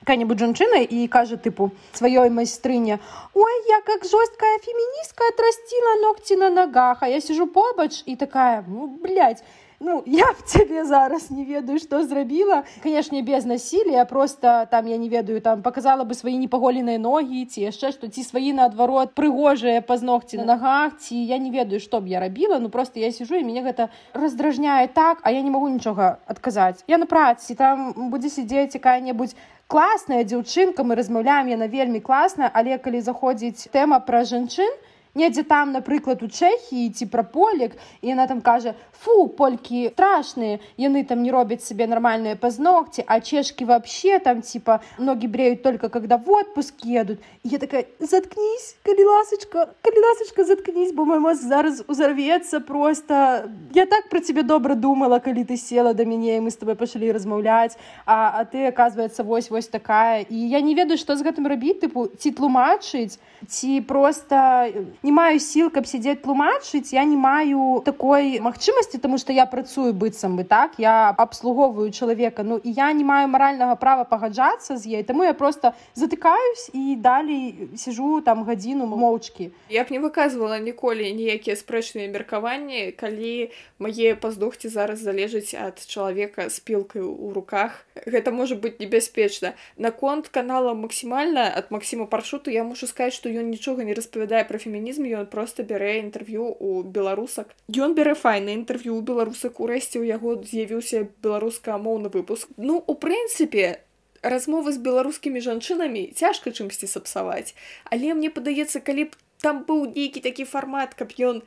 какая-нибудь 0.00 0.38
жанчына 0.38 0.82
і 0.88 1.06
кажа 1.08 1.36
тыпу 1.36 1.70
сваёй 1.92 2.30
майстрыне 2.30 2.98
ой 3.34 3.54
я 3.68 3.80
как 3.84 4.04
жесткая 4.04 4.58
феміністка 4.64 5.28
отрасціла 5.28 5.94
ногці 6.02 6.36
на 6.36 6.50
ногах 6.50 7.02
а 7.02 7.08
я 7.08 7.20
сижу 7.20 7.46
побач 7.46 8.02
і 8.06 8.16
такая 8.16 8.64
ну 8.68 8.86
блядь, 9.02 9.42
ну 9.80 10.02
я 10.06 10.32
б 10.32 10.36
цябе 10.46 10.84
зараз 10.84 11.30
не 11.30 11.44
ведаю 11.44 11.78
что 11.78 12.02
зрабіла 12.02 12.62
канешне 12.82 13.22
без 13.22 13.44
насилия 13.44 14.04
просто 14.04 14.66
там 14.70 14.86
я 14.86 14.96
не 14.96 15.08
ведаю 15.08 15.40
там 15.40 15.62
показала 15.62 16.04
бы 16.04 16.14
свои 16.14 16.36
непаголеныя 16.36 16.98
ногі 16.98 17.44
ці 17.44 17.68
яшчэ 17.68 17.92
што 17.92 18.08
ці 18.08 18.22
сваі 18.22 18.52
наадварот 18.52 19.14
прыгожыя 19.14 19.82
пазногці 19.82 20.38
на 20.38 20.44
нагах 20.54 20.98
ці 20.98 21.14
я 21.14 21.38
не 21.38 21.50
ведаю 21.50 21.80
што 21.80 22.00
б 22.00 22.08
я 22.08 22.20
рабіла 22.20 22.58
ну 22.58 22.70
просто 22.70 22.98
я 23.00 23.12
сижу 23.12 23.34
і 23.34 23.44
мяне 23.44 23.62
гэта 23.62 23.90
раздражняе 24.14 24.88
так 24.88 25.18
а 25.22 25.30
я 25.30 25.42
не 25.42 25.50
могу 25.50 25.68
нічога 25.68 26.18
адказаць 26.26 26.82
я 26.86 26.98
на 26.98 27.06
працы 27.06 27.54
там 27.54 28.10
будзе 28.10 28.30
сидзець 28.30 28.74
якая-небудзь 28.74 29.36
класная 29.68 30.24
дзяўчынка 30.24 30.84
мы 30.88 30.96
размаўляем 30.96 31.48
яна 31.52 31.66
вельмі 31.72 32.00
класная 32.00 32.48
але 32.60 32.78
калі 32.84 33.00
заходзіць 33.08 33.68
тэма 33.74 33.98
пра 34.06 34.24
жанчын 34.30 34.72
недзе 35.18 35.42
там 35.42 35.74
напрыклад 35.74 36.22
у 36.22 36.28
чэхіі 36.30 36.94
ці 36.94 37.10
пра 37.10 37.26
полек 37.26 37.74
і 38.02 38.14
яна 38.14 38.30
там 38.30 38.40
кажа 38.40 38.74
фу 38.94 39.26
полькі 39.26 39.90
страшныя 39.90 40.62
яны 40.78 41.02
там 41.02 41.22
не 41.26 41.34
робяць 41.34 41.66
себе 41.66 41.90
нормальные 41.90 42.36
пазногці 42.36 43.04
а 43.06 43.20
чешки 43.20 43.64
вообще 43.64 44.18
там 44.18 44.42
типа 44.42 44.80
ноги 44.98 45.26
бреют 45.26 45.62
только 45.62 45.88
когда 45.88 46.18
в 46.18 46.30
отпуск 46.30 46.84
едут 46.84 47.18
я 47.42 47.58
такая 47.58 47.84
заткнись 47.98 48.76
калі 48.86 49.04
ласочка 49.04 49.68
калі 49.82 49.98
ласочка 50.06 50.44
заткнись 50.44 50.92
бо 50.92 51.04
мой 51.04 51.18
мозг 51.18 51.42
зараз 51.42 51.84
узорвецца 51.88 52.60
просто. 52.60 53.50
Я 53.74 53.86
так 53.86 54.08
про 54.08 54.20
тебе 54.20 54.42
добра 54.42 54.74
думала 54.74 55.18
калі 55.18 55.44
ты 55.44 55.56
села 55.56 55.94
до 55.94 56.04
мяне 56.04 56.36
і 56.36 56.40
мы 56.40 56.50
с 56.50 56.56
тобой 56.56 56.74
пашлі 56.74 57.12
размаўляць 57.12 57.76
а 58.06 58.40
а 58.40 58.44
ты 58.44 58.66
оказывается 58.66 59.24
вось 59.24 59.50
вось 59.50 59.68
такая 59.68 60.26
і 60.28 60.36
я 60.36 60.60
не 60.60 60.74
ведаю 60.74 60.98
что 60.98 61.16
з 61.16 61.22
гэтым 61.22 61.46
рабіць 61.46 61.80
тыпу 61.80 62.08
ці 62.18 62.30
тлумачыць 62.30 63.18
ці 63.46 63.80
просто 63.80 64.70
не 65.08 65.12
маю 65.12 65.40
сіл 65.40 65.70
каб 65.72 65.88
сядзець 65.88 66.20
тлумачыць 66.20 66.92
я 66.92 67.02
не 67.08 67.16
маю 67.16 67.80
такой 67.84 68.36
магчымасці 68.44 69.00
тому 69.00 69.16
что 69.16 69.32
я 69.32 69.46
працую 69.48 69.96
быццам 69.96 70.36
бы 70.36 70.44
так? 70.44 70.76
Я 70.76 71.16
абслугоўваю 71.16 71.88
чалавека 71.90 72.44
ну 72.44 72.60
і 72.60 72.72
я 72.76 72.92
не 72.92 73.04
маю 73.08 73.28
маральнага 73.32 73.76
права 73.80 74.04
пагаджацца 74.04 74.76
з 74.76 75.00
ей 75.00 75.02
таму 75.08 75.24
я 75.24 75.32
просто 75.32 75.72
затыкаюсь 75.96 76.68
і 76.76 76.96
далей 77.00 77.72
сижу 77.76 78.20
там 78.20 78.44
гадзіну 78.44 78.84
моўчкі. 78.84 79.48
Я 79.72 79.84
б 79.88 79.96
не 79.96 80.00
выказывала 80.04 80.60
ніколі 80.60 81.08
ніякія 81.16 81.56
спрэчныя 81.56 82.12
меркаванні 82.12 82.92
калі 82.92 83.48
мае 83.80 84.12
паздохці 84.12 84.68
зараз 84.68 85.00
залежыць 85.00 85.56
ад 85.56 85.80
чалавека 85.88 86.52
з 86.52 86.60
пілкай 86.60 87.00
у 87.00 87.32
руках. 87.32 87.88
Гэта 88.04 88.28
можа 88.28 88.60
быть 88.60 88.76
небяспечна. 88.76 89.56
Наконт 89.80 90.28
канала 90.28 90.76
максімальна 90.76 91.48
ад 91.48 91.72
Масіма 91.72 92.04
паршуту 92.04 92.52
я 92.52 92.60
мушу 92.64 92.86
сказать 92.86 93.16
что 93.16 93.32
ён 93.32 93.48
нічога 93.48 93.88
не 93.88 93.96
распавядае 93.96 94.44
пра 94.44 94.60
фемінізм 94.60 94.87
механізм 94.88 95.20
ён 95.20 95.26
просто 95.26 95.62
бярэ 95.62 96.00
інтэрв'ю 96.08 96.56
у 96.60 96.82
беларусак. 96.82 97.52
Ён 97.68 97.94
бярэ 97.94 98.14
файна 98.14 98.56
інтэрв'ю 98.56 99.00
беларусак. 99.02 99.60
Урэшце 99.60 100.00
ў 100.00 100.08
яго 100.08 100.40
з'явіўся 100.40 101.08
беларускамоўны 101.22 102.08
выпуск. 102.08 102.48
Ну 102.56 102.82
у 102.86 102.94
прынцыпе 102.94 103.84
размовы 104.22 104.72
з 104.72 104.78
беларускімі 104.80 105.40
жанчынамі 105.40 106.12
цяжка 106.16 106.50
чымсьці 106.50 106.88
сапсаваць. 106.88 107.54
Але 107.84 108.14
мне 108.14 108.30
падаецца 108.30 108.80
калі 108.80 109.12
б 109.12 109.16
там 109.42 109.64
быў 109.68 109.92
нейкі 109.94 110.20
такі 110.24 110.44
фармат 110.44 110.94
каб 110.94 111.12
ён 111.18 111.42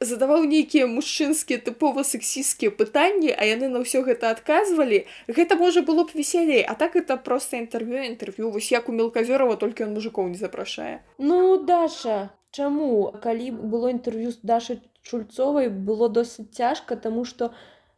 задаваў 0.00 0.44
нейкія 0.44 0.86
мужчынскія 0.90 1.60
тыпова 1.62 2.04
сексісцкія 2.04 2.68
пытанні 2.68 3.32
а 3.32 3.46
яны 3.48 3.68
на 3.72 3.80
ўсё 3.80 4.04
гэта 4.04 4.28
адказвалі 4.34 5.04
гэта 5.28 5.56
можа 5.56 5.80
было 5.84 6.04
б 6.04 6.16
весялей. 6.16 6.64
А 6.64 6.74
так 6.74 6.96
это 6.96 7.16
просто 7.16 7.60
інтэрв'ю 7.60 8.08
інтэрв'ю. 8.16 8.50
Вось 8.50 8.72
як 8.72 8.88
у 8.88 8.92
мелказёрова 8.92 9.56
толькі 9.56 9.84
он 9.84 9.94
мужикоў 9.94 10.32
не 10.32 10.40
запрашае. 10.40 11.04
Ну 11.18 11.60
даша 11.62 12.32
чаму 12.56 13.12
калі 13.20 13.52
было 13.52 13.92
інтэрв'ю 13.92 14.32
з 14.32 14.40
дашай 14.40 14.80
чульцовай 15.04 15.68
было 15.68 16.08
досыць 16.08 16.48
цяжка 16.50 16.96
тому 16.96 17.24
что 17.24 17.52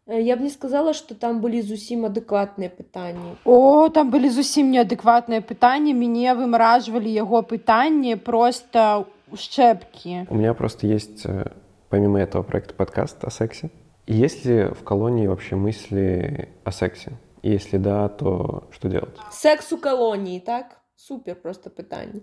я 0.07 0.37
б 0.37 0.43
не 0.43 0.51
сказала 0.51 0.93
что 0.93 1.15
там 1.15 1.41
былі 1.41 1.63
зусім 1.63 2.09
адэкватныя 2.09 2.73
пытанні 2.73 3.39
О 3.45 3.89
там 3.89 4.11
былі 4.11 4.31
зусім 4.35 4.73
неадэкватныя 4.75 5.45
пытанні 5.45 5.95
мяне 5.95 6.35
вымаражвалі 6.35 7.13
яго 7.13 7.43
пытанні 7.43 8.17
просто 8.17 9.07
шчэпкі 9.33 10.27
У 10.31 10.35
меня 10.35 10.55
просто 10.55 10.87
есть 10.87 11.27
э, 11.27 11.53
помимо 11.89 12.19
этого 12.19 12.43
проекта 12.43 12.75
подкаст 12.75 13.25
о 13.25 13.31
сексе. 13.31 13.71
Есть 14.07 14.45
ли 14.45 14.65
в 14.69 14.83
колонии 14.85 15.27
вообще 15.27 15.57
мысли 15.57 16.49
о 16.65 16.73
сексе? 16.73 17.13
И 17.43 17.51
если 17.51 17.77
да, 17.77 18.09
то 18.09 18.69
что 18.73 18.89
делать? 18.89 19.17
Секс 19.31 19.73
у 19.73 19.79
колонии, 19.79 20.41
так? 20.41 20.81
Супер 20.97 21.35
просто 21.35 21.71
пытанне. 21.71 22.23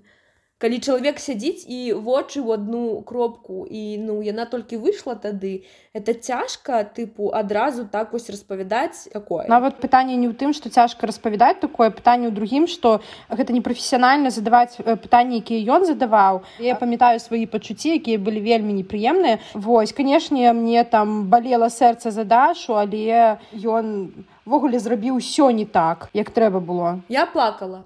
Калі 0.56 0.78
чалавек 0.80 1.18
сядзіць 1.20 1.68
і 1.68 2.00
вочы 2.00 2.40
ў 2.40 2.56
одну 2.56 3.04
кропку 3.04 3.68
і 3.68 4.00
ну 4.00 4.22
яна 4.24 4.48
толькі 4.48 4.80
выйшла 4.80 5.16
тады 5.20 5.68
это 5.92 6.16
цяжка 6.16 6.80
тыпу 6.88 7.28
адразу 7.36 7.84
так 7.84 8.16
вось 8.16 8.32
распавядаць 8.32 9.12
такое? 9.12 9.52
Нават 9.52 9.84
пытанне 9.84 10.16
не 10.16 10.32
ў 10.32 10.36
тым 10.40 10.56
што 10.56 10.72
цяжка 10.72 11.12
распавядаць 11.12 11.60
такое 11.60 11.92
пытанне 11.92 12.32
ў 12.32 12.36
другім 12.38 12.72
што 12.72 13.04
гэта 13.28 13.52
непрафесіянальна 13.52 14.32
задаваць 14.32 14.80
пытанні 14.80 15.44
якія 15.44 15.76
ён 15.76 15.84
задаваў. 15.92 16.48
Я 16.64 16.80
памятаю 16.80 17.20
свае 17.20 17.52
пачуцці 17.52 17.92
якія 18.00 18.16
былі 18.16 18.40
вельмі 18.40 18.80
непрыемныя. 18.80 19.44
Вось 19.60 19.92
канешне 19.92 20.56
мне 20.56 20.88
там 20.88 21.28
балела 21.28 21.68
сэрца 21.68 22.16
за 22.16 22.24
дашу 22.24 22.80
але 22.80 23.44
ён 23.60 24.16
ввогуле 24.48 24.80
зрабіў 24.80 25.20
усё 25.20 25.52
не 25.52 25.68
так 25.68 26.08
як 26.16 26.32
трэба 26.32 26.64
было. 26.64 27.04
Я 27.12 27.28
плакала 27.28 27.84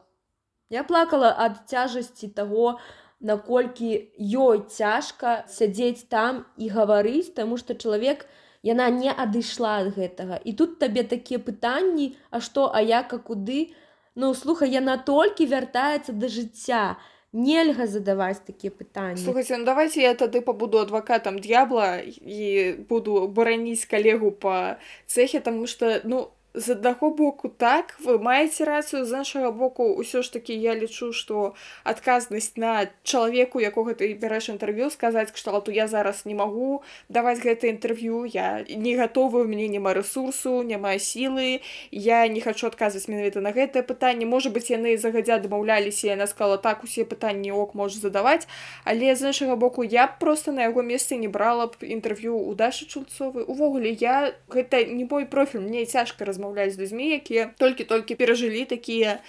Я 0.69 0.83
плакала 0.83 1.33
ад 1.33 1.65
цяжасці 1.65 2.29
таго, 2.37 2.77
наколькі 3.19 4.13
ёй 4.21 4.63
цяжка 4.69 5.43
сядзець 5.49 6.07
там 6.07 6.45
і 6.57 6.69
гаварыць, 6.69 7.33
таму 7.35 7.57
што 7.57 7.73
чалавек 7.73 8.25
яна 8.63 8.89
не 8.93 9.11
адышла 9.11 9.81
ад 9.83 9.95
гэтага. 9.97 10.39
І 10.43 10.53
тут 10.53 10.79
табе 10.79 11.03
такія 11.03 11.39
пытанні, 11.39 12.15
а 12.31 12.39
што, 12.39 12.69
а 12.73 12.81
як, 12.81 13.13
а 13.13 13.19
куды? 13.19 13.73
Ну 14.15 14.33
слухай, 14.33 14.69
яна 14.71 14.97
толькі 14.97 15.47
вяртаецца 15.47 16.13
да 16.13 16.27
жыцця. 16.27 16.97
Нельга 17.31 17.85
задаваць 17.85 18.41
такія 18.41 18.73
пытанні. 18.73 19.21
Слухайце, 19.21 19.57
ну 19.57 19.65
давайте 19.65 20.01
я 20.01 20.15
тады 20.17 20.41
пабуду 20.41 20.81
адвакатам 20.81 21.37
д'ябла 21.37 22.01
і 22.01 22.73
буду 22.89 23.27
бараніць 23.29 23.85
калегу 23.85 24.31
па 24.33 24.81
цэхе, 25.05 25.39
таму 25.39 25.69
што 25.69 26.01
ну, 26.03 26.33
з 26.53 26.69
аднаго 26.69 27.09
боку 27.11 27.49
так 27.49 27.95
вы 28.01 28.17
маеце 28.17 28.65
рацыю 28.65 29.05
з 29.05 29.21
іншага 29.21 29.51
боку 29.53 29.85
ўсё 30.01 30.25
ж 30.25 30.33
такі 30.33 30.57
я 30.57 30.73
лічу 30.73 31.13
што 31.13 31.53
адказнасць 31.85 32.57
на 32.57 32.89
чалавеку 33.05 33.61
якога 33.61 33.93
ты 33.93 34.09
бярэш 34.17 34.49
інтэрв'ю 34.49 34.89
сказаць 34.89 35.29
кшталту 35.29 35.69
я 35.69 35.85
зараз 35.85 36.25
не 36.25 36.33
магу 36.33 36.81
даваць 37.05 37.37
гэта 37.45 37.69
інтэрв'ю 37.69 38.25
я 38.25 38.65
не 38.65 38.97
гатовы 38.97 39.45
у 39.45 39.45
мяне 39.45 39.69
няма 39.69 39.93
ресурсу 39.93 40.65
няма 40.65 40.97
сілы 40.97 41.61
я 41.93 42.25
не 42.27 42.41
хочу 42.41 42.65
адказваць 42.65 43.05
менавіта 43.05 43.45
на 43.45 43.53
гэтае 43.53 43.85
пытанне 43.85 44.25
можа 44.25 44.49
быть 44.49 44.73
яны 44.73 44.97
загадзя 44.97 45.37
дамаўляліся 45.37 46.17
яна 46.17 46.25
сказала 46.25 46.57
так 46.57 46.81
усе 46.83 47.05
пытанні 47.05 47.53
ок 47.53 47.77
можа 47.77 48.01
задаваць 48.01 48.49
але 48.89 49.13
з 49.13 49.29
іншага 49.29 49.53
боку 49.53 49.85
я 49.85 50.09
просто 50.09 50.51
на 50.51 50.65
яго 50.65 50.81
месцы 50.81 51.13
не 51.13 51.29
брала 51.29 51.69
б 51.69 51.85
інтэрв'ю 51.85 52.33
у 52.33 52.57
дашы 52.57 52.89
чулцовы 52.89 53.45
увогуле 53.45 53.93
я 53.93 54.33
гэта 54.49 54.81
не 54.89 55.05
мой 55.05 55.29
профіль 55.29 55.61
мне 55.61 55.85
цяжка 55.85 56.25
раз 56.25 56.39
размаўляць 56.49 56.73
з 56.73 56.79
людзьмі 56.79 57.05
якія 57.21 57.51
толькі-толькі 57.57 58.15
перажылі 58.15 58.65
такія 58.65 59.19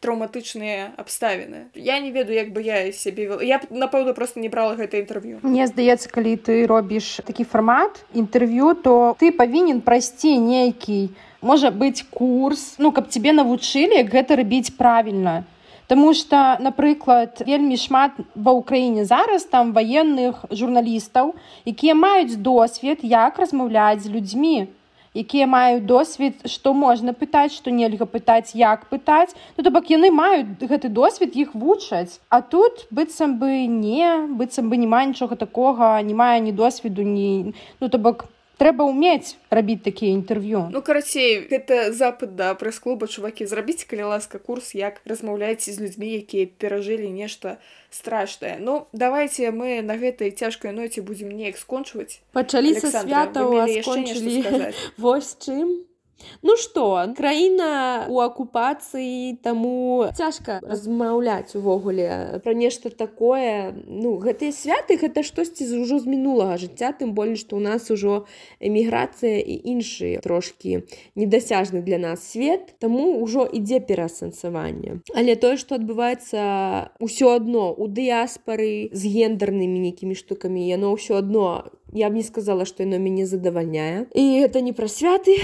траўматычныя 0.00 0.96
абставіны. 0.96 1.68
Я 1.74 2.00
не 2.00 2.10
ведаю 2.10 2.36
як 2.40 2.52
бы 2.52 2.62
я 2.62 2.92
сябе 2.92 3.28
вел. 3.28 3.40
Я 3.40 3.60
напэўна 3.68 4.14
просто 4.14 4.40
не 4.40 4.48
брала 4.48 4.74
гэта 4.74 4.96
інтэрв'ю. 4.96 5.40
Мне 5.42 5.66
здаецца 5.66 6.08
калі 6.08 6.36
ты 6.40 6.64
робіш 6.66 7.20
такі 7.26 7.44
фармат 7.44 8.00
інтэрв'ю 8.14 8.74
то 8.80 9.16
ты 9.20 9.30
павінен 9.30 9.80
прайсці 9.84 10.38
нейкі 10.40 11.12
можа 11.42 11.68
быць 11.70 12.04
курс 12.08 12.76
ну 12.78 12.92
каб 12.92 13.12
цябе 13.12 13.32
навучылі 13.36 14.00
як 14.00 14.08
гэта 14.08 14.40
рабіць 14.40 14.72
правільна. 14.72 15.44
Таму 15.86 16.14
што 16.14 16.56
напрыклад 16.62 17.42
вельмі 17.44 17.76
шмат 17.76 18.16
ва 18.32 18.56
ўкраіне 18.56 19.04
зараз 19.04 19.44
там 19.44 19.76
ваенных 19.76 20.48
журналістаў 20.48 21.36
якія 21.68 21.92
маюць 21.92 22.40
досвед 22.40 23.04
як 23.04 23.36
размаўляць 23.36 24.00
з 24.00 24.08
людзьмі 24.08 24.70
якія 25.14 25.46
маюць 25.46 25.86
досвед 25.86 26.46
што 26.46 26.72
можна 26.74 27.12
пытаць 27.12 27.52
што 27.52 27.70
нельга 27.70 28.06
пытаць 28.06 28.54
як 28.54 28.86
пытаць. 28.90 29.34
Ну 29.56 29.64
то 29.64 29.70
бок 29.70 29.90
яны 29.90 30.10
маюць 30.10 30.58
гэты 30.60 30.88
досвед 30.88 31.36
іх 31.36 31.54
вучаць. 31.54 32.20
А 32.28 32.40
тут 32.42 32.86
быццам 32.90 33.38
бы 33.38 33.66
не 33.66 34.26
быццам 34.38 34.70
бы 34.70 34.76
няма 34.76 35.04
нічога 35.04 35.36
такога 35.36 36.00
не 36.02 36.14
мае 36.14 36.40
ні 36.40 36.52
досведу 36.52 37.02
ні 37.02 37.54
ну 37.80 37.88
то 37.88 37.98
бок 37.98 38.26
трэба 38.60 38.84
ўмець 38.84 39.40
рабіць 39.48 39.80
такія 39.80 40.12
інтэрв'ю 40.12 40.68
ну 40.68 40.84
карацей 40.84 41.48
гэта 41.48 41.90
запад 41.96 42.36
да 42.36 42.52
прэс-клуба 42.60 43.08
чувакі 43.08 43.48
зрабіць 43.48 43.88
калі 43.88 44.12
ласка 44.12 44.38
курс 44.38 44.76
як 44.76 45.00
размаўляеце 45.08 45.72
з 45.72 45.80
людзьмі 45.80 46.12
якія 46.20 46.44
перажылі 46.60 47.08
нешта 47.08 47.56
страшнае 47.88 48.60
ну 48.60 48.86
давайте 48.92 49.50
мы 49.50 49.80
на 49.80 49.96
гэтай 49.96 50.30
цяжкай 50.30 50.76
ноце 50.76 51.00
будзем 51.00 51.32
неяк 51.32 51.56
скончваць 51.56 52.20
пачаліся 52.36 52.92
свята 52.92 53.48
вось 55.00 55.36
чым 55.44 55.89
Ну 56.42 56.56
што 56.56 57.12
краіна 57.16 58.06
у 58.08 58.20
акупацыі 58.24 59.38
таму 59.44 60.08
цяжка 60.16 60.60
размаўляць 60.64 61.56
увогуле 61.56 62.40
пра 62.44 62.54
нешта 62.54 62.90
такое. 62.90 63.74
Ну 63.86 64.16
гэтыя 64.22 64.52
святы 64.52 64.96
гэта 65.00 65.22
штосьці 65.26 65.66
з 65.66 65.80
ужо 65.80 66.00
з 66.00 66.08
мінулага 66.08 66.56
жыцця 66.60 66.92
тым 66.96 67.12
болей 67.16 67.36
што 67.36 67.56
ў 67.56 67.62
нас 67.64 67.90
ужо 67.90 68.24
эміграцыя 68.60 69.40
і 69.40 69.56
іншыя 69.74 70.20
трошкі 70.24 70.84
недасяжны 71.16 71.82
для 71.84 71.98
нас 71.98 72.24
свет 72.32 72.74
таму 72.78 73.20
ўжо 73.20 73.44
ідзе 73.44 73.80
пераасэнсаванне. 73.84 75.00
Але 75.14 75.36
тое 75.36 75.56
што 75.60 75.76
адбываецца 75.80 76.96
ўсё 77.00 77.36
адно 77.36 77.72
у 77.72 77.88
дыяспары 77.88 78.90
з 78.92 79.02
гендернымі 79.08 79.78
нейкімі 79.90 80.16
штукамі 80.16 80.64
яно 80.68 80.96
ўсё 80.96 81.20
адно 81.20 81.68
я 81.92 82.10
б 82.10 82.14
не 82.14 82.22
сказала 82.22 82.64
што 82.64 82.82
яно 82.82 82.98
мяне 82.98 83.26
задавальняе 83.26 84.06
і 84.14 84.24
это 84.40 84.60
не 84.60 84.72
пра 84.72 84.88
святы 84.88 85.36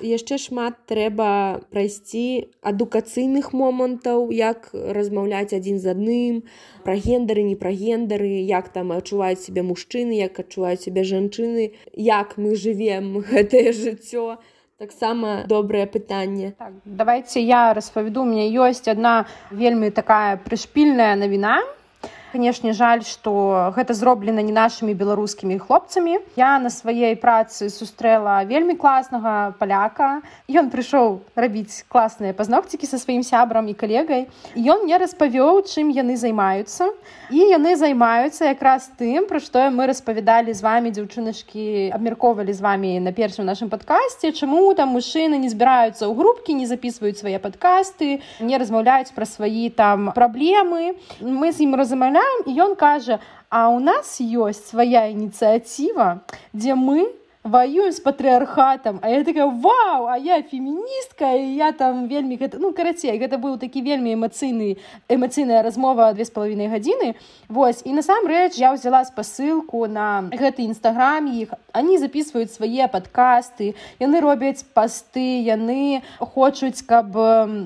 яшчэ 0.00 0.36
шмат 0.38 0.76
трэба 0.90 1.62
прайсці 1.72 2.52
адукацыйных 2.60 3.52
момантаў 3.56 4.28
як 4.32 4.68
размаўляць 4.72 5.56
адзін 5.56 5.78
з 5.80 5.94
адным 5.94 6.42
пра 6.84 6.96
гендары 6.96 7.46
не 7.46 7.56
пра 7.56 7.72
гендары 7.72 8.44
як 8.44 8.68
там 8.72 8.92
адчуваюць 8.92 9.40
себе 9.40 9.62
мужчыны 9.62 10.20
як 10.20 10.38
адчуваюць 10.40 10.84
себе 10.84 11.04
жанчыны 11.04 11.72
як 11.96 12.36
мы 12.36 12.56
жывем 12.56 13.24
гэтае 13.24 13.72
жыццё 13.80 14.36
таксама 14.78 15.44
добрае 15.48 15.86
пытанне 15.86 16.52
так, 16.58 16.72
давайте 16.84 17.40
я 17.40 17.72
распавяду 17.72 18.24
мне 18.24 18.52
ёсць 18.52 18.88
одна 18.88 19.26
вельмі 19.50 19.90
такая 19.90 20.36
прышпільная 20.36 21.16
навіна 21.16 21.64
канешне 22.36 22.76
жаль 22.76 23.00
что 23.00 23.72
гэта 23.72 23.96
зроблена 23.96 24.44
не 24.44 24.52
нашими 24.52 24.92
беларускімі 24.92 25.56
хлопцамі. 25.56 26.20
Я 26.36 26.58
на 26.60 26.68
сваей 26.68 27.16
працы 27.16 27.72
сустрэла 27.72 28.44
вельмі 28.44 28.76
класнага 28.76 29.56
паляка. 29.56 30.20
Ён 30.44 30.68
прыйшоў 30.68 31.24
рабіць 31.32 31.88
класныя 31.88 32.36
пазногцікі 32.36 32.84
со 32.84 33.00
сваім 33.00 33.24
сябрам 33.24 33.64
і 33.72 33.74
калегай. 33.74 34.28
Ён 34.52 34.84
мне 34.84 35.00
распавёў 35.00 35.64
чым 35.64 35.88
яны 35.88 36.20
займаюцца. 36.20 36.92
І 37.32 37.40
яны 37.56 37.72
займаюцца 37.72 38.52
якраз 38.52 38.92
тым 39.00 39.24
пра 39.24 39.40
што 39.40 39.72
мы 39.72 39.88
распавядалі 39.88 40.52
з 40.52 40.60
вами 40.60 40.92
дзяўчыначкі 40.92 41.96
абмяркоўвалі 41.96 42.52
з 42.52 42.60
вами 42.60 43.00
на 43.00 43.16
першым 43.16 43.48
нашым 43.48 43.72
падкасці 43.72 44.36
чаму 44.36 44.76
там 44.76 44.92
мужчыны 44.92 45.40
не 45.40 45.48
збіраюцца 45.48 46.04
ў 46.04 46.12
групкі 46.12 46.52
не 46.52 46.68
записываюць 46.68 47.16
свае 47.16 47.40
падкасты 47.40 48.20
не 48.44 48.60
размаўляюць 48.60 49.16
пра 49.16 49.24
свае 49.24 49.72
там 49.72 50.12
праблемы. 50.12 51.00
Мы 51.24 51.48
з 51.56 51.64
ім 51.64 51.80
размаўляем 51.80 52.25
размаўляем 52.26 52.42
і 52.46 52.60
ён 52.62 52.76
кажа 52.76 53.20
а 53.50 53.68
у 53.68 53.78
нас 53.80 54.20
ёсць 54.20 54.70
свая 54.70 55.08
ініцыяціва 55.10 56.20
дзе 56.54 56.74
мы 56.74 57.08
воюем 57.46 57.92
с 57.92 58.00
патрыархатам 58.00 58.98
а 59.02 59.10
я 59.10 59.24
такая 59.24 59.46
вау 59.46 60.06
а 60.06 60.18
я 60.18 60.42
феміністка 60.42 61.32
і 61.32 61.54
я 61.54 61.72
там 61.72 62.08
вельмі 62.08 62.36
гэта 62.36 62.58
ну 62.58 62.72
карацей 62.72 63.18
гэта 63.18 63.38
быў 63.38 63.58
такі 63.58 63.82
вельмі 63.82 64.14
эмацыйны 64.14 64.76
эмацыйная 65.08 65.62
размова 65.62 66.12
две 66.12 66.24
з 66.24 66.30
палавінай 66.30 66.68
гадзіны 66.68 67.14
Вось 67.48 67.82
і 67.86 67.94
насамрэч 67.94 68.58
я 68.58 68.74
ўзяла 68.74 69.04
спасылку 69.06 69.86
на 69.86 70.26
гэты 70.34 70.66
нстаграм 70.66 71.30
іх 71.30 71.54
они 71.72 71.98
записываюць 72.02 72.50
свае 72.50 72.90
падкасты 72.90 73.74
яны 74.02 74.20
робяць 74.20 74.66
пасты 74.74 75.46
яны 75.46 76.02
хочуць 76.18 76.82
каб 76.82 77.14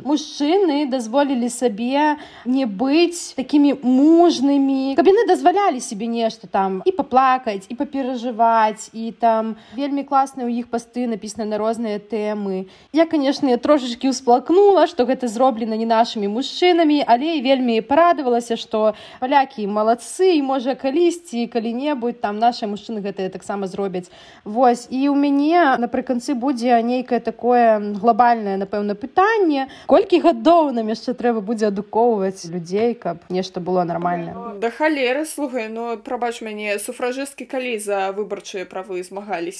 мужчыны 0.04 0.84
дазволілі 0.90 1.48
сабе 1.48 2.20
не 2.44 2.68
быць 2.68 3.32
такімі 3.38 3.80
мужнымі 3.80 4.94
каб 5.00 5.08
яны 5.08 5.24
дазвалялі 5.24 5.80
себе 5.80 6.06
нешта 6.06 6.46
там 6.46 6.82
і 6.84 6.92
паплакаць 6.92 7.64
і 7.68 7.74
паперажываць 7.80 8.92
і 8.92 9.12
там 9.16 9.56
вельмі 9.76 10.04
класныя 10.04 10.46
ў 10.46 10.62
іх 10.62 10.70
пасты 10.70 11.06
напісаны 11.06 11.46
на 11.46 11.58
розныя 11.58 11.98
тэмы. 11.98 12.66
Я 12.92 13.06
канешне 13.06 13.56
трошачки 13.56 14.10
ўсплакнула 14.10 14.86
что 14.86 15.04
гэта 15.04 15.28
зроблена 15.28 15.76
не 15.76 15.86
нашими 15.86 16.26
мужчынамі 16.26 17.04
але 17.06 17.40
вельмі 17.40 17.80
парадавалася 17.80 18.56
что 18.56 18.94
палякі 19.20 19.66
малацы 19.66 20.36
і 20.36 20.42
можа 20.42 20.74
калісьці 20.74 21.46
калі-небудзь 21.46 22.20
там 22.20 22.38
наши 22.38 22.66
мужчыны 22.66 23.00
гэтыя 23.00 23.30
таксама 23.30 23.66
зробяць. 23.66 24.10
Вось 24.44 24.86
і 24.90 25.08
у 25.08 25.14
мяне 25.14 25.76
напрыканцы 25.78 26.34
будзе 26.34 26.82
нейкае 26.82 27.20
такое 27.20 27.78
глобальнае 27.78 28.56
напэўна 28.56 28.94
пытанне 28.94 29.68
колькі 29.86 30.20
гадоў 30.24 30.72
нам 30.76 30.88
яшчэ 30.92 31.14
трэба 31.14 31.40
будзе 31.40 31.70
адукоўваць 31.70 32.44
людзей 32.50 32.94
каб 32.94 33.24
нешта 33.28 33.60
было 33.60 33.84
нормально 33.84 34.56
да 34.60 34.70
халеры 34.70 35.24
слухай 35.24 35.68
ну, 35.68 35.96
прабач 35.96 36.40
мяне 36.40 36.78
суфражысткі 36.78 37.44
калі 37.44 37.78
за 37.78 38.12
выбарчыя 38.16 38.66
правы 38.66 39.00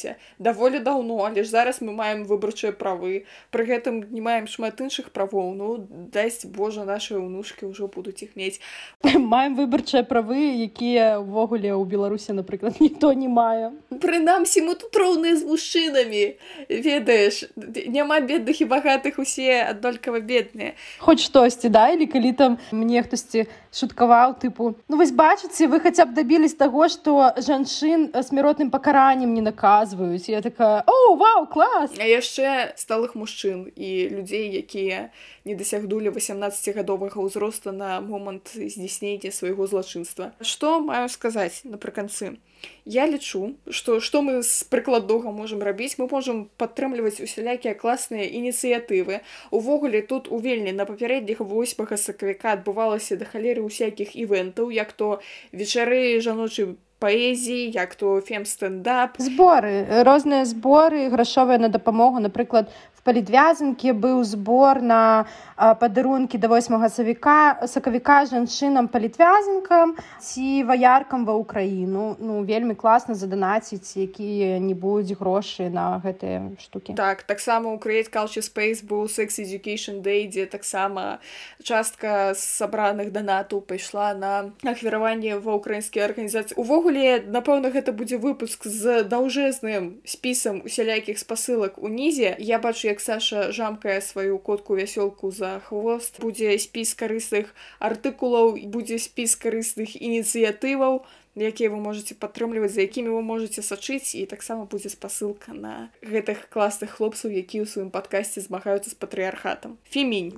змагаліся 0.00 0.14
даволі 0.38 0.78
даўно 0.78 1.24
але 1.24 1.44
ж 1.44 1.50
зараз 1.50 1.80
мы 1.82 1.92
маем 1.92 2.24
выбарчыя 2.24 2.72
правы. 2.72 3.24
Пры 3.50 3.64
гэтым 3.64 4.04
не 4.10 4.20
маем 4.20 4.46
шмат 4.46 4.80
іншых 4.80 5.10
правоў. 5.10 5.54
Ну 5.54 5.86
дасць 5.88 6.46
божа 6.46 6.84
наши 6.84 7.16
ўнушкі 7.16 7.66
ўжо 7.66 7.88
будуць 7.88 8.22
іх 8.22 8.36
мець. 8.36 8.60
Маем 9.04 9.56
выбарчыя 9.56 10.02
правы 10.04 10.56
якія 10.64 11.20
ўвогуле 11.20 11.72
ў 11.72 11.84
беларусе 11.84 12.32
напрыклад 12.32 12.80
ніхто 12.80 13.12
не 13.12 13.28
мае. 13.28 13.72
Прынамсі 13.90 14.64
мы 14.64 14.74
тут 14.74 14.96
роўныя 14.96 15.36
з 15.36 15.44
мужчынамі. 15.44 16.36
Ведаеш 16.68 17.50
няма 17.88 18.20
бедных 18.20 18.60
і 18.60 18.70
багатых 18.70 19.18
усе 19.18 19.64
аднолькава 19.68 20.20
бедныя. 20.20 20.74
Хоць 20.98 21.20
штосьці 21.20 21.68
да? 21.68 21.92
Или 21.92 22.06
калі 22.06 22.32
там 22.32 22.58
мне 22.72 23.02
хтосьці 23.02 23.46
шуткаваў 23.72 24.34
тыпу 24.42 24.74
ну 24.88 24.98
вось 24.98 25.12
бачыце 25.14 25.70
вы 25.70 25.80
хаця 25.80 26.06
б 26.06 26.14
дабілись 26.14 26.58
таго 26.58 26.88
што 26.90 27.32
жанчын 27.38 28.10
смяротным 28.26 28.70
пакараннем 28.70 29.34
не 29.34 29.42
наказваюць 29.80 30.28
я 30.28 30.42
такая 30.42 30.82
о 30.86 31.16
вау 31.16 31.46
клас 31.46 31.90
а 31.98 32.04
яшчэ 32.04 32.76
сталых 32.76 33.14
мужчын 33.16 33.72
і 33.76 34.08
людзей 34.12 34.52
якія 34.52 35.10
не 35.44 35.54
дасягнулі 35.56 36.12
18гадовага 36.12 37.16
ўзроста 37.16 37.72
на 37.72 38.00
момант 38.00 38.52
здзяйснення 38.52 39.32
свайго 39.32 39.66
злачынства. 39.66 40.32
Што 40.40 40.80
маю 40.84 41.08
сказаць 41.08 41.64
напрыканцы? 41.64 42.36
Я 42.84 43.06
лічу, 43.08 43.56
што 43.72 44.00
што 44.04 44.20
мы 44.20 44.42
з 44.44 44.68
прыкладнога 44.68 45.32
можам 45.32 45.64
рабіць, 45.64 45.96
мы 45.96 46.08
можам 46.12 46.50
падтрымліваць 46.60 47.24
усялякія 47.24 47.72
класныя 47.72 48.28
ініцыятывы. 48.28 49.24
Увогуле 49.50 50.02
тут 50.02 50.28
у 50.28 50.36
вельні 50.36 50.76
на 50.76 50.84
папярэдніх 50.84 51.40
восьмага 51.40 51.96
сакавіка 51.96 52.52
адбывалася 52.60 53.16
да 53.16 53.24
халеры 53.24 53.64
ўсякіх 53.64 54.12
івентаў, 54.12 54.68
як 54.68 54.92
то 54.92 55.24
вечары 55.56 56.20
жаночай 56.20 56.76
паэзіі, 57.00 57.72
як 57.72 57.96
то 57.96 58.20
фем-стендап. 58.20 59.16
Зборы, 59.16 60.04
розныя 60.04 60.44
зборы, 60.44 61.08
грашовыя 61.08 61.58
на 61.58 61.72
дапамогу, 61.72 62.20
напрыклад, 62.20 62.68
палідвязанкі 63.04 63.92
быў 63.96 64.24
збор 64.24 64.82
на 64.82 65.24
падарункі 65.56 66.38
да 66.38 66.48
8 66.48 66.88
савіка 66.88 67.66
сакавіка 67.66 68.24
жанчынам 68.28 68.88
палітвязанкам 68.88 69.96
ці 70.20 70.64
ваяркам 70.64 71.24
ва 71.24 71.36
ўкраіну. 71.40 72.16
Ну 72.20 72.44
вельмі 72.44 72.74
класна 72.74 73.14
заданаціць 73.14 73.96
якія-небудзь 73.96 75.16
грошы 75.16 75.70
на 75.70 76.00
гэтыя 76.04 76.56
штукі. 76.60 76.94
Так 76.94 77.24
таксама 77.24 77.72
укрыць 77.72 78.12
culture 78.12 78.44
space 78.44 78.84
быў 78.84 79.08
секс 79.08 79.38
education 79.40 80.02
day 80.04 80.28
дзе 80.28 80.46
таксама 80.46 81.20
частка 81.62 82.34
сабраных 82.36 83.12
данатаў 83.12 83.60
пайшла 83.64 84.12
на 84.14 84.52
ахвяраванне 84.64 85.40
ва 85.40 85.56
ўкраінскія 85.56 86.04
арганізацыі. 86.10 86.58
Увогуле 86.60 87.24
напэўна 87.24 87.72
гэта 87.72 87.92
будзе 87.92 88.20
выпуск 88.20 88.66
з 88.66 89.04
даўжэзным 89.04 90.04
спісам 90.04 90.62
усялякіх 90.64 91.18
спасылак 91.18 91.78
унізе. 91.78 92.36
Я 92.38 92.58
бачу 92.58 92.89
як 92.90 93.00
Саша 93.00 93.52
жамкае 93.54 94.00
сваю 94.02 94.38
котку 94.38 94.74
вясёлку 94.74 95.30
за 95.30 95.62
хвост 95.70 96.18
будзе 96.18 96.58
спіс 96.58 96.98
карысных 96.98 97.54
артыкулаў 97.78 98.58
будзе 98.66 98.98
спіс 98.98 99.38
карысных 99.38 99.94
ініцыятываў 99.94 101.06
якія 101.38 101.70
вы 101.70 101.78
можете 101.78 102.14
падтрымліваць 102.18 102.74
за 102.74 102.82
якімі 102.82 103.14
вы 103.14 103.22
можете 103.22 103.62
сачыць 103.62 104.18
і 104.18 104.26
таксама 104.26 104.66
будзе 104.66 104.90
спасылка 104.90 105.54
на 105.54 105.90
гэтых 106.02 106.50
класных 106.50 106.98
хлопцаў 106.98 107.30
які 107.30 107.62
ў 107.62 107.66
сваім 107.70 107.90
падкасці 107.94 108.42
змагаюцца 108.42 108.90
з 108.90 108.98
патрыархатам 108.98 109.78
фемінь. 109.86 110.34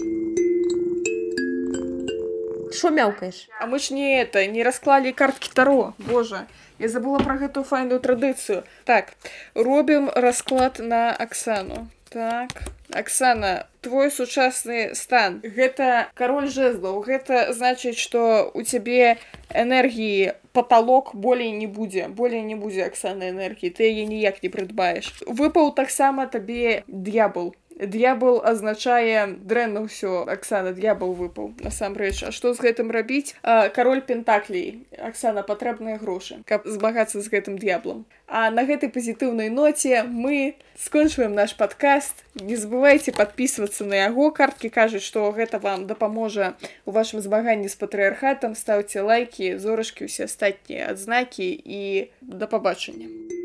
Шо 2.73 2.93
мяўкаеш 2.93 3.49
а 3.61 3.67
мы 3.67 3.81
ж 3.81 3.97
не 3.97 4.21
это 4.21 4.45
не 4.47 4.61
расклалі 4.61 5.13
карткі 5.17 5.51
таро. 5.57 5.95
Божа 5.99 6.47
я 6.79 6.89
забыла 6.89 7.19
про 7.25 7.41
гэтую 7.41 7.65
файную 7.65 8.01
традыцыю. 8.01 8.65
Так 8.85 9.17
робім 9.55 10.13
расклад 10.13 10.79
на 10.79 11.17
аксану 11.17 11.89
Так. 12.13 12.51
Аксана, 12.93 13.67
твой 13.81 14.11
сучасны 14.11 14.95
стан. 14.95 15.41
Гэта 15.43 16.09
кароль 16.15 16.49
жэзлаў. 16.53 17.01
Гэта 17.01 17.53
значыць, 17.57 17.97
што 17.97 18.53
у 18.53 18.63
цябе 18.63 19.17
энергіі 19.49 20.35
паталок 20.53 21.15
болей 21.15 21.51
не 21.53 21.67
будзе. 21.67 22.09
болей 22.09 22.43
не 22.43 22.55
будзе 22.55 22.85
аксаны 22.85 23.31
энергіі. 23.33 23.71
Ты 23.71 23.89
яе 23.89 24.05
ніяк 24.05 24.43
не 24.43 24.53
прыдбаеш. 24.53 25.25
Выпаў 25.25 25.73
таксама 25.73 26.27
табе 26.27 26.85
д'ябл 26.87 27.55
д'ябл 27.79 28.41
азначае 28.45 29.39
дрэнна 29.41 29.87
ўсё. 29.87 30.25
Аксана 30.29 30.73
д'ябл 30.73 31.13
выпаў 31.13 31.55
насамрэч. 31.63 32.29
А 32.29 32.33
што 32.33 32.55
з 32.55 32.61
гэтым 32.61 32.91
рабіць? 32.91 33.35
Кароль 33.43 34.03
пентаклей. 34.03 34.87
Аксана 34.99 35.43
патрэбныя 35.43 35.99
грошы 35.99 36.43
каб 36.47 36.67
змагацца 36.67 37.21
з 37.21 37.29
гэтым 37.29 37.59
д'яблом 37.59 38.05
А 38.27 38.51
на 38.51 38.65
гэтай 38.65 38.89
пазітыўнай 38.89 39.51
ноце 39.53 40.03
мы 40.09 40.57
скончваем 40.81 41.35
наш 41.37 41.53
падкаст. 41.57 42.25
Не 42.35 42.57
забывайте 42.57 43.13
подписываться 43.13 43.85
на 43.85 44.01
яго. 44.09 44.31
Карткі 44.33 44.73
кажуць 44.73 45.05
што 45.05 45.29
гэта 45.37 45.61
вам 45.61 45.87
дапаможа 45.87 46.55
у 46.87 46.97
вашым 46.97 47.21
змаганні 47.21 47.69
з 47.69 47.77
патрыархатам 47.77 48.57
стаўце 48.57 49.05
лайки 49.05 49.59
зорачкі 49.59 50.09
усе 50.09 50.25
астатнія 50.25 50.89
адзнакі 50.97 51.53
і 51.53 52.09
да 52.21 52.49
пабачання 52.49 53.42